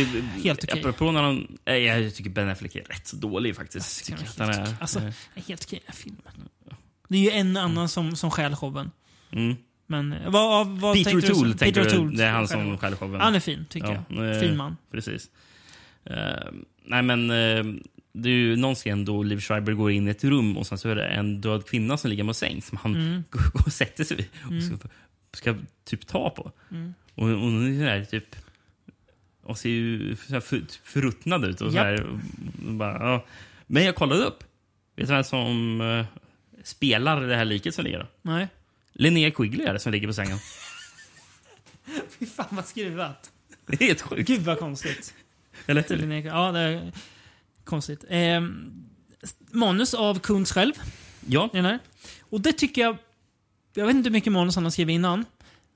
[0.44, 0.80] helt okej.
[0.80, 1.58] Apropå när han...
[1.64, 4.08] Jag tycker Ben Affleck är rätt så dålig faktiskt.
[4.10, 5.00] Jag Tycker att han är helt, alltså,
[5.34, 6.48] helt okej i filmen.
[7.08, 8.90] Det är ju en annan som, som stjäl showen.
[9.30, 9.56] Mm.
[9.86, 12.10] Men eh, vad, vad Peter O'Toole tänker Peter du.
[12.10, 13.20] Det är han som skäller showen.
[13.20, 14.34] Han är fin, tycker jag.
[14.34, 14.76] eh, Fin man.
[14.90, 15.30] Precis.
[16.04, 16.16] Eh,
[16.84, 17.64] nej, men eh,
[18.22, 20.78] det är ju någon scen då Liv Schreiber går in i ett rum och sen
[20.78, 23.24] så är det en död kvinna som ligger med säng som han Mm.
[23.30, 24.78] går och sätter sig vid och Mm.
[24.78, 24.88] ska,
[25.32, 25.54] ska
[25.84, 26.52] typ ta på.
[26.70, 26.94] Mm.
[27.14, 28.36] Och och hon är sådär typ...
[29.42, 31.60] Och ser ju så här för, förruttnad ut.
[31.60, 32.02] Och så här,
[32.66, 33.24] och bara, ja.
[33.66, 34.44] Men jag kollade upp.
[34.96, 36.06] Vet du vem som eh,
[36.64, 38.08] spelar det här liket som ligger där?
[38.22, 38.48] Nej.
[38.92, 40.38] Linnea Quigley är det som ligger på sängen.
[42.18, 43.30] Fy fan vad skruvat.
[43.66, 44.28] Det är helt sjukt.
[44.28, 45.14] Gud vad konstigt.
[45.66, 46.26] Eller hur?
[46.26, 46.92] Ja, det
[47.66, 48.04] konstigt.
[48.08, 48.40] Eh,
[49.50, 50.72] manus av Kuntz själv.
[51.26, 51.48] Ja.
[51.52, 51.78] Den här.
[52.20, 52.96] Och det tycker jag...
[53.74, 55.24] Jag vet inte hur mycket manus han har skrivit innan.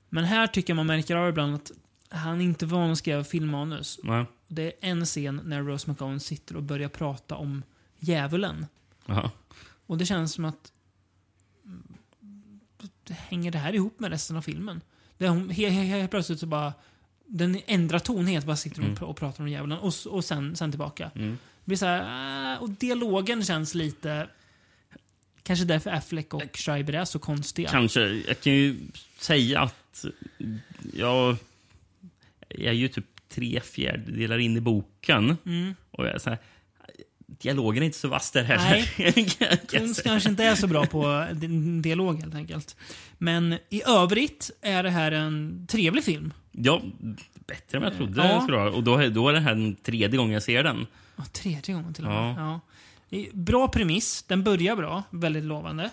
[0.09, 1.71] Men här tycker jag man märker av ibland att
[2.09, 3.99] han inte var van att skriva filmmanus.
[4.03, 4.25] Nej.
[4.47, 7.63] Det är en scen när Rose McGowan sitter och börjar prata om
[7.99, 8.65] djävulen.
[9.05, 9.31] Jaha.
[9.87, 10.71] Och det känns som att...
[13.09, 14.81] Hänger det här ihop med resten av filmen?
[15.17, 16.73] Det är hon, helt, helt, helt plötsligt så bara...
[17.25, 18.97] Den ändrar ton helt, bara sitter Mm.
[19.03, 21.11] och pratar om djävulen och, och sen, sen tillbaka.
[21.15, 21.37] Mm.
[21.71, 24.27] Blir så här, äh, och dialogen känns lite...
[25.43, 27.69] Kanske därför Affleck och Schreiber är så konstiga.
[27.69, 28.01] Kanske.
[28.01, 28.75] Jag kan ju
[29.17, 30.05] säga att
[30.93, 31.35] jag,
[32.47, 35.37] jag är ju typ tre fjärdedelar in i boken.
[35.45, 35.75] Mm.
[35.91, 36.39] Och jag är så här,
[37.41, 38.89] dialogen är inte så vass där heller.
[38.97, 39.29] Nej,
[39.93, 40.03] säga.
[40.03, 41.27] kanske inte är så bra på
[41.81, 42.75] dialog helt enkelt.
[43.17, 46.33] Men i övrigt är det här en trevlig film.
[46.51, 46.81] Ja,
[47.47, 48.41] bättre än jag trodde Ja.
[48.41, 48.71] skulle vara.
[48.71, 50.87] Och då, är- då är det här den tredje gången jag ser den.
[51.15, 52.35] Ja, tredje gången till och med.
[52.37, 52.59] Ja.
[53.09, 53.19] Ja.
[53.33, 54.23] Bra premiss.
[54.27, 55.03] Den börjar bra.
[55.09, 55.89] Väldigt lovande.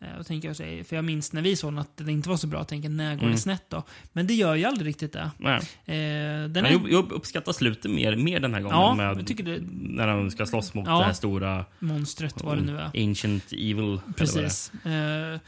[0.00, 2.36] Eh, Och tänker jag för jag minns när vi såg den att det inte var
[2.36, 2.58] så bra.
[2.60, 3.32] Jag tänker, när går Mm.
[3.32, 3.82] det snett då?
[4.12, 5.30] Men det gör ju aldrig riktigt det.
[5.38, 5.56] Nej.
[5.84, 8.76] Eh, den är, jag, uppskattar slutet mer, mer den här gången.
[8.78, 10.98] Ja, med, det- När de ska slåss mot Ja.
[10.98, 11.64] det här stora...
[11.78, 13.08] Monstret, vad det nu är.
[13.08, 14.00] Ancient Evil.
[14.16, 14.72] Precis.
[14.84, 15.40] Eh,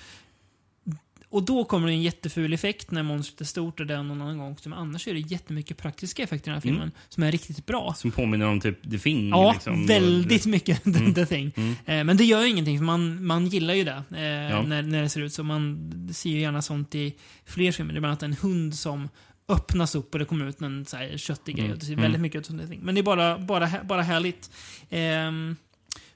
[1.31, 4.23] och då kommer det en jätteful effekt när monstret är stort och det är någon
[4.23, 4.57] annan gång.
[4.65, 6.95] Men annars är det jättemycket praktiska effekter i den här filmen Mm.
[7.09, 7.95] som är riktigt bra.
[7.97, 9.29] Som påminner om typ The Thing.
[9.29, 9.87] Ja, liksom.
[9.87, 11.15] väldigt mycket Mm.
[11.15, 11.53] The Thing.
[11.57, 11.71] Mm.
[11.87, 14.63] Eh, men det gör ju ingenting, för man, man gillar ju det eh, Ja.
[14.63, 15.43] när, när det ser ut så.
[15.43, 17.15] Man ser ju gärna sånt i
[17.45, 17.93] fler filmer.
[17.93, 19.09] Det är bland annat en hund som
[19.49, 21.65] öppnas upp och det kommer ut en så här köttig grej.
[21.65, 21.73] Mm.
[21.75, 22.03] Och det ser Mm.
[22.03, 22.81] väldigt mycket ut som The Thing.
[22.83, 24.51] Men det är bara, bara, bara härligt.
[24.91, 25.57] Ehm,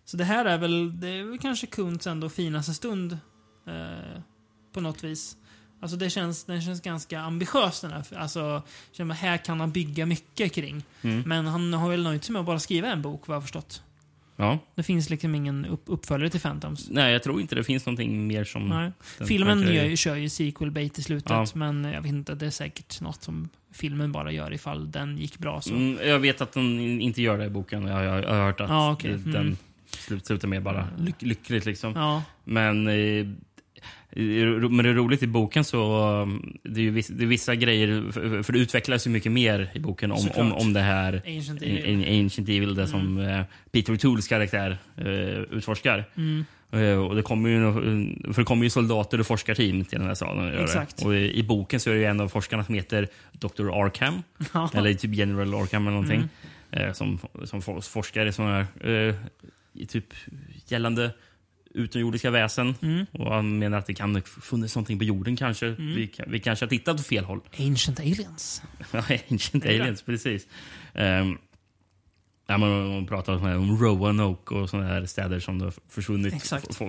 [0.05, 3.13] så det här är väl, det är väl kanske Kunts ändå finaste stund
[3.67, 4.21] eh,
[4.73, 5.37] på något vis.
[5.81, 8.05] Alltså det känns, den känns ganska ambitiös den här.
[8.16, 8.62] Alltså,
[8.93, 10.83] känner man, här kan han bygga mycket kring.
[11.03, 11.23] Mm.
[11.27, 13.43] Men han har väl nöjt sig med att bara skriva en bok, vad jag har
[13.43, 13.83] förstått.
[14.37, 14.59] Ja.
[14.75, 16.89] Det finns liksom ingen upp uppföljare till Phantoms.
[16.91, 18.68] Nej, jag tror inte det finns någonting mer som...
[18.68, 18.93] Nej.
[19.18, 21.47] den Filmen gör, ju- kör ju sequel bait i slutet, Ja.
[21.55, 25.39] men jag vet inte, det är säkert något som filmen bara gör ifall den gick
[25.39, 25.61] bra.
[25.61, 25.75] Så.
[25.75, 27.87] Mm, jag vet att den inte gör det i boken.
[27.87, 29.57] Jag, jag, jag har hört att Ja, den Mm.
[29.91, 31.64] slut, slutar med bara lyck, lyckligt.
[31.66, 31.93] Liksom.
[31.97, 32.23] Ja.
[32.45, 33.27] Men, eh,
[34.15, 37.55] men det är roligt i boken så um, det är ju vissa, det är vissa
[37.55, 40.61] grejer, för, för det utvecklas ju mycket mer i boken om, om, Såklart.
[40.61, 42.25] om det här Ancient Evil.
[42.25, 45.07] Ancient Evil, det som eh, Peter O'Tooles karaktär eh,
[45.57, 46.05] utforskar.
[46.17, 46.45] Mm.
[46.73, 47.73] Eh, och det kommer ju,
[48.33, 50.59] för det kommer ju soldater och forskarteam till den här staden.
[50.59, 51.05] Exakt.
[51.05, 53.71] Och i, i boken så är det en av forskarna som heter Dr.
[53.85, 54.23] Arkham.
[54.75, 56.29] Eller typ General Arkham eller någonting.
[56.71, 56.95] Mm.
[56.95, 59.14] Som, som for- forskar i sådana här,
[59.89, 60.07] typ
[60.67, 61.11] gällande
[61.74, 62.74] utomjordiska väsen.
[62.82, 63.07] Mm.
[63.12, 65.66] Och han menar att det kan ha funnits någonting på jorden kanske.
[65.66, 65.94] Mm.
[65.94, 67.40] Vi, vi kanske har tittat åt fel håll.
[67.58, 68.62] Ancient Aliens.
[69.30, 69.64] Ancient.
[69.64, 70.46] Aliens, precis.
[70.94, 71.38] Um,
[72.46, 76.80] ja, man, man pratar om, Roanoke och sådana här städer som det har försvunnit Exakt.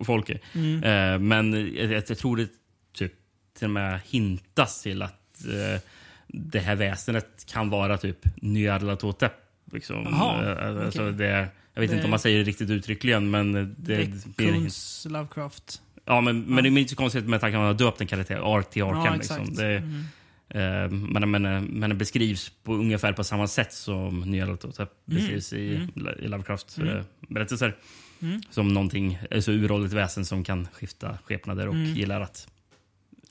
[0.00, 0.40] folk i.
[0.52, 0.84] Mm.
[0.84, 2.48] Eh, men jag, jag tror det
[2.92, 3.12] typ
[3.58, 5.80] till och med hintas till att eh,
[6.28, 9.32] det här väsenet kan vara typ Nyarlathotep.
[9.72, 10.02] Liksom.
[10.04, 11.12] Jaha, Eh, alltså okej.
[11.12, 15.82] det, jag vet Det- inte om man säger det riktigt uttryckligen, men det, Kunz Lovecraft.
[16.04, 18.00] Ja, men, men det är inte så konstigt med tanke på att man har döpt
[18.00, 19.04] en karaktär Ark till Arkham.
[19.04, 19.54] Ja, liksom.
[19.54, 20.04] det, Mm.
[20.48, 20.90] eh,
[21.20, 24.56] men, men, men det beskrivs på ungefär på samma sätt som Mm.
[25.04, 25.88] beskrivs i, Mm.
[26.20, 26.96] i Mm.
[26.96, 27.76] eh, berättelser.
[28.22, 28.40] Mm.
[28.50, 31.94] Som någonting, alltså uråldrigt väsen som kan skifta skepnader och Mm.
[31.94, 32.46] gillar att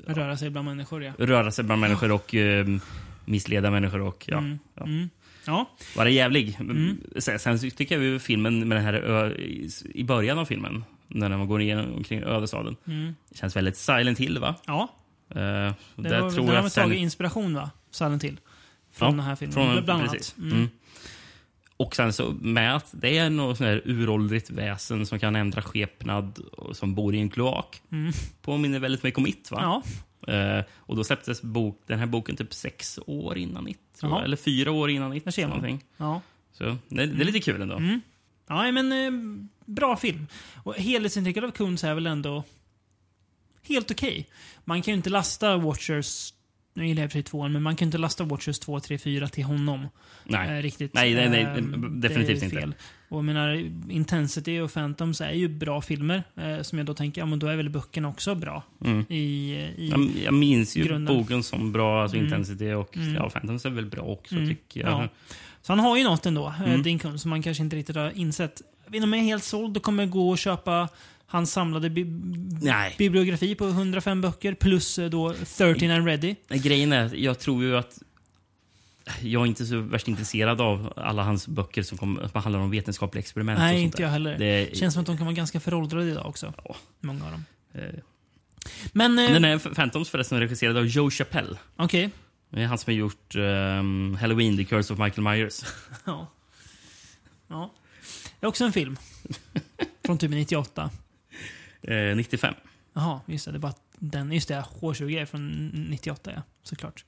[0.07, 1.11] Röra sig bland människor, ja.
[1.17, 2.67] röra sig bland människor och eh,
[3.25, 4.01] missleda människor.
[4.01, 4.59] Och, ja, Mm.
[4.75, 4.85] ja.
[5.49, 5.69] Ja.
[5.95, 6.57] Vara jävlig.
[6.59, 6.97] Mm.
[7.17, 9.31] Sen, sen tycker jag ju filmen med den här ö,
[9.93, 13.15] i, början av filmen, när man går igenom omkring ödestaden, Mm.
[13.35, 14.55] känns väldigt Silent Hill va?
[14.65, 14.87] Ja.
[15.31, 17.71] Uh, Det där var, tror där har jag vi sen- tagit inspiration, va?
[17.91, 18.39] Silent Hill.
[18.91, 19.53] Från den här filmen.
[19.53, 20.11] från- bland annat.
[20.11, 20.35] precis.
[20.37, 20.51] Mm.
[20.51, 20.69] Mm.
[21.77, 25.61] Och sen så med att det är något sån här uråldrigt väsen som kan ändra
[25.61, 27.81] skepnad och som bor i en kloak.
[27.91, 28.11] Mm.
[28.41, 29.59] Påminner väldigt mycket om It va?
[29.61, 29.83] Ja.
[30.29, 33.79] Eh, och då släpptes bok, den här boken typ sex år innan It.
[33.99, 34.23] tror jag.
[34.23, 35.25] Eller fyra år innan It.
[35.25, 35.57] Där ser man.
[35.57, 35.83] någonting.
[35.97, 36.21] Ja.
[36.51, 37.75] Så det, det är lite kul ändå.
[37.75, 38.01] Mm.
[38.47, 40.27] Ja, men eh, bra film.
[40.63, 42.43] Och helhetsintrycket av Kunz är väl ändå...
[43.67, 44.27] helt okej.
[44.65, 46.33] Man kan ju inte lasta Watchers
[46.73, 49.27] nu gillar jag för sig tvåan, men man kan inte lasta Watchers 2, 3, 4
[49.27, 49.87] till honom.
[50.23, 50.57] Nej.
[50.57, 50.93] Eh, riktigt.
[50.93, 52.71] Nej, nej, nej, Eh, definitivt inte.
[53.09, 56.23] Och jag menar, Intensity och Phantoms är ju bra filmer.
[56.35, 58.63] Eh, som jag då tänker, ja men då är väl böckerna också bra.
[58.85, 59.05] Mm.
[59.09, 59.15] I,
[59.77, 61.17] i Jag, jag minns ju grunden.
[61.17, 62.27] boken som bra, alltså Mm.
[62.27, 63.15] Intensity och Mm.
[63.15, 64.49] ja, Phantoms är väl bra också Mm.
[64.49, 64.89] tycker jag.
[64.91, 65.07] Ja.
[65.61, 66.69] Så han har ju något ändå, Mm.
[66.69, 66.83] mm.
[66.83, 68.61] Dinkun, som man kanske inte riktigt har insett.
[68.91, 70.89] Jag om jag är helt såld och kommer gå och köpa
[71.25, 72.03] hans samlade bi
[72.61, 72.95] Nej.
[72.97, 76.35] bibliografi på 105 böcker plus eh, då 13 and ready.
[76.49, 77.99] Grejen är, jag tror ju att
[79.21, 83.19] jag är inte så värst intresserad av alla hans böcker som, kom, handlar om vetenskapliga
[83.19, 83.59] experiment.
[83.59, 84.37] Nej, inte jag heller.
[84.37, 86.53] Det, Känns som att de kan vara ganska föråldrade idag också.
[86.99, 87.45] Många av dem.
[87.73, 87.81] eh,
[88.91, 89.19] Men...
[89.19, 91.57] eh, Den är Phantoms förresten regisserad av Joe Chappelle.
[91.75, 92.09] Okej.
[92.49, 95.61] Det är han som har gjort ehm, Halloween, The Curse of Michael Myers.
[96.05, 96.27] Ja.
[97.47, 97.73] Ja.
[98.39, 98.97] Det är också en film.
[100.05, 100.89] Från typ 98.
[101.81, 102.53] Eh, 95.
[102.93, 103.51] Jaha, just det.
[103.51, 104.31] Det är bara den.
[104.31, 106.41] Just det, H20 är från 98 ja.
[106.63, 107.05] Såklart.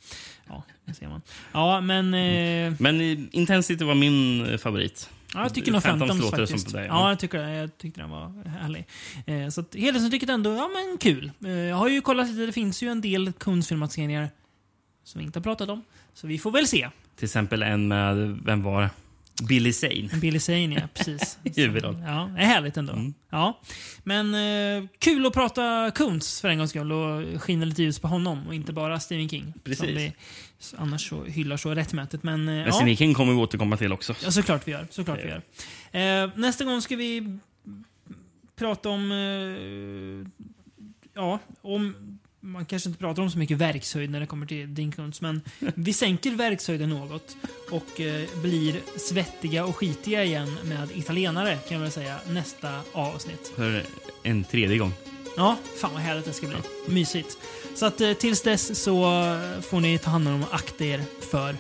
[0.48, 1.22] Ja, det ser man.
[1.52, 2.06] Ja, men...
[2.14, 5.10] Eh, Men eh, Intensity var min eh, favorit.
[5.34, 6.64] Ja, jag tycker nog Phantoms, faktiskt.
[6.64, 6.88] som på dig.
[6.88, 7.48] ja, jag tycker.
[7.48, 8.86] Jag tyckte den var härlig.
[9.26, 11.32] Eh, så att helhetsintrycket ändå, ja men kul.
[11.46, 14.30] Eh, jag har ju kollat lite, det finns ju en del Kunstfilmatiseringar
[15.04, 15.84] som vi inte har pratat om.
[16.14, 16.90] Så vi får väl se.
[17.16, 18.90] Till exempel en med, vem var det?
[19.48, 20.10] Billy Zane.
[20.22, 20.88] Billy Zane, ja.
[20.94, 21.38] Precis.
[21.56, 22.04] Huvudroll.
[22.06, 22.94] Ja, är härligt ändå.
[22.94, 23.14] Mm.
[23.30, 23.60] Ja.
[24.04, 28.08] Men eh, kul att prata Kunst för en gångs skull och skina lite ljus på
[28.08, 29.54] honom och inte bara Stephen King.
[29.64, 29.80] Precis.
[29.80, 30.14] Som vi
[30.78, 32.24] annars så hyllar så rättmätigt.
[32.24, 32.72] Men, eh, Men ja.
[32.72, 34.16] Stephen King kommer vi återkomma till också.
[34.24, 34.88] Ja, såklart vi gör.
[34.90, 36.24] Såklart vi gör.
[36.24, 37.40] Eh, nästa gång ska vi
[38.56, 39.12] prata om...
[39.12, 40.44] Eh,
[41.14, 41.96] ja, om...
[42.44, 45.42] Man kanske inte pratar om så mycket verkshöjd när det kommer till Dinkunds, men
[45.76, 47.38] vi sänker verkshöjden något
[47.72, 53.52] och eh, blir svettiga och skitiga igen med italienare, kan jag väl säga, nästa avsnitt.
[53.56, 53.84] För
[54.24, 54.94] en tredje gång.
[55.38, 56.58] Ja, fan vad härligt det ska bli.
[56.88, 57.38] Mysigt.
[57.76, 59.02] Så att eh, tills dess så
[59.62, 61.56] får ni ta hand om och akta er för